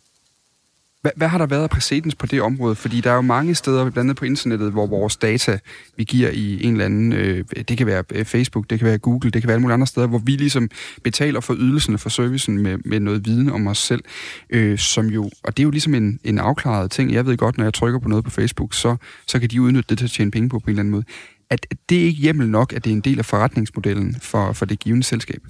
Hvad, 1.01 1.11
hvad 1.15 1.27
har 1.27 1.37
der 1.37 1.45
været 1.45 1.63
af 1.63 1.69
præcedens 1.69 2.15
på 2.15 2.25
det 2.25 2.41
område? 2.41 2.75
Fordi 2.75 3.01
der 3.01 3.11
er 3.11 3.15
jo 3.15 3.21
mange 3.21 3.55
steder, 3.55 3.83
blandt 3.83 3.97
andet 3.97 4.17
på 4.17 4.25
internettet, 4.25 4.71
hvor 4.71 4.87
vores 4.87 5.17
data, 5.17 5.59
vi 5.97 6.03
giver 6.03 6.29
i 6.29 6.63
en 6.63 6.71
eller 6.71 6.85
anden, 6.85 7.13
øh, 7.13 7.45
det 7.67 7.77
kan 7.77 7.87
være 7.87 8.03
øh, 8.11 8.25
Facebook, 8.25 8.69
det 8.69 8.79
kan 8.79 8.87
være 8.87 8.97
Google, 8.97 9.31
det 9.31 9.41
kan 9.41 9.47
være 9.47 9.55
alle 9.55 9.61
mulige 9.61 9.73
andre 9.73 9.87
steder, 9.87 10.07
hvor 10.07 10.17
vi 10.17 10.31
ligesom 10.31 10.69
betaler 11.03 11.39
for 11.39 11.55
ydelsen 11.57 11.97
for 11.97 12.09
servicen 12.09 12.57
med, 12.57 12.77
med 12.85 12.99
noget 12.99 13.25
viden 13.25 13.49
om 13.49 13.67
os 13.67 13.77
selv, 13.77 14.03
øh, 14.49 14.77
som 14.77 15.07
jo, 15.07 15.29
og 15.43 15.57
det 15.57 15.63
er 15.63 15.65
jo 15.65 15.71
ligesom 15.71 15.95
en, 15.95 16.19
en 16.23 16.39
afklaret 16.39 16.91
ting. 16.91 17.13
Jeg 17.13 17.25
ved 17.25 17.37
godt, 17.37 17.57
når 17.57 17.65
jeg 17.65 17.73
trykker 17.73 17.99
på 17.99 18.09
noget 18.09 18.23
på 18.25 18.31
Facebook, 18.31 18.73
så, 18.73 18.95
så 19.27 19.39
kan 19.39 19.49
de 19.49 19.61
udnytte 19.61 19.89
det 19.89 19.97
til 19.97 20.05
at 20.05 20.11
tjene 20.11 20.31
penge 20.31 20.49
på 20.49 20.59
på 20.59 20.65
en 20.65 20.69
eller 20.69 20.81
anden 20.81 20.91
måde. 20.91 21.03
At 21.49 21.65
det 21.89 22.01
er 22.01 22.03
ikke 22.03 22.21
hjemmel 22.21 22.49
nok, 22.49 22.73
at 22.73 22.83
det 22.83 22.91
er 22.91 22.95
en 22.95 23.01
del 23.01 23.19
af 23.19 23.25
forretningsmodellen 23.25 24.15
for, 24.21 24.53
for 24.53 24.65
det 24.65 24.79
givende 24.79 25.03
selskab? 25.03 25.41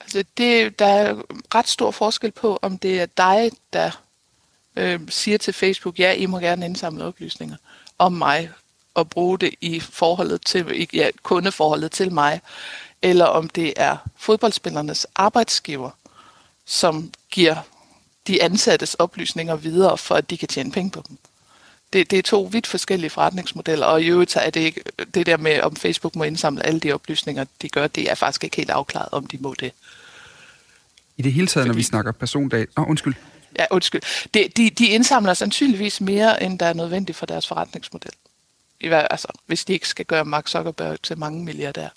Altså, 0.00 0.24
det, 0.38 0.78
der 0.78 0.86
er 0.86 1.14
ret 1.54 1.68
stor 1.68 1.90
forskel 1.90 2.30
på, 2.30 2.58
om 2.62 2.78
det 2.78 3.00
er 3.00 3.06
dig, 3.06 3.50
der 3.72 4.05
øh, 4.76 5.00
siger 5.08 5.38
til 5.38 5.54
Facebook, 5.54 5.98
ja, 5.98 6.12
I 6.12 6.26
må 6.26 6.38
gerne 6.38 6.66
indsamle 6.66 7.04
oplysninger 7.04 7.56
om 7.98 8.12
mig, 8.12 8.50
og 8.94 9.10
bruge 9.10 9.38
det 9.38 9.54
i 9.60 9.80
forholdet 9.80 10.40
til, 10.40 10.88
ja, 10.92 11.10
kundeforholdet 11.22 11.92
til 11.92 12.12
mig, 12.12 12.40
eller 13.02 13.24
om 13.24 13.48
det 13.48 13.72
er 13.76 13.96
fodboldspillernes 14.16 15.06
arbejdsgiver, 15.14 15.90
som 16.66 17.12
giver 17.30 17.56
de 18.26 18.42
ansattes 18.42 18.94
oplysninger 18.94 19.56
videre, 19.56 19.98
for 19.98 20.14
at 20.14 20.30
de 20.30 20.38
kan 20.38 20.48
tjene 20.48 20.72
penge 20.72 20.90
på 20.90 21.04
dem. 21.08 21.18
Det, 21.92 22.10
det 22.10 22.18
er 22.18 22.22
to 22.22 22.48
vidt 22.52 22.66
forskellige 22.66 23.10
forretningsmodeller, 23.10 23.86
og 23.86 24.02
i 24.02 24.06
øvrigt 24.06 24.36
er 24.36 24.50
det 24.50 24.60
ikke 24.60 24.82
det 25.14 25.26
der 25.26 25.36
med, 25.36 25.60
om 25.60 25.76
Facebook 25.76 26.16
må 26.16 26.24
indsamle 26.24 26.66
alle 26.66 26.80
de 26.80 26.92
oplysninger, 26.92 27.44
de 27.62 27.68
gør, 27.68 27.86
det 27.86 28.10
er 28.10 28.14
faktisk 28.14 28.44
ikke 28.44 28.56
helt 28.56 28.70
afklaret, 28.70 29.08
om 29.12 29.26
de 29.26 29.38
må 29.40 29.54
det. 29.60 29.72
I 31.16 31.22
det 31.22 31.32
hele 31.32 31.46
taget, 31.46 31.64
Fordi... 31.64 31.68
når 31.68 31.74
vi 31.74 31.82
snakker 31.82 32.12
persondata... 32.12 32.66
Åh, 32.76 32.82
oh, 32.82 32.90
undskyld. 32.90 33.14
Ja, 33.58 33.64
undskyld. 33.70 34.00
De, 34.34 34.48
de, 34.56 34.70
de 34.70 34.86
indsamler 34.86 35.34
sandsynligvis 35.34 36.00
mere, 36.00 36.42
end 36.42 36.58
der 36.58 36.66
er 36.66 36.72
nødvendigt 36.72 37.18
for 37.18 37.26
deres 37.26 37.48
forretningsmodel. 37.48 38.12
I 38.80 38.88
hver, 38.88 39.00
altså, 39.00 39.28
hvis 39.46 39.64
de 39.64 39.72
ikke 39.72 39.88
skal 39.88 40.04
gøre 40.04 40.24
Mark 40.24 40.48
Zuckerberg 40.48 41.02
til 41.02 41.18
mange 41.18 41.44
milliardær. 41.44 41.88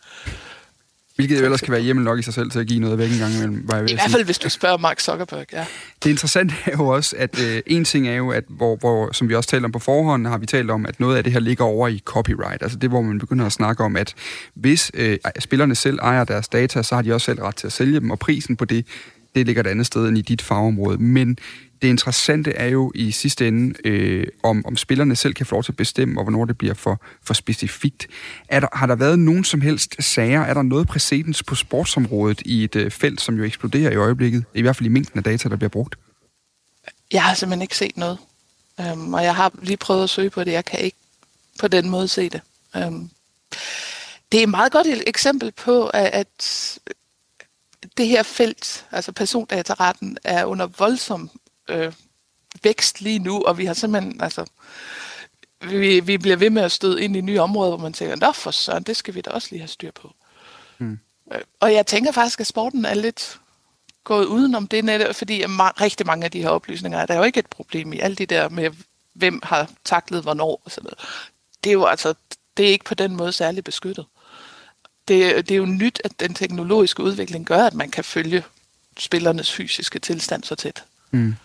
Hvilket 1.15 1.39
jo 1.39 1.43
ellers 1.43 1.62
kan 1.62 1.72
være 1.72 1.82
hjemme 1.82 2.04
nok 2.04 2.19
i 2.19 2.22
sig 2.22 2.34
selv 2.34 2.52
til 2.52 2.60
at 2.60 2.67
give 2.67 2.80
noget 2.80 2.98
væk 2.98 3.12
en 3.12 3.17
gang 3.17 3.34
imellem. 3.36 3.63
Var 3.67 3.76
jeg 3.76 3.89
I 3.89 3.93
hvert 3.93 4.12
fald, 4.12 4.24
hvis 4.24 4.39
du 4.39 4.50
spørger 4.50 4.78
Mark 4.78 5.00
Zuckerberg, 5.00 5.45
ja. 5.54 5.65
Det 6.04 6.10
interessante 6.10 6.56
er 6.65 6.72
jo 6.72 6.88
også, 6.88 7.15
at 7.19 7.39
øh, 7.39 7.62
en 7.67 7.86
ting 7.86 8.08
er 8.08 8.13
jo, 8.13 8.30
at 8.30 8.43
hvor, 8.48 8.76
hvor, 8.76 9.12
som 9.12 9.30
vi 9.30 9.36
også 9.36 9.50
talte 9.50 9.65
om 9.65 9.72
på 9.72 9.80
forhånd, 9.80 10.28
har 10.28 10.38
vi 10.38 10.45
talt 10.45 10.72
om, 10.72 10.86
at 10.86 11.00
noget 11.00 11.17
af 11.17 11.24
det 11.24 11.34
her 11.34 11.39
ligger 11.39 11.65
over 11.65 11.88
i 11.88 12.02
copyright. 12.06 12.63
Altså 12.63 12.78
det, 12.78 12.89
hvor 12.89 13.02
man 13.02 13.19
begynder 13.19 13.45
at 13.45 13.52
snakke 13.52 13.84
om, 13.84 13.95
at 13.95 14.13
hvis 14.54 14.91
øh, 14.93 15.17
spillerne 15.39 15.76
selv 15.76 16.00
ejer 16.02 16.24
deres 16.24 16.48
data, 16.48 16.84
så 16.84 16.95
har 16.95 17.02
de 17.02 17.13
også 17.13 17.26
selv 17.26 17.39
ret 17.39 17.56
til 17.56 17.67
at 17.67 17.74
sælge 17.74 18.00
dem, 18.00 18.12
og 18.12 18.19
prisen 18.19 18.56
på 18.56 18.65
det, 18.65 18.86
det 19.36 19.46
ligger 19.46 19.63
et 19.63 19.68
andet 19.68 19.86
sted 19.86 20.08
end 20.08 20.18
i 20.18 20.22
dit 20.22 20.42
fagområde. 20.42 20.98
Men 20.98 21.38
det 21.82 21.88
interessante 21.88 22.52
er 22.52 22.68
jo 22.68 22.92
i 22.96 23.12
sidste 23.12 23.48
ende, 23.48 23.88
øh, 23.88 24.28
om, 24.44 24.65
om 24.65 24.78
spillerne 24.78 25.15
selv 25.15 25.34
kan 25.34 25.46
få 25.46 25.56
lov 25.56 25.63
til 25.63 25.72
at 25.72 25.76
bestemme, 25.76 26.20
og 26.20 26.24
hvornår 26.24 26.46
det 26.46 26.58
bliver 26.58 26.74
for, 26.74 27.02
for 27.24 27.34
specifikt. 27.34 28.08
Er 28.48 28.60
der, 28.60 28.68
har 28.74 28.86
der 28.86 28.96
været 28.96 29.20
nogen 29.20 29.44
som 29.44 29.62
helst 29.62 29.96
sager? 30.00 30.42
Er 30.42 30.54
der 30.54 30.62
noget 30.62 30.88
præcedens 30.88 31.44
på 31.44 31.56
sportsområdet 31.56 32.42
i 32.46 32.63
et 32.63 32.76
øh, 32.76 32.92
felt, 32.92 33.22
som 33.22 33.36
jo 33.36 33.44
eksploderer 33.44 33.92
i 33.92 33.96
øjeblikket? 33.96 34.44
I 34.54 34.62
hvert 34.62 34.76
fald 34.76 34.86
i 34.86 34.89
mængden 34.89 35.18
af 35.18 35.24
data, 35.24 35.50
der 35.50 35.56
bliver 35.56 35.70
brugt. 35.70 35.96
Jeg 37.12 37.24
har 37.24 37.34
simpelthen 37.34 37.62
ikke 37.62 37.78
set 37.78 37.98
noget. 37.98 38.18
Øhm, 38.80 39.13
og 39.13 39.24
jeg 39.24 39.36
har 39.36 39.52
lige 39.62 39.78
prøvet 39.78 40.04
at 40.04 40.10
søge 40.10 40.30
på 40.30 40.44
det. 40.44 40.52
Jeg 40.52 40.65
kan 40.65 40.80
ikke 40.80 40.98
på 41.60 41.68
den 41.68 41.89
måde 41.89 42.08
se 42.08 42.30
det. 42.30 42.42
Øhm, 42.76 43.10
det 44.32 44.39
er 44.39 44.44
et 44.44 44.50
meget 44.50 44.72
godt 44.72 44.88
eksempel 45.08 45.52
på, 45.52 45.88
at, 45.88 46.10
at 46.13 46.78
det 48.00 48.08
her 48.08 48.24
felt, 48.24 48.86
altså 48.92 49.12
persondataretten, 49.12 50.18
er 50.24 50.46
under 50.46 50.68
voldsom 50.68 51.30
øh, 51.70 51.94
vækst 52.64 53.02
lige 53.02 53.19
nu, 53.19 53.44
og 53.44 53.58
vi 53.58 53.65
har 53.65 53.73
simpelthen, 53.73 54.21
altså, 54.21 54.46
vi, 55.62 56.00
vi 56.00 56.17
bliver 56.17 56.38
ved 56.38 56.50
med 56.50 56.62
at 56.62 56.71
støde 56.71 57.04
ind 57.04 57.15
i 57.15 57.21
nye 57.21 57.40
områder, 57.40 57.69
hvor 57.69 57.78
man 57.78 57.94
tænker, 57.94 58.15
nå 58.15 58.32
for 58.32 58.52
søren, 58.52 58.84
det 58.84 58.98
skal 58.98 59.15
vi 59.15 59.21
da 59.21 59.30
også 59.30 59.48
lige 59.52 59.60
have 59.60 59.67
styr 59.67 59.92
på. 59.92 60.13
Mm. 60.78 61.00
Øh, 61.34 61.42
og 61.60 61.73
jeg 61.73 61.86
tænker 61.86 62.12
faktisk, 62.12 62.40
at 62.40 62.48
sporten 62.48 62.86
er 62.86 62.94
lidt 62.94 63.40
gået 64.04 64.26
udenom 64.26 64.67
det 64.67 64.86
net, 64.86 65.15
fordi 65.15 65.44
rigtig 65.46 66.06
mange 66.06 66.26
af 66.26 66.32
de 66.32 66.42
her 66.42 66.50
oplysninger, 66.50 67.06
der 67.06 67.13
er 67.13 67.17
jo 67.17 67.23
ikke 67.23 67.40
et 67.40 67.48
problem 67.48 67.94
i 67.94 68.00
alt 68.00 68.17
det 68.17 68.30
der 68.30 68.50
med, 68.50 68.71
hvem 69.13 69.40
har 69.44 69.69
taklet 69.86 70.21
hvornår 70.21 70.62
og 70.65 70.71
sådan 70.71 70.84
noget. 70.84 71.00
Det 71.63 71.69
er 71.69 71.73
jo 71.73 71.86
altså, 71.86 72.13
det 72.58 72.65
er 72.67 72.71
ikke 72.71 72.86
på 72.86 72.94
den 72.94 73.15
måde 73.15 73.32
særlig 73.32 73.63
beskyttet. 73.63 74.06
Det, 75.10 75.50
det 75.50 75.52
er 75.52 75.58
jo 75.58 75.66
nyt, 75.66 76.02
at 76.04 76.12
den 76.20 76.34
teknologiske 76.34 77.04
udvikling 77.04 77.46
gør, 77.46 77.64
at 77.64 77.74
man 77.74 77.90
kan 77.90 78.04
følge 78.04 78.44
spillernes 78.98 79.54
fysiske 79.54 80.00
tilstand 80.00 80.44
så 80.44 80.56
tæt. 80.56 80.84
Mm. 81.12 81.36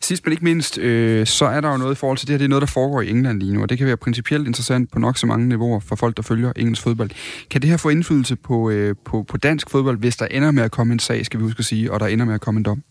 Sidst 0.00 0.24
men 0.24 0.32
ikke 0.32 0.44
mindst, 0.44 0.78
øh, 0.78 1.26
så 1.26 1.44
er 1.44 1.60
der 1.60 1.70
jo 1.70 1.76
noget 1.76 1.94
i 1.94 1.98
forhold 1.98 2.18
til 2.18 2.28
det 2.28 2.32
her. 2.32 2.38
Det 2.38 2.44
er 2.44 2.48
noget, 2.48 2.60
der 2.60 2.66
foregår 2.66 3.00
i 3.00 3.10
England 3.10 3.40
lige 3.40 3.54
nu, 3.54 3.62
og 3.62 3.68
det 3.68 3.78
kan 3.78 3.86
være 3.86 3.96
principielt 3.96 4.46
interessant 4.46 4.90
på 4.90 4.98
nok 4.98 5.18
så 5.18 5.26
mange 5.26 5.48
niveauer 5.48 5.80
for 5.80 5.96
folk, 5.96 6.16
der 6.16 6.22
følger 6.22 6.52
engelsk 6.56 6.82
fodbold. 6.82 7.10
Kan 7.50 7.62
det 7.62 7.70
her 7.70 7.76
få 7.76 7.88
indflydelse 7.88 8.36
på, 8.36 8.70
øh, 8.70 8.96
på, 9.04 9.22
på 9.22 9.36
dansk 9.36 9.70
fodbold, 9.70 9.98
hvis 9.98 10.16
der 10.16 10.26
ender 10.26 10.50
med 10.50 10.62
at 10.62 10.70
komme 10.70 10.92
en 10.92 10.98
sag, 10.98 11.26
skal 11.26 11.40
vi 11.40 11.44
huske 11.44 11.58
at 11.58 11.64
sige, 11.64 11.92
og 11.92 12.00
der 12.00 12.06
ender 12.06 12.24
med 12.24 12.34
at 12.34 12.40
komme 12.40 12.58
en 12.58 12.64
dom? 12.64 12.82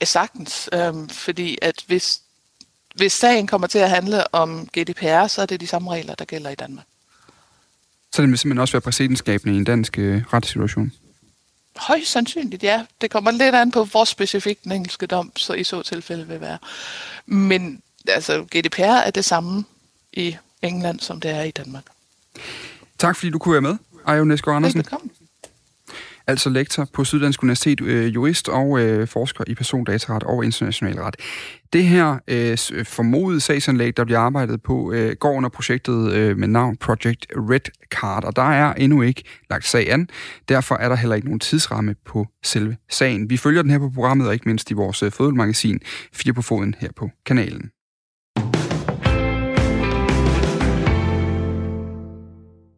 Ja, 0.00 0.04
sagtens. 0.04 0.68
Øhm, 0.72 1.08
fordi 1.08 1.58
at 1.62 1.84
hvis 1.86 2.20
hvis 2.94 3.12
sagen 3.12 3.46
kommer 3.46 3.66
til 3.66 3.78
at 3.78 3.90
handle 3.90 4.34
om 4.34 4.68
GDPR, 4.78 5.26
så 5.26 5.42
er 5.42 5.46
det 5.46 5.60
de 5.60 5.66
samme 5.66 5.90
regler, 5.90 6.14
der 6.14 6.24
gælder 6.24 6.50
i 6.50 6.54
Danmark. 6.54 6.84
Så 8.14 8.22
det 8.22 8.30
vil 8.30 8.38
simpelthen 8.38 8.60
også 8.60 8.72
være 8.72 8.80
præcedensskabende 8.80 9.54
i 9.54 9.58
en 9.58 9.64
dansk 9.64 9.98
øh, 9.98 10.22
retssituation? 10.32 10.92
Højst 11.76 12.10
sandsynligt, 12.10 12.62
ja. 12.62 12.84
Det 13.00 13.10
kommer 13.10 13.30
lidt 13.30 13.54
an 13.54 13.70
på, 13.70 13.84
hvor 13.84 14.04
specifikt 14.04 14.64
den 14.64 14.72
engelske 14.72 15.06
dom 15.06 15.32
så 15.36 15.52
i 15.52 15.64
så 15.64 15.82
tilfælde 15.82 16.28
vil 16.28 16.40
være. 16.40 16.58
Men 17.26 17.82
altså, 18.08 18.42
GDPR 18.42 18.82
er 18.82 19.10
det 19.10 19.24
samme 19.24 19.64
i 20.12 20.36
England, 20.62 21.00
som 21.00 21.20
det 21.20 21.30
er 21.30 21.42
i 21.42 21.50
Danmark. 21.50 21.84
Tak 22.98 23.16
fordi 23.16 23.30
du 23.30 23.38
kunne 23.38 23.52
være 23.52 23.62
med, 23.62 23.76
Ajo 24.06 24.24
Næsgaard 24.24 24.56
Andersen. 24.56 24.78
Velkommen. 24.78 25.10
Altså 26.26 26.50
lektor 26.50 26.86
på 26.92 27.04
Syddansk 27.04 27.42
Universitet, 27.42 27.80
øh, 27.80 28.14
jurist 28.14 28.48
og 28.48 28.80
øh, 28.80 29.08
forsker 29.08 29.44
i 29.46 29.54
persondataret 29.54 30.22
og 30.22 30.44
international 30.44 30.94
ret. 30.94 31.16
Det 31.72 31.84
her 31.84 32.18
øh, 32.28 32.58
øh 32.72 32.84
formodede 32.84 33.40
sagsanlæg, 33.40 33.96
der 33.96 34.04
bliver 34.04 34.18
arbejdet 34.18 34.62
på, 34.62 34.92
øh, 34.92 35.16
går 35.20 35.32
under 35.32 35.48
projektet 35.48 36.12
øh, 36.12 36.38
med 36.38 36.48
navn 36.48 36.76
Project 36.76 37.26
Red 37.36 37.70
Card, 37.90 38.24
og 38.24 38.36
der 38.36 38.42
er 38.42 38.74
endnu 38.74 39.02
ikke 39.02 39.24
lagt 39.50 39.66
sag 39.66 39.92
an. 39.92 40.08
Derfor 40.48 40.74
er 40.74 40.88
der 40.88 40.96
heller 40.96 41.16
ikke 41.16 41.26
nogen 41.26 41.40
tidsramme 41.40 41.94
på 42.06 42.26
selve 42.44 42.76
sagen. 42.90 43.30
Vi 43.30 43.36
følger 43.36 43.62
den 43.62 43.70
her 43.70 43.78
på 43.78 43.90
programmet, 43.90 44.26
og 44.26 44.34
ikke 44.34 44.48
mindst 44.48 44.70
i 44.70 44.74
vores 44.74 45.02
øh, 45.02 45.12
fodboldmagasin 45.12 45.80
Fire 46.12 46.32
på 46.32 46.42
Foden 46.42 46.74
her 46.78 46.88
på 46.96 47.10
kanalen. 47.26 47.70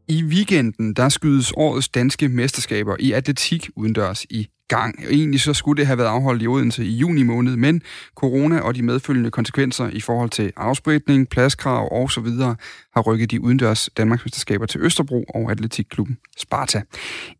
I 0.09 0.25
weekenden, 0.25 0.95
der 0.95 1.09
skydes 1.09 1.53
årets 1.57 1.89
danske 1.89 2.29
mesterskaber 2.29 2.97
i 2.99 3.13
atletik 3.13 3.71
udendørs 3.77 4.25
i 4.25 4.49
gang. 4.69 5.05
Egentlig 5.11 5.41
så 5.41 5.55
skulle 5.55 5.79
det 5.79 5.87
have 5.87 5.99
været 5.99 6.09
afholdt 6.09 6.43
i 6.43 6.47
Odense 6.47 6.85
i 6.85 6.97
juni 6.97 7.23
måned, 7.23 7.57
men 7.57 7.83
corona 8.15 8.61
og 8.61 8.75
de 8.75 8.83
medfølgende 8.83 9.31
konsekvenser 9.31 9.89
i 9.89 10.01
forhold 10.01 10.31
til 10.31 10.53
afspritning, 10.57 11.29
pladskrav 11.29 11.89
og 11.93 12.11
så 12.11 12.21
videre 12.21 12.57
har 12.95 13.03
rykket 13.03 13.31
de 13.31 13.41
udendørs 13.41 13.91
Danmarksmesterskaber 13.97 14.67
til 14.67 14.81
Østerbro 14.81 15.25
og 15.35 15.51
Atletikklubben 15.51 16.19
Sparta. 16.39 16.83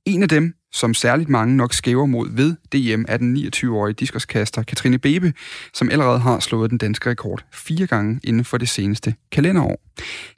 En 0.05 0.23
af 0.23 0.29
dem, 0.29 0.55
som 0.77 0.95
særligt 0.95 1.29
mange 1.29 1.57
nok 1.57 1.75
skæver 1.75 2.07
mod 2.07 2.29
ved 2.37 2.55
DM, 2.73 3.05
er 3.09 3.17
den 3.17 3.37
29-årige 3.37 3.95
diskoskaster 3.95 4.63
Katrine 4.63 4.99
Bebe, 4.99 5.33
som 5.75 5.91
allerede 5.91 6.19
har 6.19 6.41
slået 6.41 6.71
den 6.71 6.79
danske 6.79 7.11
rekord 7.11 7.45
fire 7.53 7.87
gange 7.87 8.21
inden 8.25 8.45
for 8.45 8.59
det 8.59 8.69
seneste 8.69 9.15
kalenderår. 9.33 9.81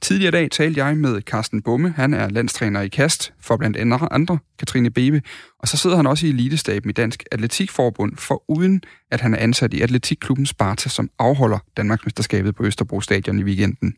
Tidligere 0.00 0.30
dag 0.30 0.50
talte 0.50 0.84
jeg 0.84 0.96
med 0.96 1.20
Carsten 1.22 1.62
Bumme, 1.62 1.94
han 1.96 2.14
er 2.14 2.28
landstræner 2.28 2.80
i 2.80 2.88
kast 2.88 3.32
for 3.40 3.56
blandt 3.56 3.76
andre 4.10 4.38
Katrine 4.58 4.90
Bebe, 4.90 5.22
og 5.62 5.68
så 5.68 5.76
sidder 5.76 5.96
han 5.96 6.06
også 6.06 6.26
i 6.26 6.30
elitestaben 6.30 6.90
i 6.90 6.92
Dansk 6.92 7.24
Atletikforbund, 7.32 8.12
for 8.28 8.42
uden 8.48 8.82
at 9.10 9.20
han 9.20 9.34
er 9.34 9.38
ansat 9.38 9.74
i 9.74 9.82
Atletikklubben 9.82 10.46
Sparta, 10.46 10.88
som 10.88 11.08
afholder 11.18 11.58
Danmarksmesterskabet 11.76 12.54
på 12.54 12.62
Østerbro 12.64 13.00
Stadion 13.00 13.38
i 13.38 13.42
weekenden. 13.42 13.94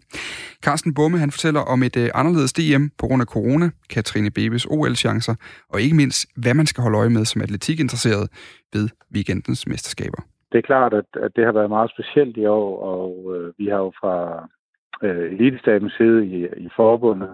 Carsten 0.65 0.95
Bumme, 0.95 1.19
han 1.19 1.31
fortæller 1.31 1.61
om 1.61 1.83
et 1.83 1.97
øh, 1.97 2.09
anderledes 2.15 2.53
DM 2.53 2.85
på 2.99 3.07
grund 3.07 3.23
af 3.23 3.27
corona, 3.27 3.71
Katrine 3.91 4.31
Bebes 4.31 4.67
OL-chancer, 4.67 5.35
og 5.73 5.81
ikke 5.81 5.97
mindst, 5.97 6.21
hvad 6.43 6.55
man 6.55 6.67
skal 6.67 6.83
holde 6.83 6.99
øje 6.99 7.11
med 7.17 7.25
som 7.25 7.43
atletikinteresseret 7.43 8.27
ved 8.75 8.89
weekendens 9.15 9.67
mesterskaber. 9.67 10.21
Det 10.53 10.59
er 10.59 10.67
klart, 10.73 10.93
at, 10.95 11.09
at 11.25 11.31
det 11.37 11.45
har 11.45 11.53
været 11.53 11.71
meget 11.77 11.91
specielt 11.91 12.37
i 12.37 12.47
år, 12.47 12.83
og 12.95 13.37
øh, 13.37 13.53
vi 13.59 13.67
har 13.67 13.81
jo 13.87 13.93
fra 14.01 14.15
øh, 15.03 15.33
elitestabens 15.33 15.93
side 15.99 16.27
i, 16.27 16.37
i 16.67 16.69
forbundet 16.77 17.31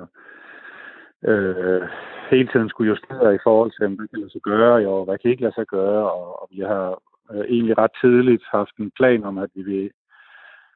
øh, 1.24 1.82
hele 2.30 2.48
tiden 2.52 2.68
skulle 2.68 2.88
justere 2.88 3.34
i 3.34 3.38
forhold 3.42 3.70
til, 3.70 3.96
hvad 3.96 4.08
kan 4.08 4.20
lade 4.20 4.30
sig 4.30 4.40
gøre 4.40 4.82
i 4.82 4.86
år, 4.86 5.04
hvad 5.04 5.18
kan 5.18 5.30
ikke 5.30 5.42
lade 5.42 5.54
sig 5.54 5.66
gøre, 5.66 6.12
og, 6.12 6.42
og 6.42 6.48
vi 6.50 6.60
har 6.60 7.02
øh, 7.32 7.44
egentlig 7.48 7.78
ret 7.78 7.90
tidligt 8.00 8.44
haft 8.50 8.76
en 8.78 8.90
plan 8.96 9.24
om, 9.24 9.38
at 9.38 9.50
vi 9.54 9.62
vil, 9.62 9.90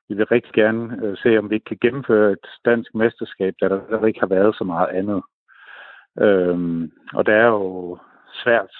vi 0.08 0.14
vil 0.14 0.26
rigtig 0.26 0.52
gerne 0.52 1.04
øh, 1.04 1.16
se, 1.16 1.38
om 1.38 1.50
vi 1.50 1.54
ikke 1.54 1.64
kan 1.64 1.78
gennemføre 1.80 2.32
et 2.32 2.46
dansk 2.64 2.94
mesterskab, 2.94 3.54
da 3.60 3.68
der, 3.68 3.80
der 3.90 4.06
ikke 4.06 4.20
har 4.20 4.26
været 4.26 4.54
så 4.54 4.64
meget 4.64 4.88
andet. 4.88 5.22
Øhm, 6.18 6.92
og 7.14 7.26
det 7.26 7.34
er 7.34 7.46
jo 7.46 7.98
svært 8.42 8.70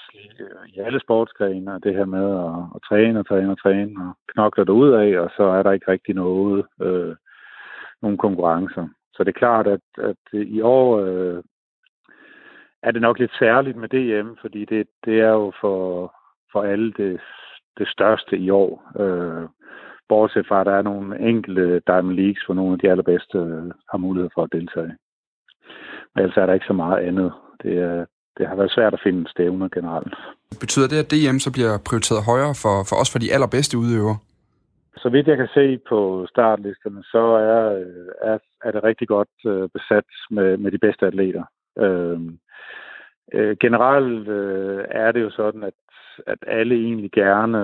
øh, 0.40 0.68
i 0.68 0.78
alle 0.78 1.00
sportsgrene, 1.00 1.80
det 1.82 1.94
her 1.94 2.04
med 2.04 2.26
at, 2.46 2.54
at 2.74 2.80
træne 2.88 3.18
og 3.18 3.26
træne 3.28 3.50
og 3.52 3.62
træne 3.62 4.08
og 4.08 4.16
knokle 4.32 4.72
ud 4.72 4.90
af, 4.92 5.18
og 5.18 5.30
så 5.36 5.42
er 5.42 5.62
der 5.62 5.72
ikke 5.72 5.90
rigtig 5.90 6.14
noget, 6.14 6.66
øh, 6.82 7.16
nogen 8.02 8.18
konkurrencer. 8.18 8.88
Så 9.20 9.24
det 9.24 9.34
er 9.34 9.44
klart, 9.46 9.66
at, 9.66 9.80
at 9.98 10.22
øh, 10.32 10.46
i 10.46 10.60
år 10.60 10.98
øh, 11.00 11.42
er 12.82 12.90
det 12.90 13.02
nok 13.02 13.18
lidt 13.18 13.34
særligt 13.38 13.76
med 13.76 13.88
DM, 13.88 14.28
fordi 14.40 14.64
det, 14.64 14.86
det 15.04 15.20
er 15.20 15.32
jo 15.40 15.52
for, 15.60 15.76
for 16.52 16.62
alle 16.62 16.92
det, 16.92 17.20
det 17.78 17.88
største 17.88 18.36
i 18.38 18.50
år. 18.50 19.00
Øh, 19.00 19.48
bortset 20.08 20.46
fra, 20.48 20.60
at 20.60 20.66
der 20.66 20.72
er 20.72 20.82
nogle 20.82 21.20
enkelte 21.30 21.82
Diamond 21.86 22.16
Leagues, 22.16 22.44
hvor 22.46 22.54
nogle 22.54 22.72
af 22.72 22.78
de 22.78 22.90
allerbedste 22.90 23.38
øh, 23.38 23.70
har 23.90 23.98
mulighed 23.98 24.30
for 24.34 24.42
at 24.42 24.52
deltage. 24.52 24.92
Men 26.14 26.22
ellers 26.22 26.36
er 26.36 26.46
der 26.46 26.54
ikke 26.54 26.70
så 26.72 26.72
meget 26.72 26.98
andet. 27.08 27.32
Det, 27.62 27.78
er, 27.78 28.04
det 28.38 28.48
har 28.48 28.56
været 28.56 28.72
svært 28.72 28.94
at 28.94 29.00
finde 29.04 29.30
stævner 29.30 29.68
generelt. 29.68 30.14
Betyder 30.60 30.88
det, 30.88 30.98
at 31.04 31.10
DM 31.10 31.38
så 31.38 31.50
bliver 31.52 31.78
prioriteret 31.88 32.24
højere 32.24 32.54
for, 32.62 32.76
for 32.88 32.96
os 32.96 33.12
for 33.12 33.18
de 33.18 33.32
allerbedste 33.32 33.78
udøvere? 33.78 34.18
Så 35.02 35.08
vidt 35.08 35.26
jeg 35.26 35.36
kan 35.36 35.48
se 35.54 35.78
på 35.88 36.26
startlisterne, 36.30 37.02
så 37.04 37.18
er, 37.18 37.84
er, 38.32 38.38
er 38.64 38.70
det 38.70 38.84
rigtig 38.84 39.08
godt 39.08 39.34
øh, 39.46 39.68
besat 39.68 40.04
med, 40.30 40.56
med 40.56 40.70
de 40.72 40.78
bedste 40.78 41.06
atleter. 41.06 41.44
Øh, 41.78 42.20
øh, 43.32 43.56
generelt 43.60 44.28
øh, 44.28 44.84
er 44.90 45.12
det 45.12 45.22
jo 45.22 45.30
sådan, 45.30 45.62
at, 45.62 45.74
at 46.26 46.38
alle 46.46 46.74
egentlig 46.74 47.10
gerne, 47.12 47.58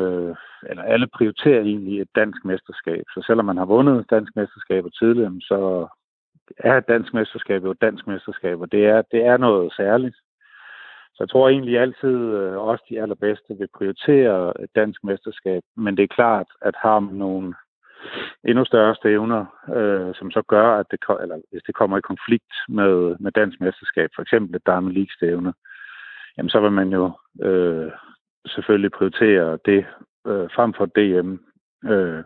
eller 0.63 0.83
alle 0.83 1.07
prioriterer 1.07 1.61
egentlig 1.61 2.01
et 2.01 2.09
dansk 2.15 2.45
mesterskab. 2.45 3.05
Så 3.15 3.23
selvom 3.27 3.45
man 3.45 3.57
har 3.57 3.65
vundet 3.65 4.11
dansk 4.11 4.37
mesterskaber 4.37 4.89
tidligere, 4.89 5.33
så 5.41 5.87
er 6.59 6.77
et 6.77 6.89
dansk 6.89 7.15
mesterskab 7.15 7.65
jo 7.65 7.71
et 7.71 7.81
dansk 7.81 8.07
mesterskab, 8.07 8.61
og 8.61 8.73
det 8.73 8.87
er, 8.87 9.03
det 9.03 9.25
er 9.25 9.37
noget 9.37 9.73
særligt. 9.73 10.17
Så 11.17 11.23
jeg 11.25 11.29
tror 11.31 11.49
egentlig 11.49 11.79
altid, 11.79 12.17
øh, 12.39 12.57
også 12.57 12.85
de 12.91 13.01
allerbedste 13.01 13.55
vil 13.59 13.69
prioritere 13.79 14.63
et 14.63 14.71
dansk 14.75 15.05
mesterskab. 15.05 15.63
Men 15.77 15.97
det 15.97 16.03
er 16.03 16.17
klart, 16.19 16.47
at 16.63 16.75
har 16.83 16.99
man 17.01 17.15
nogle 17.15 17.55
endnu 18.45 18.65
større 18.65 18.95
stævner, 18.95 19.45
øh, 19.77 20.15
som 20.15 20.31
så 20.31 20.43
gør, 20.49 20.69
at 20.81 20.87
det, 20.91 20.99
eller 21.23 21.37
hvis 21.51 21.63
det 21.67 21.75
kommer 21.75 21.99
i 21.99 22.09
konflikt 22.11 22.55
med, 22.69 23.17
med 23.21 23.33
dansk 23.33 23.61
mesterskab, 23.61 24.11
for 24.15 24.23
eksempel 24.23 24.57
et 24.57 24.67
Diamond 24.67 24.95
League-stævne, 24.95 25.53
jamen 26.37 26.51
så 26.51 26.61
vil 26.61 26.73
man 26.73 26.89
jo 26.89 27.05
øh, 27.43 27.93
selvfølgelig 28.47 28.93
prioritere 28.93 29.59
det 29.65 29.87
øh, 30.27 30.49
frem 30.57 30.75
for 30.75 30.87
DM. 30.87 31.31
Øh, 31.93 32.25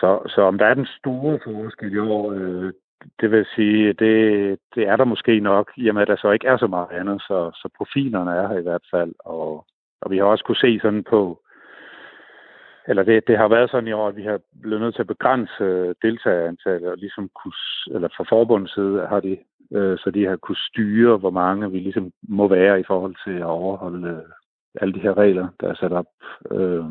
så, 0.00 0.08
så 0.34 0.40
om 0.42 0.58
der 0.58 0.66
er 0.66 0.74
den 0.74 0.88
store 0.98 1.38
forskel 1.44 1.92
i 1.92 1.98
år, 1.98 2.32
øh, 2.32 2.72
det 3.20 3.30
vil 3.30 3.46
sige, 3.54 3.92
det, 3.92 4.58
det 4.74 4.88
er 4.88 4.96
der 4.96 5.04
måske 5.04 5.40
nok, 5.40 5.72
i 5.76 5.88
og 5.88 5.94
med 5.94 6.02
at 6.02 6.08
der 6.08 6.16
så 6.16 6.30
ikke 6.30 6.46
er 6.46 6.56
så 6.56 6.66
meget 6.66 6.90
andet, 6.90 7.22
så, 7.22 7.50
så 7.54 7.68
profilerne 7.76 8.30
er 8.30 8.48
her 8.48 8.58
i 8.58 8.62
hvert 8.62 8.86
fald, 8.90 9.12
og, 9.18 9.66
og 10.00 10.10
vi 10.10 10.18
har 10.18 10.24
også 10.24 10.44
kunne 10.44 10.56
se 10.56 10.80
sådan 10.82 11.04
på, 11.04 11.40
eller 12.88 13.02
det, 13.02 13.26
det 13.26 13.38
har 13.38 13.48
været 13.48 13.70
sådan 13.70 13.88
i 13.88 13.92
år, 13.92 14.08
at 14.08 14.16
vi 14.16 14.22
har 14.22 14.40
blevet 14.62 14.80
nødt 14.80 14.94
til 14.94 15.02
at 15.02 15.14
begrænse 15.14 15.94
deltagerantallet, 16.02 16.90
og 16.90 16.96
ligesom 16.96 17.30
kunne, 17.42 17.58
eller 17.94 18.08
fra 18.16 18.24
forbundets 18.28 18.74
side 18.74 19.06
har 19.06 19.20
de, 19.20 19.38
øh, 19.72 19.98
så 19.98 20.10
de 20.10 20.26
har 20.26 20.36
kunne 20.36 20.66
styre, 20.70 21.16
hvor 21.16 21.30
mange 21.30 21.70
vi 21.70 21.78
ligesom 21.78 22.12
må 22.28 22.48
være 22.48 22.80
i 22.80 22.84
forhold 22.86 23.16
til 23.24 23.38
at 23.38 23.54
overholde 23.60 24.08
øh, 24.08 24.30
alle 24.80 24.94
de 24.94 25.00
her 25.00 25.16
regler, 25.18 25.48
der 25.60 25.68
er 25.68 25.74
sat 25.74 25.92
op. 25.92 26.06
Øh, 26.50 26.84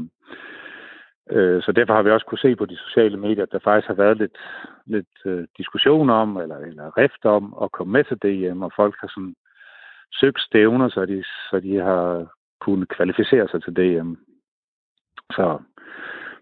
Øh, 1.32 1.63
så 1.63 1.71
derfor 1.71 1.93
har 1.93 2.01
vi 2.01 2.11
også 2.11 2.26
kunne 2.26 2.45
se 2.47 2.55
på 2.55 2.65
de 2.65 2.78
sociale 2.78 3.17
medier, 3.17 3.43
at 3.43 3.51
der 3.51 3.59
faktisk 3.59 3.88
har 3.88 3.93
været 3.93 4.17
lidt, 4.17 4.38
lidt 4.86 5.15
uh, 5.26 5.43
diskussion 5.57 6.09
om, 6.09 6.38
eller, 6.38 6.57
eller 6.57 6.97
rift 6.97 7.26
om, 7.26 7.55
at 7.63 7.71
komme 7.71 7.93
med 7.93 8.03
til 8.03 8.17
DM, 8.17 8.61
og 8.61 8.71
folk 8.76 8.95
har 9.01 9.07
sådan 9.07 9.36
søgt 10.11 10.41
stævner, 10.41 10.89
så 10.89 11.05
de, 11.05 11.24
så 11.49 11.59
de 11.59 11.76
har 11.76 12.28
kunnet 12.61 12.89
kvalificere 12.89 13.47
sig 13.47 13.63
til 13.63 13.76
DM. 13.76 14.13
Så 15.32 15.59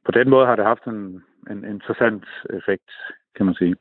på 0.05 0.11
den 0.11 0.29
måde 0.29 0.45
har 0.45 0.55
det 0.55 0.65
haft 0.65 0.85
en, 0.85 1.23
en 1.49 1.65
interessant 1.65 2.25
effekt, 2.49 2.91
kan 3.35 3.45
man 3.45 3.55
sige. 3.55 3.75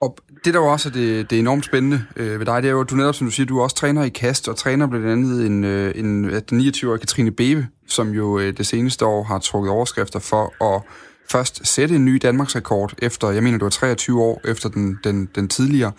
Og 0.00 0.16
det, 0.44 0.54
der 0.54 0.60
jo 0.60 0.66
også 0.66 0.88
er 0.88 0.92
det, 0.92 1.30
det 1.30 1.36
er 1.36 1.40
enormt 1.40 1.64
spændende 1.64 2.04
øh, 2.16 2.38
ved 2.38 2.46
dig, 2.46 2.62
det 2.62 2.68
er 2.68 2.72
jo, 2.72 2.80
at 2.80 2.90
du 2.90 2.94
netop, 2.94 3.14
som 3.14 3.26
du 3.26 3.30
siger, 3.30 3.46
du 3.46 3.58
er 3.58 3.62
også 3.62 3.76
træner 3.76 4.04
i 4.04 4.08
kast, 4.08 4.48
og 4.48 4.56
træner 4.56 4.86
blandt 4.86 5.06
andet 5.06 5.46
en, 5.46 5.64
øh, 5.64 5.92
en, 5.96 6.24
29-årige 6.24 6.98
Katrine 6.98 7.30
Bebe, 7.30 7.66
som 7.86 8.10
jo 8.10 8.38
øh, 8.38 8.56
det 8.56 8.66
seneste 8.66 9.06
år 9.06 9.22
har 9.22 9.38
trukket 9.38 9.70
overskrifter 9.70 10.18
for 10.18 10.64
at 10.74 10.82
først 11.30 11.66
sætte 11.66 11.94
en 11.94 12.04
ny 12.04 12.18
Danmarksrekord 12.22 12.94
efter, 13.02 13.30
jeg 13.30 13.42
mener, 13.42 13.58
du 13.58 13.64
var 13.64 13.70
23 13.70 14.22
år 14.22 14.40
efter 14.44 14.68
den, 14.68 14.98
den, 15.04 15.28
den 15.34 15.48
tidligere, 15.48 15.92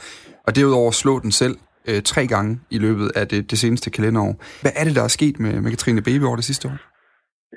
og 0.43 0.55
derudover 0.55 0.91
slå 0.91 1.19
den 1.19 1.31
selv 1.31 1.57
øh, 1.87 2.01
tre 2.01 2.27
gange 2.27 2.59
i 2.69 2.77
løbet 2.77 3.11
af 3.15 3.27
det, 3.27 3.51
det 3.51 3.59
seneste 3.59 3.89
kalenderår. 3.89 4.43
Hvad 4.61 4.71
er 4.75 4.83
det, 4.83 4.95
der 4.95 5.03
er 5.03 5.07
sket 5.07 5.39
med, 5.39 5.61
med 5.61 5.71
Katrine 5.71 6.01
Bebe 6.01 6.27
over 6.27 6.35
det 6.35 6.45
sidste 6.45 6.67
år? 6.67 6.96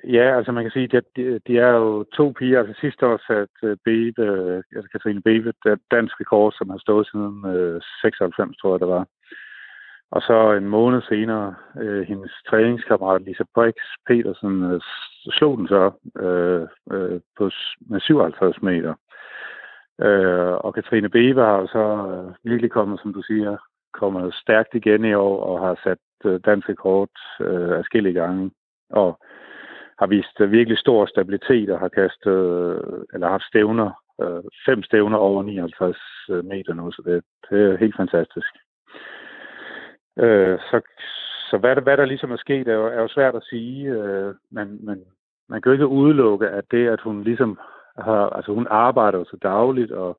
Ja, 0.05 0.37
altså 0.37 0.53
man 0.53 0.65
kan 0.65 0.71
sige, 0.71 0.97
at 0.97 1.05
de, 1.17 1.41
de 1.47 1.59
er 1.59 1.71
jo 1.71 2.05
to 2.05 2.33
piger. 2.39 2.59
Altså 2.59 2.75
sidste 2.81 3.07
år 3.07 3.21
satte 3.27 3.55
øh, 3.63 3.77
Bebe, 3.85 4.23
øh, 4.23 4.63
altså 4.77 4.91
Katrine 4.93 5.23
Bebe, 5.23 5.53
dansk 5.91 6.21
rekord, 6.21 6.53
som 6.53 6.71
har 6.71 6.79
stået 6.79 7.09
siden 7.11 7.47
øh, 7.47 7.81
96, 8.01 8.57
tror 8.57 8.75
jeg 8.75 8.81
det 8.81 8.89
var. 8.89 9.07
Og 10.11 10.23
så 10.23 10.53
en 10.53 10.69
måned 10.69 11.03
senere, 11.03 11.55
øh, 11.81 12.03
hendes 12.03 12.33
træningskammerat 12.49 13.23
Lisa 13.23 13.45
Brix 13.55 13.75
Petersen 14.07 14.63
øh, 14.73 14.81
slog 15.31 15.59
den 15.59 15.69
så 15.69 15.91
øh, 16.19 16.67
øh, 16.93 17.21
på, 17.39 17.51
med 17.81 18.01
57 18.01 18.63
meter. 18.63 18.95
Øh, 20.01 20.55
og 20.65 20.75
Katrine 20.75 21.09
Bebe 21.09 21.41
har 21.41 21.67
så 21.67 21.87
øh, 22.11 22.51
virkelig 22.51 22.71
kommet, 22.71 23.01
som 23.01 23.13
du 23.13 23.23
siger, 23.23 23.57
kommet 23.93 24.35
stærkt 24.35 24.75
igen 24.75 25.05
i 25.05 25.15
år 25.15 25.45
og 25.45 25.67
har 25.67 25.81
sat 25.85 25.99
øh, 26.25 26.41
dansk 26.45 26.69
rekord 26.69 27.11
øh, 27.41 27.79
afskillige 27.79 28.21
gange. 28.21 28.51
Og 28.91 29.19
har 30.01 30.07
vist 30.07 30.41
virkelig 30.41 30.79
stor 30.79 31.07
stabilitet 31.07 31.71
og 31.71 31.79
har 31.79 31.89
kastet, 31.89 32.33
øh, 32.33 33.01
eller 33.15 33.29
haft 33.29 33.45
stævner, 33.45 33.91
øh, 34.23 34.43
fem 34.67 34.83
stævner 34.83 35.19
over 35.19 35.43
59 35.43 35.97
øh, 36.31 36.45
meter 36.45 36.75
nu, 36.75 36.91
så 36.91 37.03
det, 37.07 37.25
det 37.51 37.59
er 37.73 37.77
helt 37.77 37.97
fantastisk. 37.97 38.53
Øh, 40.19 40.59
så 40.59 40.81
så 41.51 41.59
hvad, 41.59 41.77
hvad 41.77 41.97
der 41.97 42.05
ligesom 42.05 42.31
er 42.31 42.37
sket, 42.37 42.69
er 42.69 42.75
jo, 42.75 42.87
er 42.87 43.01
jo 43.01 43.09
svært 43.09 43.35
at 43.35 43.45
sige, 43.51 43.91
øh, 43.91 44.35
men, 44.51 44.85
men 44.85 45.05
man 45.49 45.63
kan 45.63 45.71
jo 45.71 45.73
ikke 45.73 45.87
udelukke, 45.87 46.49
at 46.49 46.65
det, 46.71 46.89
at 46.89 47.01
hun 47.01 47.25
ligesom 47.25 47.59
har, 47.99 48.31
altså 48.31 48.53
hun 48.53 48.67
arbejder 48.71 49.19
jo 49.19 49.25
så 49.25 49.37
dagligt, 49.43 49.93
og 49.93 50.19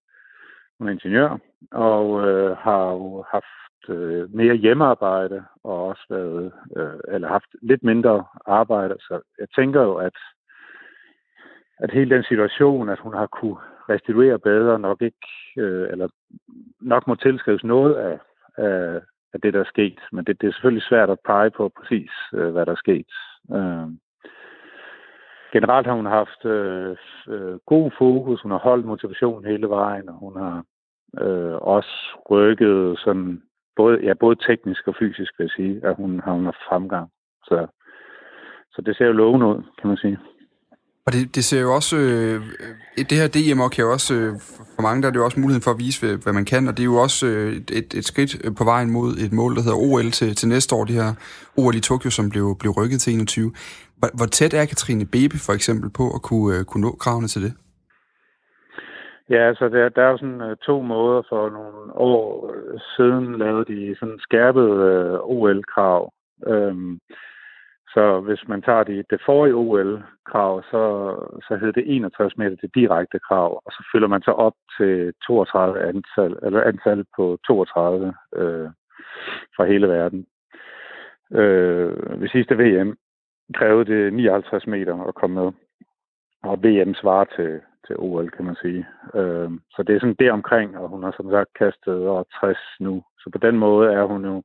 hun 0.77 0.87
er 0.87 0.91
ingeniør, 0.91 1.37
og 1.71 2.27
øh, 2.27 2.57
har 2.57 2.91
jo 2.91 3.25
haft 3.31 3.70
øh, 3.89 4.35
mere 4.35 4.55
hjemmearbejde, 4.55 5.43
og 5.63 5.87
også 5.87 6.05
været, 6.09 6.51
øh, 6.77 6.99
eller 7.13 7.27
haft 7.27 7.55
lidt 7.61 7.83
mindre 7.83 8.25
arbejde, 8.45 8.95
så 8.99 9.21
jeg 9.39 9.47
tænker 9.55 9.81
jo, 9.81 9.95
at 9.95 10.13
at 11.81 11.91
hele 11.91 12.15
den 12.15 12.23
situation, 12.23 12.89
at 12.89 12.99
hun 12.99 13.13
har 13.13 13.27
kunne 13.27 13.57
restituere 13.89 14.39
bedre, 14.39 14.79
nok 14.79 15.01
ikke, 15.01 15.27
øh, 15.57 15.89
eller 15.91 16.07
nok 16.81 17.07
må 17.07 17.15
tilskrives 17.15 17.63
noget 17.63 17.95
af, 17.95 18.19
af, 18.57 19.01
af 19.33 19.41
det, 19.41 19.53
der 19.53 19.59
er 19.59 19.73
sket. 19.73 19.99
Men 20.11 20.25
det, 20.25 20.41
det 20.41 20.47
er 20.47 20.51
selvfølgelig 20.51 20.83
svært 20.83 21.09
at 21.09 21.19
pege 21.25 21.51
på 21.51 21.71
præcis, 21.77 22.11
øh, 22.33 22.49
hvad 22.51 22.65
der 22.65 22.71
er 22.71 22.83
sket. 22.85 23.11
Øh, 23.51 23.87
generelt 25.53 25.87
har 25.87 25.93
hun 25.93 26.05
haft 26.05 26.45
øh, 26.45 26.97
øh, 27.27 27.57
god 27.65 27.91
fokus, 27.97 28.41
hun 28.41 28.51
har 28.51 28.59
holdt 28.59 28.85
motivation 28.85 29.45
hele 29.45 29.69
vejen, 29.69 30.09
og 30.09 30.15
hun 30.15 30.35
har 30.37 30.63
øh, 31.21 31.55
også 31.55 32.17
rykket 32.29 32.99
sådan, 32.99 33.41
både, 33.75 33.95
ja, 34.03 34.13
både 34.13 34.35
teknisk 34.47 34.87
og 34.87 34.95
fysisk, 34.99 35.31
vil 35.37 35.43
jeg 35.43 35.55
sige, 35.55 35.87
at 35.87 35.95
hun 35.95 36.21
har, 36.25 36.33
en 36.33 36.53
fremgang. 36.69 37.07
Så, 37.43 37.67
så 38.73 38.81
det 38.85 38.97
ser 38.97 39.05
jo 39.05 39.11
lovende 39.11 39.45
ud, 39.45 39.63
kan 39.79 39.87
man 39.87 39.97
sige. 39.97 40.17
Og 41.05 41.13
det, 41.13 41.35
det 41.35 41.43
ser 41.43 41.61
jo 41.61 41.75
også, 41.75 41.97
øh, 41.97 42.41
det 42.97 43.17
her 43.17 43.27
DM 43.27 43.69
kan 43.69 43.83
jo 43.83 43.91
også, 43.91 44.13
øh, 44.13 44.33
for 44.75 44.81
mange 44.81 45.01
der 45.01 45.07
er 45.07 45.11
det 45.11 45.19
jo 45.19 45.25
også 45.25 45.39
muligheden 45.39 45.63
for 45.63 45.71
at 45.71 45.79
vise, 45.79 46.05
hvad, 46.05 46.17
hvad 46.17 46.33
man 46.33 46.45
kan, 46.45 46.67
og 46.67 46.77
det 46.77 46.83
er 46.83 46.91
jo 46.93 46.95
også 46.95 47.27
øh, 47.27 47.53
et, 47.71 47.93
et 47.93 48.05
skridt 48.05 48.45
øh, 48.45 48.55
på 48.55 48.63
vejen 48.63 48.91
mod 48.91 49.11
et 49.17 49.31
mål, 49.33 49.55
der 49.55 49.61
hedder 49.61 49.77
OL 49.77 50.11
til, 50.11 50.35
til 50.35 50.47
næste 50.47 50.75
år, 50.75 50.85
det 50.85 50.95
her 50.95 51.13
OL 51.57 51.75
i 51.75 51.79
Tokyo, 51.79 52.09
som 52.09 52.29
blev, 52.29 52.57
blev 52.59 52.71
rykket 52.71 53.01
til 53.01 53.13
21. 53.13 53.51
Hvor, 53.97 54.09
hvor 54.13 54.25
tæt 54.25 54.53
er 54.53 54.65
Katrine 54.65 55.05
Bebe 55.05 55.37
for 55.37 55.53
eksempel 55.53 55.89
på 55.89 56.11
at 56.15 56.21
kunne, 56.21 56.57
øh, 56.57 56.63
kunne 56.63 56.81
nå 56.81 56.91
kravene 56.99 57.27
til 57.27 57.41
det? 57.41 57.53
Ja, 59.29 59.47
altså 59.47 59.69
der, 59.69 59.89
der 59.89 60.03
er 60.03 60.09
jo 60.09 60.17
sådan 60.17 60.41
øh, 60.41 60.57
to 60.57 60.81
måder 60.81 61.21
for 61.29 61.49
nogle 61.49 61.93
år 61.95 62.53
siden 62.95 63.37
lavede 63.37 63.65
de 63.65 63.95
sådan 63.99 64.19
skærpet 64.19 64.69
øh, 64.91 65.19
OL-krav. 65.23 66.13
Øhm, 66.47 66.99
så 67.93 68.19
hvis 68.19 68.47
man 68.47 68.61
tager 68.61 68.83
de, 68.83 69.03
det 69.09 69.21
forrige 69.25 69.55
OL-krav, 69.55 70.63
så, 70.63 70.83
så 71.47 71.55
hedder 71.55 71.71
det 71.71 71.95
61 71.95 72.37
meter 72.37 72.55
til 72.55 72.69
direkte 72.75 73.19
krav, 73.19 73.61
og 73.65 73.71
så 73.71 73.89
fylder 73.91 74.07
man 74.07 74.21
så 74.21 74.31
op 74.31 74.53
til 74.77 75.13
32 75.27 75.81
antal, 75.81 76.37
eller 76.43 76.63
antal 76.63 77.05
på 77.15 77.37
32 77.47 78.13
øh, 78.35 78.69
fra 79.55 79.65
hele 79.65 79.87
verden. 79.87 80.25
Øh, 81.31 82.21
ved 82.21 82.29
sidste 82.29 82.55
VM 82.57 82.97
krævede 83.55 83.91
det 83.93 84.13
59 84.13 84.67
meter 84.67 85.03
at 85.03 85.15
komme 85.15 85.41
med, 85.41 85.51
og 86.43 86.63
VM 86.63 86.93
svarer 86.93 87.25
til, 87.35 87.61
til 87.91 87.99
OL, 87.99 88.29
kan 88.29 88.45
man 88.45 88.55
sige. 88.61 88.87
Øh, 89.15 89.49
så 89.75 89.83
det 89.83 89.95
er 89.95 89.99
sådan 89.99 90.19
det 90.19 90.31
omkring, 90.31 90.77
og 90.77 90.89
hun 90.89 91.03
har 91.03 91.13
som 91.17 91.31
sagt 91.31 91.53
kastet 91.53 92.07
over 92.07 92.23
60 92.39 92.57
nu. 92.79 93.03
Så 93.19 93.29
på 93.29 93.37
den 93.37 93.57
måde 93.57 93.93
er 93.93 94.03
hun 94.03 94.25
jo 94.25 94.43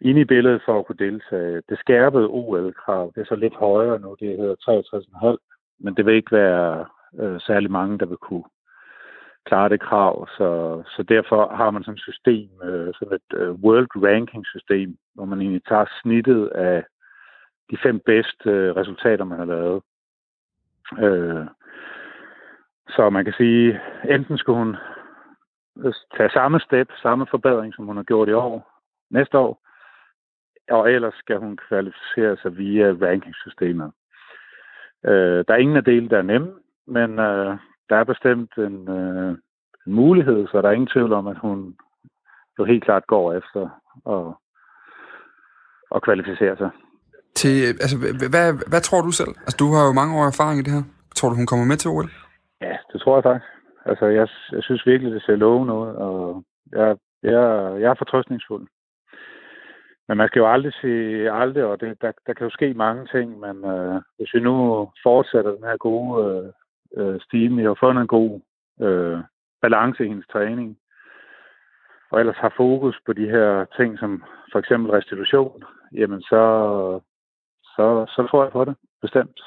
inde 0.00 0.20
i 0.20 0.24
billedet 0.24 0.62
for 0.64 0.78
at 0.78 0.86
kunne 0.86 1.04
deltage. 1.06 1.62
Det 1.68 1.78
skærpede 1.78 2.26
OL-krav, 2.28 3.12
det 3.14 3.20
er 3.20 3.26
så 3.28 3.36
lidt 3.36 3.54
højere 3.54 3.98
nu, 4.00 4.16
det 4.20 4.36
hedder 4.38 4.56
63,5, 5.30 5.36
men 5.78 5.94
det 5.94 6.06
vil 6.06 6.14
ikke 6.14 6.36
være 6.36 6.86
øh, 7.20 7.40
særlig 7.40 7.70
mange, 7.70 7.98
der 7.98 8.06
vil 8.06 8.16
kunne 8.16 8.44
klare 9.46 9.68
det 9.68 9.80
krav, 9.80 10.28
så, 10.36 10.82
så 10.96 11.02
derfor 11.02 11.56
har 11.56 11.70
man 11.70 11.82
sådan 11.82 11.94
et 11.94 12.00
system, 12.00 12.50
øh, 12.62 12.94
sådan 12.94 13.18
et 13.20 13.38
øh, 13.38 13.50
world 13.50 13.88
ranking 14.08 14.46
system, 14.46 14.96
hvor 15.14 15.24
man 15.24 15.40
egentlig 15.40 15.64
tager 15.64 15.86
snittet 16.02 16.46
af 16.46 16.84
de 17.70 17.76
fem 17.82 18.00
bedste 18.06 18.50
øh, 18.50 18.76
resultater, 18.76 19.24
man 19.24 19.38
har 19.38 19.44
lavet. 19.44 19.82
Øh, 21.04 21.46
så 22.88 23.10
man 23.10 23.24
kan 23.24 23.34
sige, 23.36 23.80
enten 24.10 24.38
skulle 24.38 24.58
hun 24.58 24.76
tage 26.16 26.30
samme 26.30 26.60
step, 26.60 26.88
samme 27.02 27.26
forbedring, 27.30 27.74
som 27.74 27.86
hun 27.86 27.96
har 27.96 28.04
gjort 28.04 28.28
i 28.28 28.32
år, 28.32 28.80
næste 29.10 29.38
år, 29.38 29.66
og 30.70 30.92
ellers 30.92 31.14
skal 31.14 31.38
hun 31.38 31.58
kvalificere 31.68 32.36
sig 32.42 32.56
via 32.56 32.86
rankingsystemet. 32.86 33.92
Øh, 35.06 35.44
der 35.48 35.54
er 35.54 35.56
ingen 35.56 35.76
af 35.76 35.84
dele, 35.84 36.08
der 36.08 36.18
er 36.18 36.22
nemme, 36.22 36.52
men 36.86 37.10
øh, 37.18 37.56
der 37.88 37.96
er 37.96 38.04
bestemt 38.04 38.52
en, 38.58 38.88
øh, 38.88 39.30
en 39.86 39.92
mulighed, 39.92 40.46
så 40.46 40.62
der 40.62 40.68
er 40.68 40.72
ingen 40.72 40.92
tvivl 40.94 41.12
om, 41.12 41.26
at 41.26 41.38
hun 41.38 41.76
jo 42.58 42.64
helt 42.64 42.84
klart 42.84 43.06
går 43.06 43.32
efter 43.32 43.62
at, 44.16 44.26
at 45.94 46.02
kvalificere 46.02 46.56
sig. 46.56 46.70
Til, 47.34 47.66
altså, 47.66 47.96
hvad, 48.30 48.68
hvad 48.68 48.80
tror 48.80 49.00
du 49.00 49.10
selv? 49.10 49.28
Altså, 49.28 49.56
du 49.58 49.72
har 49.74 49.86
jo 49.86 49.92
mange 49.92 50.18
år 50.18 50.26
erfaring 50.26 50.60
i 50.60 50.62
det 50.62 50.72
her. 50.72 50.82
Tror 51.14 51.28
du, 51.28 51.34
hun 51.34 51.46
kommer 51.46 51.66
med 51.66 51.76
til 51.76 51.90
OL? 51.90 52.10
Ja, 52.60 52.76
det 52.92 53.00
tror 53.00 53.16
jeg 53.16 53.22
faktisk. 53.22 53.50
Altså, 53.84 54.06
jeg, 54.06 54.28
jeg 54.52 54.62
synes 54.62 54.86
virkelig, 54.86 55.12
det 55.12 55.22
ser 55.22 55.36
lovende 55.36 55.74
ud, 55.74 55.86
og 55.86 56.44
jeg, 56.72 56.96
jeg, 57.22 57.32
jeg 57.80 57.90
er 57.90 57.94
fortrøstningsfuld. 57.98 58.68
Men 60.08 60.18
man 60.18 60.28
skal 60.28 60.40
jo 60.40 60.52
aldrig 60.52 60.72
sige 60.72 61.30
aldrig, 61.32 61.64
og 61.64 61.80
det, 61.80 62.02
der, 62.02 62.12
der 62.26 62.32
kan 62.32 62.44
jo 62.46 62.50
ske 62.50 62.74
mange 62.74 63.06
ting, 63.06 63.40
men 63.40 63.64
øh, 63.64 64.00
hvis 64.16 64.34
vi 64.34 64.40
nu 64.40 64.88
fortsætter 65.02 65.50
den 65.54 65.64
her 65.64 65.76
gode 65.76 66.12
øh, 66.24 66.52
øh 66.96 67.20
stime, 67.20 67.56
vi 67.56 67.62
har 67.62 67.76
fundet 67.80 68.02
en 68.02 68.08
god 68.08 68.40
øh, 68.80 69.18
balance 69.62 70.04
i 70.04 70.08
hendes 70.08 70.26
træning, 70.32 70.78
og 72.10 72.20
ellers 72.20 72.36
har 72.36 72.54
fokus 72.56 72.96
på 73.06 73.12
de 73.12 73.28
her 73.28 73.64
ting, 73.76 73.98
som 73.98 74.24
for 74.52 74.58
eksempel 74.58 74.90
restitution, 74.90 75.64
jamen 75.92 76.22
så, 76.22 76.42
så, 77.64 78.06
så 78.08 78.26
tror 78.30 78.42
jeg 78.42 78.52
på 78.52 78.64
det, 78.64 78.76
bestemt. 79.02 79.40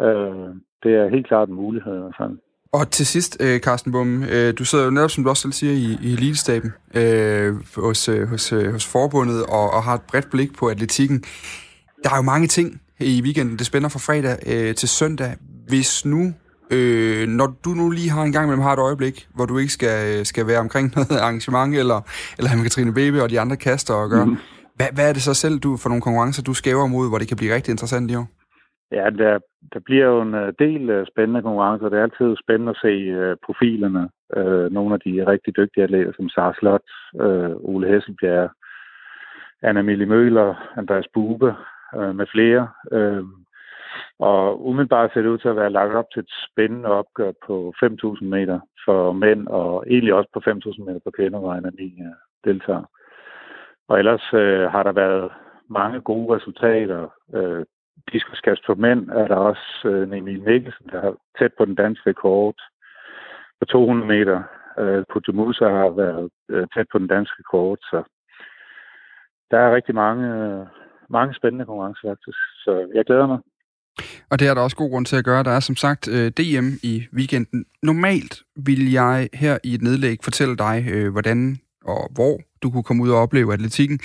Øh, 0.00 0.48
det 0.82 0.92
er 0.94 1.10
helt 1.10 1.26
klart 1.26 1.48
en 1.48 1.54
mulighed 1.54 2.10
fald. 2.18 2.38
Og 2.72 2.90
til 2.90 3.06
sidst, 3.06 3.36
øh, 3.40 3.60
Carsten 3.60 3.92
Bum, 3.92 4.24
øh, 4.24 4.54
du 4.58 4.64
sidder 4.64 4.84
jo 4.84 4.90
netop, 4.90 5.10
som 5.10 5.24
du 5.24 5.30
også 5.30 5.42
selv 5.42 5.52
siger, 5.52 5.72
i, 5.72 5.98
i 6.02 6.12
elitestaben 6.12 6.72
øh, 6.94 7.54
hos, 7.76 8.08
øh, 8.08 8.28
hos, 8.28 8.52
øh, 8.52 8.72
hos 8.72 8.86
forbundet 8.86 9.42
og, 9.46 9.70
og 9.70 9.82
har 9.82 9.94
et 9.94 10.02
bredt 10.02 10.30
blik 10.30 10.56
på 10.58 10.66
atletikken. 10.66 11.22
Der 12.04 12.10
er 12.10 12.16
jo 12.16 12.22
mange 12.22 12.46
ting 12.46 12.80
i 13.00 13.22
weekenden. 13.22 13.58
Det 13.58 13.66
spænder 13.66 13.88
fra 13.88 13.98
fredag 13.98 14.36
øh, 14.46 14.74
til 14.74 14.88
søndag. 14.88 15.36
Hvis 15.68 16.04
nu, 16.04 16.32
øh, 16.70 17.28
når 17.28 17.46
du 17.64 17.70
nu 17.70 17.90
lige 17.90 18.10
har 18.10 18.22
en 18.22 18.32
gang 18.32 18.46
mellem 18.48 18.62
har 18.62 18.72
et 18.72 18.78
øjeblik, 18.78 19.28
hvor 19.34 19.46
du 19.46 19.58
ikke 19.58 19.72
skal, 19.72 20.26
skal 20.26 20.46
være 20.46 20.58
omkring 20.58 20.92
noget 20.96 21.10
arrangement, 21.10 21.76
eller, 21.76 22.00
eller 22.38 22.48
have 22.48 22.56
med 22.56 22.64
Katrine 22.64 22.94
Bebe 22.94 23.22
og 23.22 23.30
de 23.30 23.40
andre 23.40 23.56
kaster 23.56 23.94
at 23.94 24.10
gøre, 24.10 24.26
mm. 24.26 24.36
hvad, 24.76 24.86
hvad 24.92 25.08
er 25.08 25.12
det 25.12 25.22
så 25.22 25.34
selv 25.34 25.58
du 25.58 25.76
for 25.76 25.88
nogle 25.88 26.02
konkurrencer, 26.02 26.42
du 26.42 26.54
skæver 26.54 26.86
mod, 26.86 27.08
hvor 27.08 27.18
det 27.18 27.28
kan 27.28 27.36
blive 27.36 27.54
rigtig 27.54 27.72
interessant 27.72 28.10
i 28.10 28.14
år? 28.14 28.37
Ja, 28.92 29.10
der, 29.10 29.38
der 29.72 29.80
bliver 29.80 30.06
jo 30.06 30.20
en 30.20 30.34
øh, 30.34 30.52
del 30.58 30.90
øh, 30.90 31.06
spændende 31.06 31.42
konkurrencer. 31.42 31.88
Det 31.88 31.98
er 31.98 32.02
altid 32.02 32.36
spændende 32.36 32.70
at 32.70 32.80
se 32.82 32.92
uh, 33.30 33.36
profilerne. 33.46 34.10
Uh, 34.36 34.72
nogle 34.72 34.94
af 34.94 35.00
de 35.00 35.26
rigtig 35.26 35.56
dygtige 35.56 35.84
atleter, 35.84 36.12
som 36.16 36.28
Sara 36.28 36.54
Slot, 36.58 36.86
uh, 37.14 37.70
Ole 37.70 37.88
Hesselbjerg, 37.88 38.50
Anna 39.62 39.82
Mille 39.82 40.06
Møller, 40.06 40.54
Andreas 40.76 41.08
Bube 41.14 41.54
uh, 41.96 42.14
med 42.14 42.26
flere. 42.26 42.68
Uh, 42.92 43.24
og 44.18 44.66
umiddelbart 44.66 45.10
ser 45.12 45.22
det 45.22 45.28
ud 45.28 45.38
til 45.38 45.48
at 45.48 45.56
være 45.56 45.70
lagt 45.70 45.94
op 45.94 46.10
til 46.12 46.20
et 46.20 46.32
spændende 46.50 46.88
opgør 46.88 47.32
på 47.46 47.74
5.000 47.84 48.24
meter 48.24 48.60
for 48.84 49.12
mænd, 49.12 49.48
og 49.48 49.84
egentlig 49.90 50.14
også 50.14 50.30
på 50.32 50.40
5.000 50.50 50.84
meter 50.84 51.00
for 51.04 51.10
kvinder, 51.10 51.38
hvor 51.38 51.52
Anna 51.52 51.70
Mille 51.78 52.14
deltager. 52.44 52.84
Og 53.88 53.98
ellers 53.98 54.32
uh, 54.32 54.72
har 54.72 54.82
der 54.82 54.92
været 54.92 55.32
mange 55.70 56.00
gode 56.00 56.36
resultater. 56.36 57.08
Uh, 57.28 57.62
diskoskast 58.12 58.62
for 58.66 58.74
mænd 58.74 59.10
er 59.10 59.26
der 59.28 59.36
også 59.36 59.68
øh, 59.84 60.18
Emil 60.18 60.42
Mikkelsen, 60.42 60.86
der 60.92 61.00
er 61.00 61.12
tæt 61.38 61.52
på 61.58 61.64
den 61.64 61.74
danske 61.74 62.10
rekord 62.10 62.56
på 63.60 63.64
200 63.64 64.08
meter. 64.08 64.42
Øh, 64.78 65.04
Putemusa 65.12 65.68
har 65.68 65.90
været 65.90 66.30
øh, 66.48 66.66
tæt 66.74 66.86
på 66.92 66.98
den 66.98 67.06
danske 67.06 67.36
rekord, 67.38 67.78
så 67.90 68.02
der 69.50 69.58
er 69.58 69.74
rigtig 69.74 69.94
mange, 69.94 70.24
øh, 70.36 70.66
mange 71.10 71.34
spændende 71.34 71.66
konkurrencer 71.66 72.08
faktisk. 72.08 72.38
Så 72.64 72.90
jeg 72.94 73.04
glæder 73.04 73.26
mig. 73.26 73.38
Og 74.30 74.38
det 74.38 74.48
er 74.48 74.54
der 74.54 74.62
også 74.62 74.76
god 74.76 74.90
grund 74.90 75.06
til 75.06 75.16
at 75.16 75.24
gøre. 75.24 75.44
Der 75.44 75.50
er 75.50 75.60
som 75.60 75.76
sagt 75.76 76.08
øh, 76.08 76.30
DM 76.38 76.68
i 76.82 76.94
weekenden. 77.16 77.64
Normalt 77.82 78.42
vil 78.66 78.92
jeg 78.92 79.28
her 79.34 79.58
i 79.64 79.74
et 79.74 79.82
nedlæg 79.82 80.18
fortælle 80.24 80.56
dig, 80.56 80.84
øh, 80.94 81.12
hvordan 81.12 81.58
og 81.88 82.10
hvor 82.14 82.40
du 82.62 82.70
kunne 82.70 82.82
komme 82.82 83.02
ud 83.02 83.10
og 83.10 83.18
opleve 83.18 83.52
atletikken. 83.52 84.00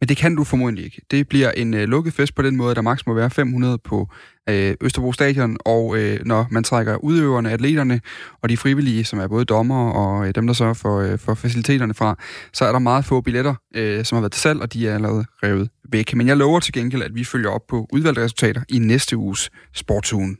Men 0.00 0.08
det 0.08 0.16
kan 0.16 0.36
du 0.36 0.44
formodentlig 0.44 0.84
ikke. 0.84 1.02
Det 1.10 1.28
bliver 1.28 1.50
en 1.50 1.74
øh, 1.74 1.88
lukket 1.88 2.14
fest 2.14 2.34
på 2.34 2.42
den 2.42 2.56
måde, 2.56 2.74
der 2.74 2.80
maks 2.80 3.06
må 3.06 3.14
være 3.14 3.30
500 3.30 3.78
på 3.78 4.08
øh, 4.48 4.74
Østerbro 4.80 5.12
Stadion, 5.12 5.56
og 5.64 5.96
øh, 5.98 6.20
når 6.24 6.46
man 6.50 6.64
trækker 6.64 6.96
udøverne, 6.96 7.50
atleterne 7.50 8.00
og 8.42 8.48
de 8.48 8.56
frivillige, 8.56 9.04
som 9.04 9.18
er 9.18 9.26
både 9.26 9.44
dommer 9.44 9.90
og 9.90 10.28
øh, 10.28 10.34
dem, 10.34 10.46
der 10.46 10.54
sørger 10.54 10.74
for, 10.74 11.00
øh, 11.00 11.18
for 11.18 11.34
faciliteterne 11.34 11.94
fra, 11.94 12.16
så 12.52 12.64
er 12.64 12.72
der 12.72 12.78
meget 12.78 13.04
få 13.04 13.20
billetter, 13.20 13.54
øh, 13.74 14.04
som 14.04 14.16
har 14.16 14.20
været 14.20 14.32
til 14.32 14.42
salg, 14.42 14.60
og 14.60 14.72
de 14.72 14.88
er 14.88 14.94
allerede 14.94 15.24
revet 15.42 15.68
væk. 15.92 16.14
Men 16.14 16.26
jeg 16.26 16.36
lover 16.36 16.60
til 16.60 16.72
gengæld, 16.72 17.02
at 17.02 17.14
vi 17.14 17.24
følger 17.24 17.50
op 17.50 17.66
på 17.68 17.86
udvalgte 17.92 18.24
resultater 18.24 18.62
i 18.68 18.78
næste 18.78 19.16
uges 19.16 19.50
Sportsugen. 19.74 20.38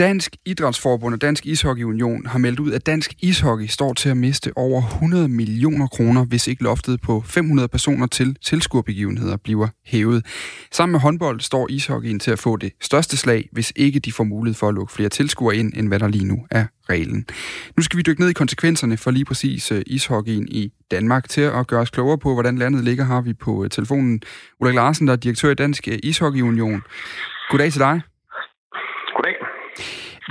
Dansk 0.00 0.36
Idrætsforbund 0.46 1.14
og 1.14 1.20
Dansk 1.20 1.46
Ishockey 1.46 1.82
Union 1.82 2.26
har 2.26 2.38
meldt 2.38 2.60
ud, 2.60 2.72
at 2.72 2.86
dansk 2.86 3.14
ishockey 3.22 3.66
står 3.66 3.92
til 3.92 4.08
at 4.08 4.16
miste 4.16 4.52
over 4.56 4.82
100 4.82 5.28
millioner 5.28 5.86
kroner, 5.86 6.24
hvis 6.24 6.46
ikke 6.48 6.62
loftet 6.62 7.00
på 7.00 7.22
500 7.26 7.68
personer 7.68 8.06
til 8.06 8.36
tilskuerbegivenheder 8.44 9.36
bliver 9.36 9.68
hævet. 9.86 10.26
Sammen 10.72 10.92
med 10.92 11.00
håndbold 11.00 11.40
står 11.40 11.66
ishockeyen 11.70 12.20
til 12.20 12.30
at 12.30 12.38
få 12.38 12.56
det 12.56 12.72
største 12.80 13.16
slag, 13.16 13.48
hvis 13.52 13.72
ikke 13.76 14.00
de 14.00 14.12
får 14.12 14.24
mulighed 14.24 14.54
for 14.54 14.68
at 14.68 14.74
lukke 14.74 14.92
flere 14.92 15.08
tilskuere 15.08 15.56
ind, 15.56 15.72
end 15.76 15.88
hvad 15.88 15.98
der 15.98 16.08
lige 16.08 16.24
nu 16.24 16.46
er 16.50 16.66
reglen. 16.90 17.26
Nu 17.76 17.82
skal 17.82 17.96
vi 17.96 18.02
dykke 18.02 18.20
ned 18.20 18.30
i 18.30 18.32
konsekvenserne 18.32 18.96
for 18.96 19.10
lige 19.10 19.24
præcis 19.24 19.72
øh, 19.72 19.82
ishockeyen 19.86 20.48
i 20.48 20.72
Danmark. 20.90 21.28
Til 21.28 21.40
at 21.40 21.66
gøre 21.66 21.80
os 21.80 21.90
klogere 21.90 22.18
på, 22.18 22.32
hvordan 22.32 22.58
landet 22.58 22.84
ligger, 22.84 23.04
har 23.04 23.20
vi 23.20 23.34
på 23.34 23.64
øh, 23.64 23.70
telefonen 23.70 24.20
Ulrik 24.60 24.74
Larsen, 24.74 25.06
der 25.06 25.12
er 25.12 25.16
direktør 25.16 25.50
i 25.50 25.54
Dansk 25.54 25.88
øh, 25.88 25.98
Ishockey 26.02 26.40
Union. 26.40 26.82
Goddag 27.50 27.72
til 27.72 27.80
dig. 27.80 28.00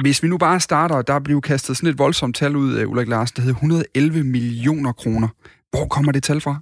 Hvis 0.03 0.23
vi 0.23 0.27
nu 0.27 0.37
bare 0.37 0.59
starter, 0.59 1.01
der 1.01 1.19
blev 1.27 1.41
kastet 1.41 1.77
sådan 1.77 1.89
et 1.93 1.99
voldsomt 1.99 2.35
tal 2.35 2.55
ud 2.55 2.71
af 2.79 2.85
Ulrik 2.85 3.07
Lars, 3.07 3.31
der 3.31 3.41
hed 3.41 3.51
111 3.51 4.23
millioner 4.23 4.93
kroner. 5.01 5.29
Hvor 5.71 5.85
kommer 5.95 6.11
det 6.11 6.23
tal 6.23 6.41
fra? 6.41 6.55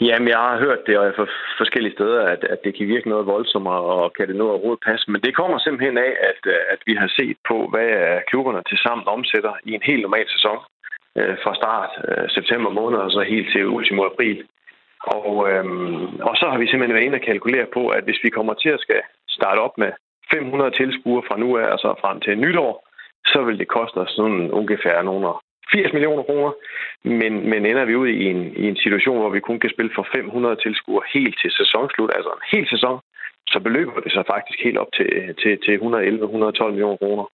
Jamen, 0.00 0.28
jeg 0.28 0.38
har 0.38 0.58
hørt 0.64 0.86
det 0.86 0.96
fra 1.16 1.26
forskellige 1.60 1.96
steder, 1.98 2.20
at, 2.34 2.44
at 2.44 2.58
det 2.64 2.72
kan 2.76 2.86
virke 2.94 3.08
noget 3.08 3.26
voldsomt, 3.26 3.68
og 3.68 4.12
kan 4.16 4.28
det 4.28 4.36
nå 4.36 4.46
overhovedet 4.50 4.86
passe. 4.88 5.10
Men 5.10 5.20
det 5.20 5.36
kommer 5.36 5.58
simpelthen 5.58 5.98
af, 5.98 6.12
at, 6.30 6.40
øh, 6.54 6.60
at 6.74 6.80
vi 6.86 6.94
har 6.94 7.10
set 7.18 7.36
på, 7.50 7.56
hvad 7.72 7.90
øh, 8.04 8.20
klubberne 8.30 8.62
til 8.68 8.78
sammen 8.78 9.04
omsætter 9.16 9.54
i 9.68 9.70
en 9.74 9.88
helt 9.90 10.02
normal 10.02 10.28
sæson. 10.34 10.58
Øh, 11.18 11.36
fra 11.42 11.52
start 11.60 11.92
øh, 12.08 12.26
september 12.36 12.70
måned 12.70 12.98
og 12.98 13.10
så 13.10 13.22
helt 13.34 13.48
til 13.52 13.66
ultimo 13.76 14.02
april. 14.12 14.38
Og, 15.16 15.50
øhm, 15.50 16.06
og 16.28 16.34
så 16.40 16.46
har 16.50 16.58
vi 16.58 16.66
simpelthen 16.66 16.94
været 16.94 17.08
inde 17.08 17.20
og 17.20 17.26
kalkulere 17.30 17.66
på, 17.76 17.82
at 17.96 18.04
hvis 18.04 18.20
vi 18.24 18.30
kommer 18.30 18.54
til 18.54 18.68
at 18.68 18.80
skal 18.80 19.00
starte 19.28 19.58
op 19.66 19.78
med 19.78 19.90
500 20.32 20.70
tilskuere 20.70 21.22
fra 21.28 21.36
nu 21.36 21.58
af 21.58 21.66
og 21.74 21.78
så 21.78 21.94
frem 22.00 22.20
til 22.20 22.38
nytår, 22.38 22.72
så 23.26 23.38
vil 23.46 23.58
det 23.58 23.68
koste 23.68 23.98
os 24.04 24.10
sådan 24.10 24.50
ungefær 24.50 25.02
nogle 25.02 25.28
80 25.72 25.92
millioner 25.92 26.22
kroner. 26.22 26.52
Men, 27.20 27.32
men 27.50 27.66
ender 27.66 27.84
vi 27.84 27.94
ud 27.96 28.08
i 28.08 28.24
en, 28.32 28.42
i 28.62 28.64
en 28.68 28.76
situation, 28.84 29.18
hvor 29.18 29.30
vi 29.30 29.40
kun 29.40 29.60
kan 29.60 29.70
spille 29.70 29.92
for 29.94 30.06
500 30.14 30.56
tilskuere 30.56 31.04
helt 31.14 31.36
til 31.42 31.50
sæsonslut, 31.50 32.10
altså 32.14 32.30
en 32.30 32.48
hel 32.52 32.66
sæson, 32.68 33.00
så 33.52 33.60
beløber 33.60 34.00
det 34.00 34.12
sig 34.12 34.24
faktisk 34.26 34.58
helt 34.64 34.78
op 34.78 34.90
til, 34.96 35.08
til, 35.42 35.52
til 35.64 35.74
111-112 35.76 36.70
millioner 36.70 36.96
kroner. 37.02 37.26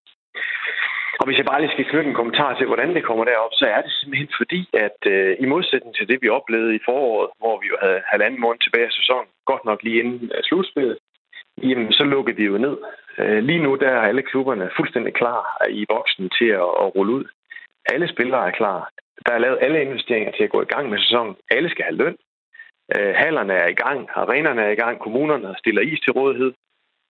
Og 1.20 1.26
hvis 1.26 1.38
jeg 1.38 1.46
bare 1.50 1.60
lige 1.60 1.72
skal 1.72 1.88
knytte 1.90 2.08
en 2.08 2.20
kommentar 2.20 2.50
til, 2.54 2.66
hvordan 2.66 2.94
det 2.94 3.04
kommer 3.08 3.24
derop, 3.24 3.54
så 3.60 3.64
er 3.76 3.80
det 3.82 3.92
simpelthen 3.92 4.30
fordi, 4.40 4.60
at 4.86 4.98
øh, 5.14 5.36
i 5.44 5.46
modsætning 5.54 5.94
til 5.94 6.08
det, 6.08 6.18
vi 6.22 6.28
oplevede 6.38 6.74
i 6.76 6.84
foråret, 6.88 7.30
hvor 7.40 7.54
vi 7.60 7.66
jo 7.72 7.76
havde 7.84 8.00
halvanden 8.12 8.40
måned 8.40 8.60
tilbage 8.60 8.86
af 8.90 8.96
sæsonen, 9.00 9.28
godt 9.50 9.64
nok 9.64 9.82
lige 9.82 10.00
inden 10.02 10.30
øh, 10.34 10.42
slutspillet, 10.48 10.98
jamen 11.62 11.92
så 11.92 12.04
lukker 12.04 12.32
de 12.34 12.42
jo 12.42 12.58
ned. 12.58 12.76
Øh, 13.18 13.42
lige 13.44 13.62
nu 13.62 13.74
der 13.74 13.88
er 13.88 14.00
alle 14.00 14.22
klubberne 14.22 14.70
fuldstændig 14.76 15.14
klar 15.14 15.66
i 15.70 15.86
boksen 15.88 16.30
til 16.38 16.48
at, 16.48 16.70
at 16.82 16.94
rulle 16.96 17.12
ud. 17.12 17.24
Alle 17.92 18.08
spillere 18.08 18.46
er 18.46 18.50
klar. 18.50 18.90
Der 19.26 19.32
er 19.32 19.38
lavet 19.38 19.58
alle 19.60 19.82
investeringer 19.82 20.32
til 20.32 20.44
at 20.44 20.50
gå 20.50 20.62
i 20.62 20.72
gang 20.74 20.90
med 20.90 20.98
sæsonen. 20.98 21.36
Alle 21.50 21.70
skal 21.70 21.84
have 21.84 21.96
løn. 21.96 22.16
Øh, 22.96 23.14
hallerne 23.14 23.52
er 23.52 23.68
i 23.68 23.74
gang, 23.84 24.08
arenerne 24.14 24.62
er 24.62 24.70
i 24.70 24.74
gang, 24.74 24.98
kommunerne 24.98 25.54
stiller 25.58 25.82
is 25.82 26.00
til 26.00 26.12
rådighed. 26.12 26.52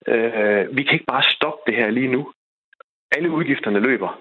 Øh, 0.09 0.76
vi 0.76 0.82
kan 0.82 0.95
ikke 0.95 1.12
bare 1.14 1.22
stoppe 1.22 1.62
det 1.66 1.74
her 1.74 1.90
lige 1.90 2.09
nu. 2.09 2.32
Alle 3.16 3.30
udgifterne 3.30 3.80
løber. 3.80 4.20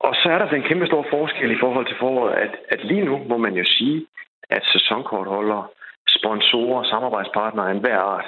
Og 0.00 0.14
så 0.14 0.28
er 0.30 0.38
der 0.38 0.48
den 0.48 0.62
kæmpe 0.62 0.86
store 0.86 1.04
forskel 1.10 1.50
i 1.50 1.60
forhold 1.60 1.86
til 1.86 1.96
foråret, 2.00 2.34
at, 2.34 2.56
at 2.68 2.84
lige 2.84 3.04
nu 3.04 3.18
må 3.18 3.36
man 3.36 3.54
jo 3.54 3.64
sige, 3.64 4.06
at 4.50 4.62
sæsonkortholdere, 4.72 5.66
sponsorer, 6.08 6.82
samarbejdspartnere 6.84 7.68
af 7.68 7.74
enhver 7.74 7.98
art, 7.98 8.24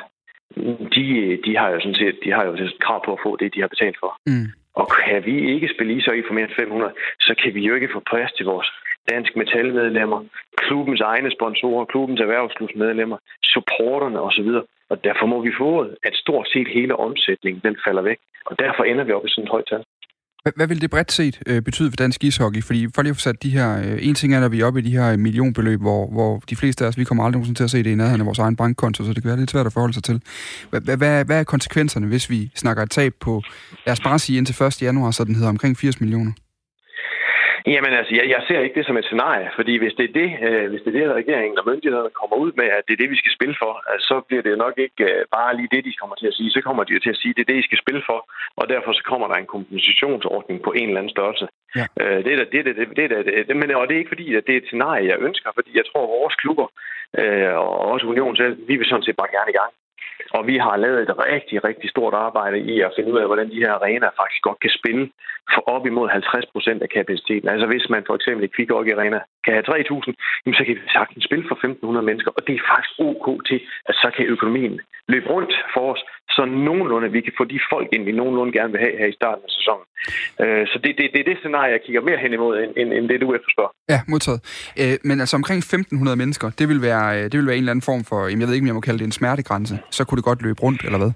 de, 0.95 1.39
de 1.45 1.57
har 1.57 1.69
jo 1.71 1.81
sådan 1.81 2.01
set 2.03 2.19
de 2.25 2.31
har 2.33 2.45
jo 2.45 2.57
krav 2.81 3.05
på 3.05 3.13
at 3.13 3.23
få 3.23 3.37
det, 3.37 3.55
de 3.55 3.61
har 3.61 3.69
betalt 3.69 3.97
for. 4.01 4.13
Mm. 4.27 4.47
Og 4.75 4.87
kan 5.05 5.25
vi 5.25 5.55
ikke 5.55 5.69
spille 5.75 5.93
i 5.95 6.23
for 6.27 6.35
mere 6.35 6.45
end 6.45 6.55
500, 6.57 6.93
så 7.21 7.35
kan 7.43 7.55
vi 7.55 7.61
jo 7.69 7.75
ikke 7.75 7.95
få 7.95 8.01
plads 8.11 8.33
til 8.33 8.47
vores 8.47 8.69
dansk 9.11 9.37
metalmedlemmer, 9.37 10.25
klubbens 10.57 11.01
egne 11.01 11.31
sponsorer, 11.31 11.85
klubbens 11.85 12.21
erhvervsklubsmedlemmer, 12.21 13.19
supporterne 13.45 14.21
osv. 14.21 14.51
Og 14.89 15.05
derfor 15.05 15.27
må 15.27 15.41
vi 15.43 15.53
få, 15.59 15.81
at 16.09 16.15
stort 16.15 16.49
set 16.49 16.69
hele 16.69 16.97
omsætningen 16.97 17.63
den 17.65 17.77
falder 17.87 18.03
væk. 18.03 18.19
Og 18.47 18.59
derfor 18.59 18.85
ender 18.85 19.05
vi 19.05 19.13
op 19.13 19.27
i 19.27 19.31
sådan 19.31 19.45
et 19.45 19.51
højt 19.51 19.67
tal. 19.71 19.85
Hvad 20.57 20.67
vil 20.67 20.81
det 20.81 20.91
bredt 20.91 21.13
set 21.13 21.43
øh, 21.47 21.63
betyde 21.63 21.91
for 21.91 21.97
dansk 21.97 22.25
ishockey? 22.25 22.65
Fordi 22.65 22.89
for 22.95 23.03
lige 23.03 23.11
at 23.11 23.17
få 23.17 23.21
sat 23.21 23.43
de 23.43 23.51
her... 23.51 23.79
Øh, 23.79 23.99
en 24.01 24.15
ting 24.15 24.35
er, 24.35 24.45
at 24.45 24.53
vi 24.53 24.61
er 24.61 24.67
oppe 24.67 24.81
i 24.81 24.83
de 24.83 24.91
her 24.91 25.17
millionbeløb, 25.17 25.81
hvor, 25.81 26.11
hvor 26.11 26.43
de 26.51 26.57
fleste 26.57 26.85
af 26.85 26.89
os, 26.89 26.99
vi 26.99 27.05
kommer 27.05 27.25
aldrig 27.25 27.39
nogensinde 27.39 27.59
til 27.59 27.65
at 27.65 27.71
se 27.71 27.79
det 27.79 27.91
i 27.91 27.95
nærheden 27.95 28.21
af 28.21 28.27
vores 28.27 28.39
egen 28.39 28.57
bankkonto, 28.57 29.05
så 29.05 29.13
det 29.13 29.23
kan 29.23 29.29
være 29.29 29.39
lidt 29.39 29.51
svært 29.51 29.67
at 29.67 29.73
forholde 29.73 29.95
sig 29.95 30.03
til. 30.03 30.23
Hvad, 30.71 30.97
hvad, 30.97 31.25
hvad 31.25 31.41
er 31.41 31.45
konsekvenserne, 31.45 32.07
hvis 32.07 32.31
vi 32.31 32.51
snakker 32.55 32.83
et 32.83 32.91
tab 32.91 33.15
på, 33.21 33.43
lad 33.87 33.93
os 33.93 34.01
bare 34.01 34.19
sige 34.19 34.39
indtil 34.39 34.63
1. 34.63 34.83
januar, 34.83 35.11
så 35.11 35.25
den 35.25 35.35
hedder 35.35 35.49
omkring 35.49 35.79
80 35.79 36.01
millioner? 36.01 36.33
Jamen 37.67 37.93
altså, 37.99 38.13
jeg, 38.19 38.27
jeg 38.35 38.43
ser 38.49 38.61
ikke 38.61 38.79
det 38.79 38.87
som 38.87 38.97
et 38.97 39.05
scenarie, 39.05 39.51
fordi 39.59 39.75
hvis 39.79 39.95
det 39.99 40.05
er 40.09 40.15
det, 40.21 40.31
øh, 40.47 40.71
hvis 40.71 40.83
det 40.83 40.91
er 40.91 40.99
det, 41.01 41.19
regeringen 41.21 41.59
og 41.59 41.65
myndighederne 41.71 42.11
kommer 42.21 42.37
ud 42.45 42.53
med, 42.61 42.69
at 42.77 42.83
det 42.87 42.93
er 42.93 43.03
det, 43.03 43.11
vi 43.11 43.23
skal 43.23 43.33
spille 43.37 43.57
for, 43.63 43.73
altså, 43.91 44.05
så 44.11 44.17
bliver 44.29 44.43
det 44.43 44.59
nok 44.59 44.75
ikke 44.87 45.05
øh, 45.11 45.25
bare 45.37 45.57
lige 45.57 45.73
det, 45.75 45.85
de 45.85 45.99
kommer 46.01 46.17
til 46.17 46.27
at 46.31 46.35
sige. 46.39 46.51
Så 46.51 46.61
kommer 46.67 46.85
de 46.85 46.95
jo 46.95 47.01
til 47.03 47.15
at 47.15 47.21
sige, 47.23 47.31
at 47.33 47.37
det 47.37 47.43
er 47.43 47.53
det, 47.53 47.63
I 47.63 47.69
skal 47.69 47.83
spille 47.85 48.03
for, 48.11 48.19
og 48.61 48.65
derfor 48.69 48.93
så 48.93 49.03
kommer 49.11 49.27
der 49.29 49.37
en 49.39 49.53
kompensationsordning 49.55 50.63
på 50.63 50.73
en 50.73 50.89
eller 50.89 51.01
anden 51.01 51.17
størrelse. 51.17 51.47
Ja. 51.79 51.87
Øh, 52.01 52.19
det 52.25 52.33
er 52.33 52.39
da, 52.41 52.45
det, 52.53 52.65
det, 52.67 52.75
det, 52.79 52.97
det, 52.97 53.27
det, 53.27 53.49
det, 53.49 53.57
men, 53.57 53.71
og 53.81 53.89
det 53.89 53.95
er 53.95 54.03
ikke 54.03 54.15
fordi, 54.15 54.27
at 54.35 54.47
det 54.47 54.53
er 54.55 54.61
et 54.61 54.71
scenarie, 54.71 55.09
jeg 55.11 55.19
ønsker, 55.29 55.51
fordi 55.55 55.71
jeg 55.79 55.85
tror, 55.87 56.03
at 56.05 56.15
vores 56.19 56.35
klubber 56.43 56.67
øh, 57.21 57.55
og 57.63 57.79
også 57.93 58.07
Union 58.07 58.37
selv, 58.37 58.55
vi 58.69 58.75
vil 58.77 58.87
sådan 58.91 59.07
set 59.07 59.17
bare 59.21 59.35
gerne 59.37 59.51
i 59.53 59.59
gang. 59.61 59.73
Og 60.37 60.43
vi 60.51 60.57
har 60.65 60.77
lavet 60.77 61.01
et 61.03 61.13
rigtig, 61.33 61.65
rigtig 61.69 61.89
stort 61.91 62.15
arbejde 62.27 62.59
i 62.73 62.81
at 62.81 62.93
finde 62.97 63.13
ud 63.13 63.19
af, 63.19 63.27
hvordan 63.27 63.51
de 63.51 63.63
her 63.65 63.73
arenaer 63.73 64.19
faktisk 64.21 64.43
godt 64.49 64.61
kan 64.65 64.73
spille 64.81 65.05
for 65.53 65.63
op 65.75 65.85
imod 65.87 66.09
50 66.09 66.47
procent 66.55 66.83
af 66.83 66.89
kapaciteten. 66.97 67.49
Altså 67.49 67.67
hvis 67.67 67.87
man 67.95 68.03
for 68.07 68.15
eksempel 68.19 68.45
i 68.45 68.53
Kvikorg 68.55 68.87
Arena 68.99 69.21
kan 69.45 69.53
have 69.57 69.69
3.000, 69.69 70.55
så 70.59 70.63
kan 70.65 70.75
vi 70.77 70.81
sagtens 70.99 71.25
spille 71.25 71.45
for 71.49 71.57
1.500 71.99 72.09
mennesker, 72.09 72.31
og 72.37 72.43
det 72.47 72.55
er 72.55 72.69
faktisk 72.73 72.93
ok 73.09 73.27
til, 73.49 73.59
at 73.89 73.95
så 74.03 74.09
kan 74.17 74.27
økonomien 74.35 74.81
løbe 75.09 75.29
rundt 75.35 75.53
for 75.75 75.93
os, 75.93 76.03
så 76.37 76.45
nogenlunde 76.45 77.09
vi 77.17 77.21
kan 77.21 77.33
få 77.39 77.45
de 77.45 77.61
folk 77.73 77.89
ind, 77.93 78.05
vi 78.05 78.13
nogenlunde 78.13 78.53
gerne 78.59 78.73
vil 78.73 78.81
have 78.81 78.97
her 79.01 79.07
i 79.07 79.17
starten 79.21 79.43
af 79.49 79.53
sæsonen. 79.59 79.87
Øh, 80.43 80.67
så 80.71 80.77
det, 80.85 80.91
det, 80.99 81.05
det 81.13 81.21
er 81.21 81.29
det 81.31 81.39
scenarie, 81.39 81.73
jeg 81.73 81.83
kigger 81.87 82.03
mere 82.09 82.19
hen 82.25 82.33
imod, 82.33 82.55
end, 82.77 82.93
end, 82.93 83.09
det 83.09 83.21
du 83.21 83.35
efterspørger. 83.39 83.73
Ja, 83.89 83.99
modtaget. 84.09 84.41
Øh, 84.81 84.97
men 85.09 85.21
altså 85.21 85.37
omkring 85.37 85.59
1.500 85.63 86.15
mennesker, 86.23 86.51
det 86.59 86.69
vil, 86.69 86.83
være, 86.83 87.07
øh, 87.17 87.25
det 87.31 87.37
vil 87.39 87.47
være 87.47 87.57
en 87.57 87.65
eller 87.65 87.75
anden 87.75 87.89
form 87.91 88.05
for, 88.11 88.21
jeg 88.29 88.49
ved 88.49 88.55
ikke, 88.55 88.65
om 88.65 88.71
jeg 88.73 88.79
må 88.81 88.81
kalde 88.89 88.99
det 88.99 89.05
en 89.05 89.19
smertegrænse, 89.21 89.75
så 89.91 90.05
kunne 90.05 90.17
det 90.17 90.24
godt 90.29 90.43
løbe 90.47 90.61
rundt, 90.67 90.81
eller 90.87 91.01
hvad? 91.03 91.13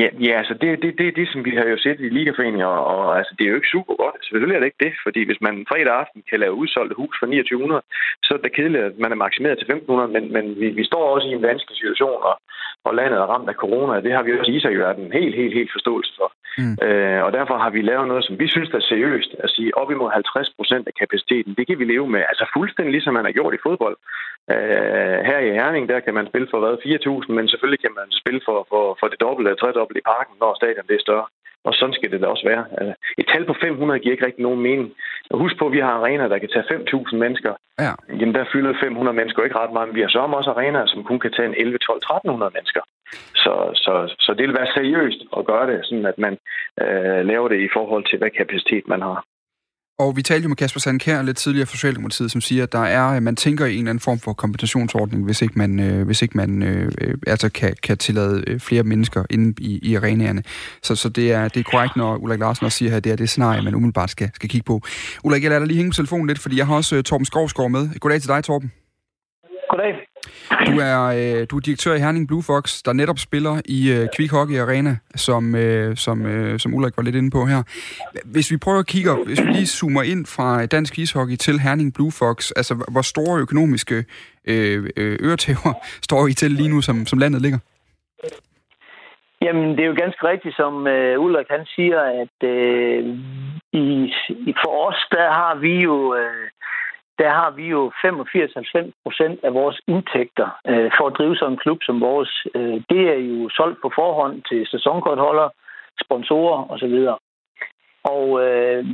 Ja, 0.00 0.08
ja 0.26 0.32
altså 0.40 0.54
det 0.60 0.68
er 0.70 0.76
det, 0.84 0.92
det, 0.98 1.16
det, 1.18 1.26
som 1.32 1.40
vi 1.48 1.52
har 1.58 1.66
jo 1.72 1.78
set 1.84 2.00
i 2.00 2.08
Ligaforeninger, 2.18 2.66
og, 2.66 2.84
og 2.94 3.18
altså, 3.18 3.32
det 3.36 3.44
er 3.44 3.50
jo 3.50 3.58
ikke 3.60 3.74
super 3.76 3.94
godt. 4.02 4.16
Selvfølgelig 4.24 4.56
er 4.56 4.60
det 4.62 4.70
ikke 4.70 4.84
det, 4.86 4.94
fordi 5.06 5.20
hvis 5.28 5.40
man 5.46 5.54
fredag 5.70 5.94
aften 6.02 6.20
kan 6.30 6.40
lave 6.40 6.58
udsolgte 6.62 7.00
hus 7.00 7.14
for 7.18 7.26
2900, 7.26 7.82
så 8.24 8.30
er 8.34 8.40
det 8.42 8.56
kedeligt, 8.56 8.84
at 8.90 8.98
man 9.04 9.12
er 9.12 9.22
maksimeret 9.24 9.56
til 9.58 9.70
1500, 9.70 10.12
men, 10.16 10.24
men 10.34 10.44
vi, 10.60 10.68
vi 10.78 10.84
står 10.90 11.04
også 11.14 11.26
i 11.28 11.36
en 11.36 11.46
vanskelig 11.50 11.76
situation, 11.76 12.18
og, 12.30 12.34
og 12.84 12.94
landet 12.94 13.18
er 13.18 13.30
ramt 13.32 13.48
af 13.48 13.54
corona, 13.54 13.92
og 13.96 14.02
det 14.02 14.12
har 14.12 14.22
vi 14.22 14.38
også 14.38 14.52
i 14.52 14.60
sig 14.60 14.72
jo 14.76 14.90
en 14.90 15.12
helt, 15.12 15.34
helt, 15.40 15.54
helt 15.54 15.72
forståelse 15.76 16.12
for. 16.18 16.28
Mm. 16.58 16.76
Øh, 16.86 17.20
og 17.26 17.32
derfor 17.32 17.56
har 17.64 17.70
vi 17.70 17.80
lavet 17.82 18.08
noget, 18.08 18.24
som 18.24 18.38
vi 18.42 18.48
synes 18.48 18.70
er 18.70 18.80
seriøst, 18.80 19.30
at 19.44 19.50
sige 19.50 19.76
op 19.80 19.90
imod 19.90 20.10
50 20.10 20.50
procent 20.58 20.84
af 20.88 20.94
kapaciteten, 21.00 21.54
det 21.58 21.66
kan 21.66 21.78
vi 21.78 21.84
leve 21.84 22.08
med, 22.14 22.22
altså 22.30 22.44
fuldstændig 22.56 22.92
ligesom 22.92 23.14
man 23.14 23.24
har 23.24 23.32
gjort 23.38 23.54
i 23.54 23.64
fodbold. 23.66 23.96
Øh, 24.54 25.18
her 25.28 25.38
i 25.38 25.50
Herning, 25.58 25.84
der 25.88 26.00
kan 26.00 26.14
man 26.14 26.26
spille 26.30 26.48
for 26.50 26.58
hvad, 26.60 26.74
4.000, 27.26 27.32
men 27.36 27.48
selvfølgelig 27.48 27.82
kan 27.84 27.94
man 28.00 28.08
spille 28.20 28.40
for, 28.48 28.58
for, 28.70 28.84
for 29.00 29.06
det 29.08 29.20
dobbelte 29.20 29.48
eller 29.48 29.60
tredobbelte 29.60 30.02
i 30.02 30.08
parken, 30.14 30.34
når 30.40 30.58
stadion 30.60 30.88
det 30.88 30.96
er 30.96 31.06
større. 31.08 31.26
Og 31.64 31.72
sådan 31.74 31.94
skal 31.94 32.10
det 32.10 32.20
da 32.20 32.26
også 32.26 32.46
være. 32.52 32.64
Altså, 32.78 32.94
et 33.18 33.26
tal 33.32 33.44
på 33.46 33.54
500 33.60 34.00
giver 34.00 34.12
ikke 34.12 34.26
rigtig 34.26 34.42
nogen 34.42 34.60
mening. 34.60 34.92
Husk 35.34 35.58
på, 35.58 35.66
at 35.66 35.72
vi 35.72 35.80
har 35.80 35.94
arenaer, 36.00 36.28
der 36.28 36.38
kan 36.38 36.48
tage 36.48 36.64
5.000 36.64 37.16
mennesker. 37.16 37.52
Ja. 37.78 37.92
Jamen, 38.20 38.34
der 38.34 38.44
fylder 38.52 38.72
500 38.80 39.16
mennesker 39.16 39.42
ikke 39.42 39.58
ret 39.58 39.72
meget, 39.72 39.88
men 39.88 39.96
vi 39.96 40.00
har 40.00 40.08
så 40.08 40.18
også 40.18 40.50
arenaer, 40.50 40.86
som 40.86 41.04
kun 41.04 41.20
kan 41.20 41.32
tage 41.32 41.48
en 41.48 41.54
11, 41.58 41.78
12, 41.78 41.96
1300 41.96 42.52
mennesker. 42.56 42.82
Så, 43.42 43.54
så, 43.84 44.14
så 44.24 44.34
det 44.38 44.44
vil 44.46 44.58
være 44.60 44.74
seriøst 44.78 45.20
at 45.36 45.46
gøre 45.50 45.66
det, 45.70 45.78
sådan 45.86 46.06
at 46.06 46.18
man 46.18 46.34
øh, 46.82 47.20
laver 47.30 47.48
det 47.48 47.60
i 47.60 47.70
forhold 47.76 48.04
til, 48.10 48.18
hvad 48.18 48.30
kapacitet 48.30 48.84
man 48.88 49.02
har. 49.02 49.24
Og 50.02 50.16
vi 50.16 50.22
talte 50.22 50.42
jo 50.42 50.48
med 50.48 50.56
Kasper 50.56 50.80
Sandkær 50.80 51.22
lidt 51.22 51.36
tidligere 51.36 51.66
fra 51.66 51.72
Socialdemokratiet, 51.72 52.30
som 52.30 52.40
siger, 52.40 52.62
at 52.62 52.72
der 52.72 52.84
er, 52.84 53.16
øh, 53.16 53.22
man 53.22 53.36
tænker 53.36 53.66
i 53.66 53.72
en 53.72 53.78
eller 53.78 53.90
anden 53.90 54.00
form 54.00 54.18
for 54.18 54.32
kompensationsordning, 54.32 55.24
hvis 55.24 55.42
ikke 55.42 55.58
man, 55.58 55.80
øh, 55.80 56.06
hvis 56.06 56.22
ikke 56.22 56.36
man 56.36 56.62
øh, 56.62 56.92
øh 57.00 57.14
altså 57.26 57.48
kan, 57.48 57.74
kan 57.82 57.98
tillade 57.98 58.44
øh, 58.46 58.60
flere 58.60 58.82
mennesker 58.82 59.24
inde 59.30 59.62
i, 59.62 59.78
i 59.82 59.94
arenaerne. 59.94 60.42
Så, 60.82 60.96
så 60.96 61.08
det, 61.08 61.32
er, 61.32 61.48
det 61.48 61.60
er 61.60 61.70
korrekt, 61.70 61.96
når 61.96 62.16
Ulrik 62.16 62.40
Larsen 62.40 62.66
også 62.66 62.78
siger, 62.78 62.96
at 62.96 63.04
det 63.04 63.12
er 63.12 63.16
det 63.16 63.28
scenarie, 63.28 63.62
man 63.62 63.74
umiddelbart 63.74 64.10
skal, 64.10 64.30
skal 64.34 64.48
kigge 64.48 64.64
på. 64.64 64.80
Ulrik, 65.24 65.42
jeg 65.42 65.50
lader 65.50 65.60
dig 65.60 65.68
lige 65.68 65.76
hænge 65.76 65.90
på 65.90 65.94
telefonen 65.94 66.26
lidt, 66.26 66.38
fordi 66.38 66.58
jeg 66.58 66.66
har 66.66 66.74
også 66.74 66.96
øh, 66.96 67.02
Torben 67.02 67.24
Skovsgaard 67.24 67.70
med. 67.70 67.98
Goddag 68.00 68.20
til 68.20 68.28
dig, 68.28 68.44
Torben. 68.44 68.72
Goddag. 69.70 69.94
Du 70.50 70.72
er, 70.90 71.00
øh, 71.18 71.46
du 71.50 71.56
er 71.56 71.60
direktør 71.60 71.94
i 71.94 71.98
Herning 71.98 72.28
Blue 72.28 72.42
Fox, 72.42 72.82
der 72.82 72.92
netop 72.92 73.18
spiller 73.18 73.54
i 73.64 73.80
øh, 73.92 74.08
Quick 74.16 74.32
Hockey 74.32 74.58
Arena, 74.58 74.96
som, 75.16 75.54
øh, 75.54 75.96
som, 75.96 76.26
øh, 76.26 76.58
som 76.58 76.74
Ulrik 76.74 76.96
var 76.96 77.02
lidt 77.02 77.16
inde 77.16 77.30
på 77.30 77.44
her. 77.44 77.62
Hvis 78.24 78.50
vi 78.52 78.56
prøver 78.56 78.78
at 78.78 78.86
kigge, 78.86 79.10
hvis 79.26 79.40
vi 79.42 79.46
lige 79.46 79.66
zoomer 79.66 80.02
ind 80.02 80.26
fra 80.26 80.66
dansk 80.66 80.98
ishockey 80.98 81.36
til 81.36 81.60
Herning 81.60 81.94
Blue 81.94 82.12
Fox, 82.20 82.50
altså 82.56 82.74
hvor 82.92 83.02
store 83.02 83.40
økonomiske 83.40 84.04
øh, 84.48 84.90
øh, 84.96 85.18
øretæver 85.22 85.72
står 86.08 86.26
I 86.26 86.32
til 86.32 86.50
lige 86.50 86.68
nu, 86.68 86.80
som, 86.80 87.06
som 87.06 87.18
landet 87.18 87.42
ligger? 87.42 87.58
Jamen, 89.42 89.68
det 89.76 89.80
er 89.80 89.90
jo 89.92 90.02
ganske 90.04 90.28
rigtigt, 90.28 90.56
som 90.56 90.86
øh, 90.86 91.20
Ulrik 91.20 91.46
han 91.50 91.66
siger, 91.66 92.00
at 92.22 92.48
øh, 92.48 93.18
i, 93.72 94.12
for 94.62 94.88
os, 94.88 95.00
der 95.10 95.32
har 95.32 95.54
vi 95.54 95.74
jo... 95.82 96.14
Øh, 96.14 96.46
der 97.20 97.30
har 97.30 97.50
vi 97.50 97.66
jo 97.76 97.92
85-90 98.04 98.90
procent 99.04 99.38
af 99.44 99.54
vores 99.54 99.80
indtægter 99.86 100.48
øh, 100.66 100.90
for 100.96 101.06
at 101.06 101.16
drive 101.18 101.36
sådan 101.36 101.52
en 101.52 101.62
klub 101.64 101.78
som 101.82 102.00
vores. 102.00 102.46
Øh, 102.54 102.78
det 102.90 103.02
er 103.14 103.18
jo 103.30 103.48
solgt 103.48 103.78
på 103.82 103.90
forhånd 103.94 104.42
til 104.48 104.66
sæsonkortholdere, 104.66 105.50
sponsorer 106.04 106.70
osv. 106.72 106.96
Og 108.14 108.26
øh, 108.44 108.84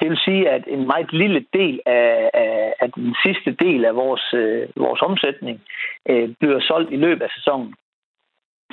det 0.00 0.10
vil 0.10 0.18
sige, 0.24 0.50
at 0.50 0.64
en 0.66 0.86
meget 0.86 1.12
lille 1.12 1.44
del 1.52 1.80
af, 1.86 2.30
af, 2.34 2.74
af 2.80 2.92
den 2.92 3.16
sidste 3.24 3.50
del 3.64 3.84
af 3.84 3.94
vores, 3.94 4.34
øh, 4.34 4.68
vores 4.76 5.02
omsætning 5.02 5.60
øh, 6.08 6.28
bliver 6.40 6.60
solgt 6.60 6.92
i 6.92 6.96
løbet 6.96 7.22
af 7.22 7.30
sæsonen. 7.36 7.74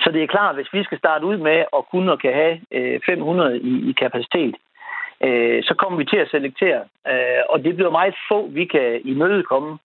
Så 0.04 0.12
det 0.12 0.24
er 0.24 0.28
klart, 0.36 0.50
at 0.50 0.56
hvis 0.56 0.74
vi 0.74 0.84
skal 0.84 0.98
starte 0.98 1.26
ud 1.26 1.38
med 1.38 1.58
at 1.78 1.86
kunne 1.92 2.12
og 2.12 2.20
kan 2.20 2.34
have 2.34 2.60
øh, 2.72 3.00
500 3.06 3.60
i, 3.60 3.90
i 3.90 3.92
kapacitet, 3.92 4.56
øh, 5.24 5.64
så 5.64 5.74
kommer 5.78 5.98
vi 5.98 6.06
til 6.06 6.18
at 6.18 6.32
selektere. 6.32 6.82
Øh, 7.08 7.42
og 7.50 7.64
det 7.64 7.76
bliver 7.76 7.92
meget 7.92 8.16
få, 8.32 8.48
vi 8.48 8.66
kan 8.66 9.02
imødekomme, 9.04 9.78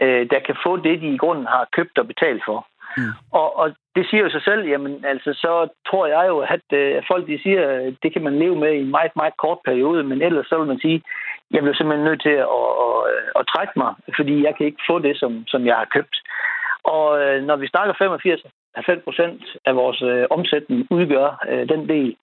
øh, 0.00 0.30
der 0.30 0.38
kan 0.46 0.56
få 0.66 0.76
det, 0.76 1.00
de 1.00 1.14
i 1.14 1.16
grunden 1.16 1.46
har 1.46 1.68
købt 1.72 1.98
og 1.98 2.06
betalt 2.06 2.42
for. 2.44 2.66
Mm. 2.96 3.12
Og, 3.32 3.58
og 3.58 3.74
det 3.96 4.06
siger 4.06 4.22
jo 4.22 4.30
sig 4.30 4.42
selv, 4.42 4.68
jamen 4.68 5.04
altså, 5.04 5.32
så 5.32 5.68
tror 5.90 6.06
jeg 6.06 6.24
jo, 6.28 6.38
at 6.38 6.66
øh, 6.72 7.02
folk 7.10 7.26
de 7.26 7.42
siger, 7.42 7.92
det 8.02 8.12
kan 8.12 8.22
man 8.22 8.38
leve 8.38 8.56
med 8.56 8.72
i 8.72 8.80
en 8.80 8.90
meget, 8.90 9.16
meget 9.16 9.36
kort 9.36 9.58
periode, 9.64 10.02
men 10.02 10.22
ellers 10.22 10.46
så 10.46 10.58
vil 10.58 10.66
man 10.66 10.80
sige, 10.80 11.02
jeg 11.50 11.62
bliver 11.62 11.74
simpelthen 11.74 12.04
nødt 12.04 12.22
til 12.22 12.36
at, 12.56 12.68
at, 12.86 12.96
at 13.38 13.46
trække 13.46 13.72
mig, 13.76 13.94
fordi 14.16 14.44
jeg 14.44 14.54
kan 14.56 14.66
ikke 14.66 14.82
få 14.90 14.98
det, 14.98 15.16
som, 15.16 15.44
som 15.46 15.66
jeg 15.66 15.76
har 15.76 15.88
købt. 15.94 16.16
Og 16.84 17.06
øh, 17.22 17.42
når 17.42 17.56
vi 17.56 17.66
snakker 17.66 17.94
85 17.98 18.40
90 18.74 19.04
procent 19.04 19.42
af 19.64 19.76
vores 19.76 20.02
øh, 20.02 20.26
omsætning 20.30 20.86
udgør 20.90 21.44
øh, 21.48 21.68
den 21.68 21.88
del, 21.88 22.16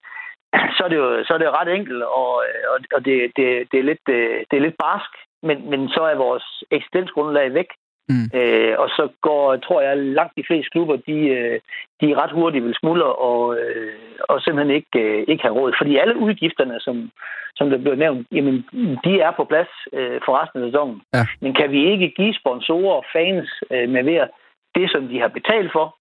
så 0.76 0.80
er 0.84 0.88
det 0.88 0.96
jo, 0.96 1.24
så 1.24 1.34
er 1.34 1.38
det 1.38 1.56
ret 1.60 1.74
enkelt, 1.76 2.02
og, 2.02 2.32
og, 2.72 2.78
og 2.94 3.04
det, 3.04 3.32
det, 3.36 3.46
det, 3.72 3.78
er 3.78 3.88
lidt, 3.90 4.02
det, 4.06 4.18
det 4.50 4.56
er 4.56 4.66
lidt 4.66 4.82
barsk, 4.86 5.12
men, 5.42 5.70
men 5.70 5.88
så 5.88 6.00
er 6.00 6.14
vores 6.14 6.64
eksistensgrundlag 6.70 7.54
væk. 7.54 7.70
Mm. 8.08 8.28
Øh, 8.38 8.74
og 8.78 8.88
så 8.88 9.08
går, 9.20 9.56
tror 9.56 9.80
jeg, 9.80 9.96
langt 9.96 10.36
de 10.36 10.44
fleste 10.46 10.70
klubber, 10.70 10.96
de, 10.96 11.18
øh, 11.36 11.60
de 12.00 12.10
er 12.10 12.22
ret 12.22 12.32
hurtigt 12.32 12.64
vil 12.64 12.74
smuldre 12.80 13.12
og, 13.14 13.56
øh, 13.58 13.92
og 14.28 14.40
simpelthen 14.40 14.76
ikke, 14.76 14.98
øh, 15.00 15.24
ikke 15.28 15.42
have 15.42 15.54
råd. 15.54 15.72
Fordi 15.78 15.96
alle 15.96 16.16
udgifterne, 16.16 16.80
som, 16.80 17.10
som 17.56 17.70
der 17.70 17.78
bliver 17.78 17.96
nævnt, 17.96 18.26
jamen, 18.32 18.56
de 19.04 19.20
er 19.20 19.30
på 19.30 19.44
plads 19.44 19.72
øh, 19.92 20.20
for 20.24 20.32
resten 20.42 20.62
af 20.62 20.68
sæsonen. 20.68 21.02
Ja. 21.14 21.24
Men 21.40 21.54
kan 21.54 21.70
vi 21.70 21.92
ikke 21.92 22.08
give 22.16 22.34
sponsorer 22.34 22.94
og 22.94 23.04
fans 23.12 23.48
øh, 23.70 23.88
med 23.88 24.04
ved 24.04 24.26
det, 24.74 24.90
som 24.90 25.08
de 25.08 25.20
har 25.20 25.28
betalt 25.28 25.72
for, 25.72 25.96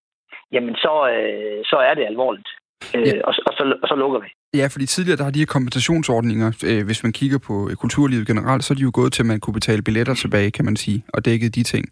jamen 0.51 0.75
så, 0.75 0.93
øh, 1.15 1.59
så 1.65 1.75
er 1.75 1.93
det 1.93 2.05
alvorligt. 2.05 2.49
Øh, 2.95 3.07
ja. 3.07 3.13
og, 3.23 3.33
og, 3.47 3.53
så, 3.57 3.63
og 3.83 3.87
så 3.87 3.95
lukker 3.95 4.19
vi. 4.19 4.27
Ja, 4.59 4.67
fordi 4.67 4.85
tidligere 4.85 5.17
der 5.17 5.23
har 5.23 5.31
de 5.31 5.39
her 5.39 5.45
kompensationsordninger, 5.45 6.51
øh, 6.65 6.85
hvis 6.85 7.03
man 7.03 7.11
kigger 7.11 7.37
på 7.47 7.69
øh, 7.69 7.75
kulturlivet 7.75 8.27
generelt, 8.27 8.63
så 8.63 8.73
er 8.73 8.75
de 8.75 8.81
jo 8.81 8.91
gået 8.93 9.13
til, 9.13 9.21
at 9.21 9.25
man 9.25 9.39
kunne 9.39 9.53
betale 9.53 9.81
billetter 9.81 10.13
tilbage, 10.13 10.51
kan 10.51 10.65
man 10.65 10.75
sige, 10.75 11.03
og 11.13 11.25
dækket 11.25 11.55
de 11.55 11.63
ting. 11.63 11.85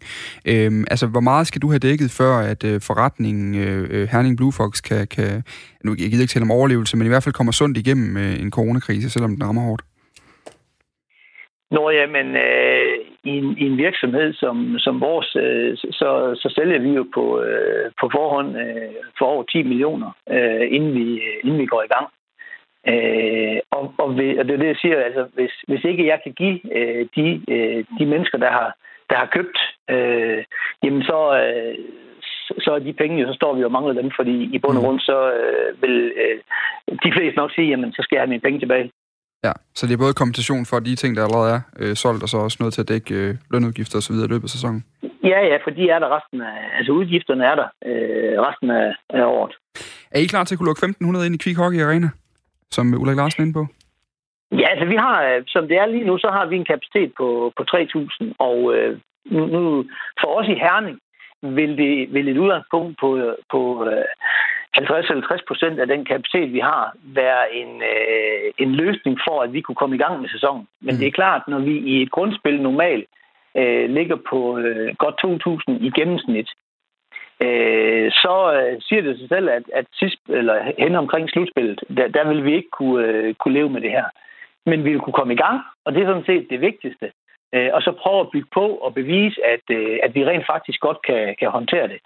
Øh, 0.44 0.84
altså, 0.90 1.06
hvor 1.06 1.20
meget 1.20 1.46
skal 1.46 1.62
du 1.62 1.68
have 1.68 1.78
dækket, 1.78 2.10
før 2.10 2.38
at 2.38 2.64
øh, 2.64 2.80
forretningen 2.80 3.54
øh, 3.54 3.88
øh 3.90 4.08
Herning 4.08 4.36
Blue 4.36 4.52
Fox 4.52 4.82
kan, 4.82 5.06
kan, 5.06 5.42
nu 5.84 5.90
jeg 5.90 6.10
gider 6.10 6.22
ikke 6.22 6.32
tale 6.32 6.42
om 6.42 6.50
overlevelse, 6.50 6.96
men 6.96 7.06
i 7.06 7.08
hvert 7.08 7.22
fald 7.22 7.32
kommer 7.32 7.52
sundt 7.52 7.78
igennem 7.78 8.16
øh, 8.16 8.40
en 8.40 8.50
coronakrise, 8.50 9.10
selvom 9.10 9.30
den 9.36 9.44
rammer 9.44 9.62
hårdt? 9.62 9.82
Nå, 11.70 11.90
jamen, 11.90 12.26
øh, 12.26 13.09
i, 13.24 13.30
en, 13.30 13.58
i 13.58 13.66
en 13.66 13.76
virksomhed 13.76 14.32
som, 14.32 14.78
som 14.78 15.00
vores, 15.00 15.36
øh, 15.36 15.76
så, 15.76 16.38
så 16.42 16.52
sælger 16.56 16.78
vi 16.78 16.88
jo 16.88 17.06
på, 17.14 17.40
øh, 17.42 17.90
på 18.00 18.10
forhånd 18.12 18.56
øh, 18.56 18.94
for 19.18 19.26
over 19.26 19.42
10 19.42 19.62
millioner, 19.62 20.10
øh, 20.30 20.66
inden, 20.70 20.94
vi, 20.94 21.20
inden 21.44 21.58
vi 21.58 21.66
går 21.66 21.82
i 21.82 21.92
gang. 21.94 22.06
Øh, 22.92 23.58
og, 23.70 23.94
og, 23.98 24.16
ved, 24.18 24.38
og 24.38 24.44
det 24.44 24.54
er 24.54 24.58
det, 24.58 24.66
jeg 24.66 24.80
siger, 24.82 24.96
altså, 25.00 25.26
hvis, 25.34 25.52
hvis 25.68 25.84
ikke 25.84 26.06
jeg 26.06 26.20
kan 26.24 26.32
give 26.32 26.76
øh, 26.76 27.06
de, 27.16 27.42
øh, 27.54 27.84
de 27.98 28.06
mennesker, 28.06 28.38
der 28.38 28.50
har, 28.50 28.76
der 29.10 29.16
har 29.16 29.28
købt, 29.36 29.58
øh, 29.90 30.44
jamen 30.84 31.02
så, 31.02 31.20
øh, 31.42 31.74
så 32.58 32.70
er 32.74 32.78
de 32.78 32.92
penge, 32.92 33.26
så 33.26 33.32
står 33.32 33.54
vi 33.54 33.64
og 33.64 33.72
mangler 33.72 33.92
dem, 33.92 34.10
fordi 34.16 34.36
i 34.54 34.58
bund 34.58 34.76
og 34.76 34.82
mm. 34.82 34.86
grund, 34.86 35.00
så 35.00 35.32
øh, 35.32 35.82
vil 35.82 36.12
øh, 36.22 36.38
de 37.04 37.12
fleste 37.12 37.36
nok 37.36 37.52
sige, 37.54 37.68
jamen 37.68 37.92
så 37.92 38.02
skal 38.02 38.16
jeg 38.16 38.22
have 38.22 38.28
mine 38.34 38.46
penge 38.46 38.60
tilbage. 38.60 38.90
Ja, 39.44 39.52
så 39.74 39.86
det 39.86 39.92
er 39.92 40.04
både 40.04 40.20
kompensation 40.22 40.66
for 40.66 40.78
de 40.78 40.94
ting, 40.94 41.16
der 41.16 41.24
allerede 41.24 41.50
er 41.56 41.60
øh, 41.78 41.94
solgt, 41.96 42.22
og 42.22 42.28
så 42.28 42.36
også 42.36 42.56
noget 42.60 42.74
til 42.74 42.80
at 42.80 42.88
dække 42.88 43.14
øh, 43.14 43.34
lønudgifter 43.50 43.98
osv. 43.98 44.14
i 44.14 44.32
løbet 44.32 44.46
af 44.48 44.54
sæsonen? 44.56 44.84
Ja, 45.24 45.40
ja, 45.50 45.56
for 45.64 45.70
de 45.70 45.90
er 45.90 45.98
der 45.98 46.16
resten 46.16 46.40
af, 46.40 46.58
altså 46.78 46.92
udgifterne 46.92 47.44
er 47.44 47.54
der 47.54 47.68
øh, 47.90 48.40
resten 48.46 48.70
af, 48.70 48.94
af 49.10 49.24
året. 49.24 49.54
Er 50.10 50.20
I 50.20 50.26
klar 50.26 50.44
til 50.44 50.54
at 50.54 50.58
kunne 50.58 50.70
lukke 50.70 50.86
1.500 50.86 51.26
ind 51.26 51.34
i 51.34 51.42
Quick 51.42 51.58
Hockey 51.58 51.82
Arena, 51.82 52.10
som 52.70 52.94
Ulrik 53.00 53.16
Larsen 53.16 53.42
er 53.42 53.44
inde 53.46 53.58
på? 53.60 53.66
Ja, 54.52 54.66
altså 54.72 54.86
vi 54.92 54.96
har, 54.96 55.16
øh, 55.28 55.42
som 55.46 55.68
det 55.68 55.76
er 55.76 55.86
lige 55.86 56.04
nu, 56.04 56.18
så 56.18 56.28
har 56.36 56.46
vi 56.46 56.56
en 56.56 56.70
kapacitet 56.72 57.12
på, 57.16 57.52
på 57.56 57.62
3.000, 57.62 58.32
og 58.38 58.74
øh, 58.74 58.98
nu, 59.24 59.46
nu, 59.46 59.84
for 60.20 60.28
os 60.38 60.48
i 60.48 60.54
Herning 60.54 60.98
vil 61.42 61.76
det 61.78 62.14
vil 62.14 62.28
et 62.28 62.38
udgangspunkt 62.38 62.98
på, 63.00 63.08
på 63.50 63.60
øh, 63.90 64.04
50-50 64.78 65.38
procent 65.48 65.80
af 65.80 65.86
den 65.86 66.04
kapacitet, 66.04 66.52
vi 66.52 66.58
har, 66.58 66.96
være 67.02 67.54
en, 67.54 67.82
øh, 67.82 68.52
en 68.58 68.72
løsning 68.74 69.18
for, 69.28 69.42
at 69.42 69.52
vi 69.52 69.60
kunne 69.60 69.80
komme 69.80 69.96
i 69.96 69.98
gang 69.98 70.20
med 70.20 70.28
sæsonen. 70.28 70.66
Men 70.80 70.94
mm. 70.94 70.98
det 70.98 71.06
er 71.06 71.18
klart, 71.20 71.42
når 71.48 71.58
vi 71.58 71.78
i 71.78 72.02
et 72.02 72.10
grundspil 72.10 72.62
normalt 72.62 73.08
øh, 73.56 73.90
ligger 73.90 74.16
på 74.30 74.58
øh, 74.58 74.94
godt 74.98 75.16
2.000 75.70 75.86
i 75.86 75.90
gennemsnit, 75.98 76.48
øh, 77.42 78.10
så 78.12 78.34
øh, 78.56 78.80
siger 78.80 79.02
det 79.02 79.18
sig 79.18 79.28
selv, 79.28 79.48
at, 79.48 79.62
at 79.74 79.86
sidst, 79.92 80.20
eller 80.28 80.72
hen 80.78 80.94
omkring 80.94 81.30
slutspillet, 81.30 81.80
der, 81.96 82.08
der 82.08 82.28
vil 82.28 82.44
vi 82.44 82.54
ikke 82.54 82.70
kunne, 82.70 83.06
øh, 83.06 83.34
kunne 83.34 83.54
leve 83.54 83.70
med 83.70 83.80
det 83.80 83.90
her. 83.90 84.04
Men 84.66 84.84
vi 84.84 84.90
vil 84.90 85.00
kunne 85.00 85.20
komme 85.20 85.34
i 85.34 85.42
gang, 85.44 85.60
og 85.84 85.94
det 85.94 86.02
er 86.02 86.06
sådan 86.06 86.26
set 86.26 86.46
det 86.50 86.60
vigtigste. 86.60 87.12
Øh, 87.54 87.70
og 87.72 87.82
så 87.82 87.92
prøve 87.92 88.20
at 88.20 88.30
bygge 88.32 88.48
på 88.54 88.66
og 88.84 88.94
bevise, 88.94 89.46
at, 89.46 89.64
øh, 89.70 89.98
at 90.02 90.14
vi 90.14 90.24
rent 90.24 90.46
faktisk 90.46 90.80
godt 90.80 91.02
kan, 91.02 91.36
kan 91.38 91.50
håndtere 91.50 91.88
det. 91.88 92.00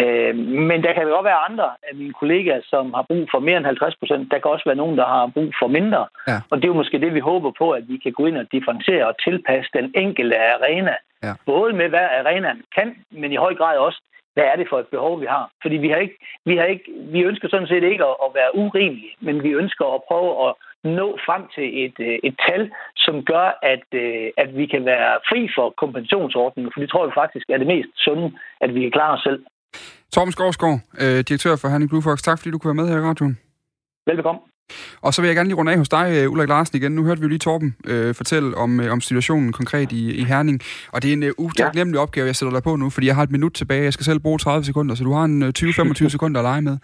Øh, 0.00 0.36
men 0.70 0.82
der 0.84 0.92
kan 0.92 1.02
jo 1.02 1.16
også 1.16 1.28
være 1.30 1.46
andre 1.48 1.68
af 1.88 1.94
mine 1.94 2.12
kollegaer, 2.12 2.60
som 2.64 2.94
har 2.94 3.02
brug 3.02 3.28
for 3.30 3.38
mere 3.38 3.56
end 3.56 3.66
50 3.66 3.96
procent. 3.96 4.30
Der 4.30 4.38
kan 4.38 4.50
også 4.50 4.66
være 4.66 4.82
nogen, 4.82 4.98
der 4.98 5.06
har 5.06 5.30
brug 5.34 5.50
for 5.60 5.68
mindre. 5.78 6.06
Ja. 6.28 6.38
Og 6.50 6.56
det 6.56 6.64
er 6.64 6.72
jo 6.74 6.80
måske 6.82 7.00
det, 7.00 7.14
vi 7.14 7.20
håber 7.20 7.50
på, 7.58 7.70
at 7.70 7.84
vi 7.88 7.96
kan 7.96 8.12
gå 8.12 8.26
ind 8.26 8.38
og 8.38 8.46
differentiere 8.52 9.06
og 9.06 9.14
tilpasse 9.24 9.70
den 9.74 9.92
enkelte 9.94 10.36
arena. 10.38 10.94
Ja. 11.22 11.32
Både 11.46 11.72
med, 11.72 11.88
hvad 11.88 12.06
arenaen 12.20 12.62
kan, 12.76 12.88
men 13.10 13.32
i 13.32 13.36
høj 13.36 13.54
grad 13.54 13.78
også, 13.78 14.00
hvad 14.34 14.44
er 14.44 14.56
det 14.56 14.66
for 14.70 14.78
et 14.78 14.86
behov, 14.86 15.20
vi 15.20 15.26
har. 15.26 15.50
Fordi 15.62 15.76
vi, 15.76 15.88
har 15.88 15.96
ikke, 15.96 16.18
vi, 16.44 16.56
har 16.56 16.64
ikke, 16.64 16.84
vi 17.14 17.20
ønsker 17.22 17.48
sådan 17.48 17.66
set 17.66 17.84
ikke 17.92 18.04
at, 18.04 18.16
at 18.26 18.30
være 18.34 18.56
urimelige, 18.56 19.14
men 19.20 19.42
vi 19.42 19.50
ønsker 19.50 19.84
at 19.94 20.00
prøve 20.08 20.48
at 20.48 20.54
nå 20.84 21.18
frem 21.26 21.42
til 21.54 21.84
et, 21.84 21.98
øh, 22.08 22.18
et 22.28 22.36
tal, 22.48 22.70
som 22.96 23.24
gør, 23.24 23.58
at, 23.62 23.86
øh, 23.92 24.28
at 24.36 24.56
vi 24.56 24.66
kan 24.66 24.84
være 24.84 25.18
fri 25.28 25.48
for 25.56 25.74
kompensationsordningen, 25.82 26.72
for 26.72 26.80
det 26.80 26.90
tror 26.90 27.06
vi 27.06 27.20
faktisk 27.22 27.46
er 27.48 27.58
det 27.58 27.66
mest 27.66 27.90
sunde, 28.04 28.32
at 28.60 28.74
vi 28.74 28.80
kan 28.80 28.90
klare 28.90 29.14
os 29.16 29.22
selv. 29.28 29.44
Torben 30.12 30.32
Skovsgaard, 30.32 30.80
øh, 31.00 31.20
direktør 31.28 31.56
for 31.56 31.68
Hanning 31.68 31.90
Blue 31.90 32.02
Fox. 32.02 32.22
Tak 32.22 32.38
fordi 32.38 32.50
du 32.50 32.58
kunne 32.58 32.76
være 32.76 32.84
med 32.84 32.92
her 32.92 32.98
i 33.02 33.08
radioen. 33.08 33.38
Velbekomme. 34.06 34.40
Og 35.02 35.14
så 35.14 35.22
vil 35.22 35.28
jeg 35.28 35.36
gerne 35.36 35.48
lige 35.48 35.58
runde 35.58 35.72
af 35.72 35.78
hos 35.78 35.88
dig, 35.88 36.06
øh, 36.16 36.32
Ulrik 36.32 36.48
Larsen, 36.48 36.76
igen. 36.76 36.92
Nu 36.92 37.04
hørte 37.04 37.20
vi 37.20 37.24
jo 37.24 37.28
lige 37.28 37.38
Torben 37.38 37.76
øh, 37.86 38.14
fortælle 38.14 38.56
om, 38.56 38.80
øh, 38.80 38.92
om 38.92 39.00
situationen 39.00 39.52
konkret 39.52 39.92
i, 39.92 40.02
i 40.20 40.24
Herning. 40.24 40.60
Og 40.92 41.02
det 41.02 41.08
er 41.08 41.12
en 41.12 41.22
uh, 41.22 41.46
utaknemmelig 41.46 41.98
ja. 41.98 42.02
opgave, 42.02 42.26
jeg 42.26 42.36
sætter 42.36 42.54
dig 42.56 42.62
på 42.62 42.76
nu, 42.76 42.90
fordi 42.90 43.06
jeg 43.06 43.14
har 43.14 43.22
et 43.22 43.30
minut 43.30 43.52
tilbage. 43.52 43.84
Jeg 43.84 43.92
skal 43.92 44.04
selv 44.04 44.20
bruge 44.20 44.38
30 44.38 44.64
sekunder, 44.64 44.94
så 44.94 45.04
du 45.04 45.12
har 45.12 45.24
en 45.24 45.42
uh, 45.42 45.48
20-25 45.58 46.08
sekunder 46.16 46.40
at 46.40 46.44
lege 46.44 46.62
med. 46.62 46.76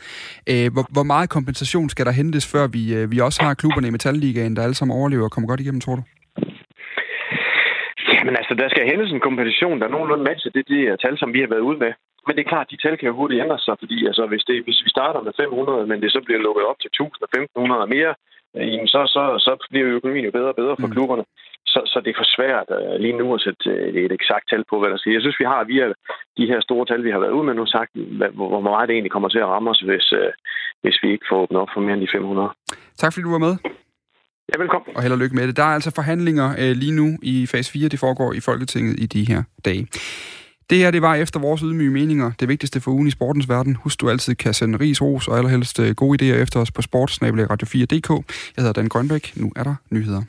Øh, 0.51 0.73
hvor, 0.73 0.85
hvor 0.93 1.07
meget 1.12 1.31
kompensation 1.31 1.89
skal 1.89 2.07
der 2.07 2.12
hentes, 2.12 2.53
før 2.53 2.66
vi, 2.66 2.83
uh, 3.03 3.11
vi 3.12 3.18
også 3.20 3.43
har 3.43 3.55
klubberne 3.55 3.89
i 3.89 3.91
Metalligaen, 3.91 4.57
der 4.57 4.62
alle 4.62 4.75
sammen 4.75 4.99
overlever 4.99 5.25
og 5.25 5.31
kommer 5.31 5.49
godt 5.49 5.61
igennem, 5.61 5.81
tror 5.81 5.97
du? 5.97 6.03
Jamen 8.14 8.37
altså, 8.41 8.55
der 8.55 8.68
skal 8.68 8.89
hentes 8.91 9.11
en 9.12 9.27
kompensation, 9.29 9.81
der 9.81 9.89
nogenlunde 9.89 10.25
matcher 10.25 10.51
det, 10.57 10.64
det 10.68 11.01
tal, 11.03 11.18
som 11.18 11.33
vi 11.35 11.41
har 11.41 11.49
været 11.55 11.66
ude 11.68 11.79
med. 11.85 11.93
Men 12.27 12.33
det 12.35 12.43
er 12.43 12.53
klart, 12.53 12.66
at 12.66 12.73
de 12.73 12.83
tal 12.83 12.97
kan 12.99 13.11
jo 13.11 13.18
hurtigt 13.20 13.43
ændre 13.45 13.59
sig, 13.59 13.75
fordi 13.83 13.99
altså, 14.11 14.25
hvis, 14.27 14.45
det, 14.49 14.57
hvis 14.66 14.81
vi 14.85 14.91
starter 14.97 15.20
med 15.27 15.33
500, 15.37 15.87
men 15.91 16.03
det 16.03 16.11
så 16.12 16.20
bliver 16.27 16.41
lukket 16.47 16.64
op 16.70 16.79
til 16.81 16.91
1000 16.95 17.23
og 17.27 17.31
1500 17.33 17.85
og 17.85 17.91
mere, 17.97 18.12
øh, 18.59 18.83
så, 18.93 19.01
så, 19.14 19.23
så 19.47 19.53
bliver 19.70 19.97
økonomien 19.99 20.29
jo 20.29 20.37
bedre 20.39 20.53
og 20.55 20.59
bedre 20.62 20.77
for 20.81 20.89
mm. 20.89 20.95
klubberne. 20.95 21.25
så, 21.73 21.81
så 21.93 21.97
det 22.05 22.11
er 22.11 22.20
for 22.23 22.31
svært 22.37 22.68
uh, 22.77 22.95
lige 23.05 23.18
nu 23.20 23.27
at 23.35 23.41
sætte 23.47 23.64
uh, 23.73 24.05
et 24.07 24.12
eksakt 24.18 24.47
tal 24.51 24.64
på, 24.70 24.75
hvad 24.79 24.91
der 24.91 24.99
sker. 24.99 25.16
Jeg 25.16 25.25
synes, 25.25 25.43
vi 25.43 25.51
har 25.53 25.70
via 25.73 25.87
de 26.39 26.45
her 26.51 26.61
store 26.66 26.85
tal, 26.87 27.05
vi 27.07 27.14
har 27.14 27.23
været 27.25 27.37
ude 27.37 27.47
med 27.49 27.55
nu, 27.55 27.66
sagt, 27.77 27.93
hvor, 28.37 28.49
hvor 28.55 28.64
meget 28.70 28.89
det 28.89 28.95
egentlig 28.95 29.14
kommer 29.16 29.31
til 29.31 29.45
at 29.45 29.51
ramme 29.55 29.70
os, 29.73 29.81
hvis, 29.89 30.07
uh, 30.20 30.31
hvis 30.83 30.97
vi 31.03 31.09
ikke 31.14 31.27
får 31.31 31.39
åbnet 31.43 31.61
op 31.62 31.70
for 31.75 31.81
mere 31.81 31.95
end 31.97 32.05
de 32.07 32.12
500. 32.12 32.51
Tak 33.01 33.12
fordi 33.12 33.25
du 33.29 33.35
var 33.37 33.47
med. 33.49 33.55
Ja, 34.51 34.62
velkommen. 34.62 34.97
Og 34.97 35.03
held 35.03 35.12
og 35.12 35.18
lykke 35.18 35.37
med 35.37 35.47
det. 35.49 35.57
Der 35.57 35.62
er 35.62 35.75
altså 35.79 35.91
forhandlinger 35.95 36.49
øh, 36.62 36.73
lige 36.83 36.97
nu 37.01 37.07
i 37.23 37.47
fase 37.47 37.73
4. 37.73 37.89
Det 37.89 38.01
foregår 38.01 38.33
i 38.33 38.41
Folketinget 38.41 39.01
i 39.01 39.07
de 39.07 39.25
her 39.31 39.43
dage. 39.64 39.87
Det 40.73 40.81
her, 40.81 40.91
det 40.91 41.03
var 41.03 41.14
efter 41.14 41.41
vores 41.41 41.61
ydmyge 41.61 41.91
meninger 41.91 42.33
det 42.41 42.49
vigtigste 42.49 42.81
for 42.81 42.91
ugen 42.91 43.07
i 43.07 43.11
sportens 43.11 43.49
verden. 43.49 43.77
Husk, 43.77 44.01
du 44.01 44.11
altid 44.11 44.35
kan 44.35 44.55
sende 44.55 44.79
ris, 44.79 45.03
ros 45.03 45.29
og 45.29 45.37
allerhelst 45.37 45.79
øh, 45.79 45.95
gode 45.95 46.23
idéer 46.23 46.37
efter 46.37 46.61
os 46.61 46.70
på 46.70 46.83
sportsnabelagradio4.dk. 46.83 48.11
Jeg 48.57 48.62
hedder 48.62 48.73
Dan 48.73 48.89
Grønbæk. 48.89 49.33
Nu 49.37 49.53
er 49.57 49.62
der 49.62 49.75
nyheder. 49.91 50.23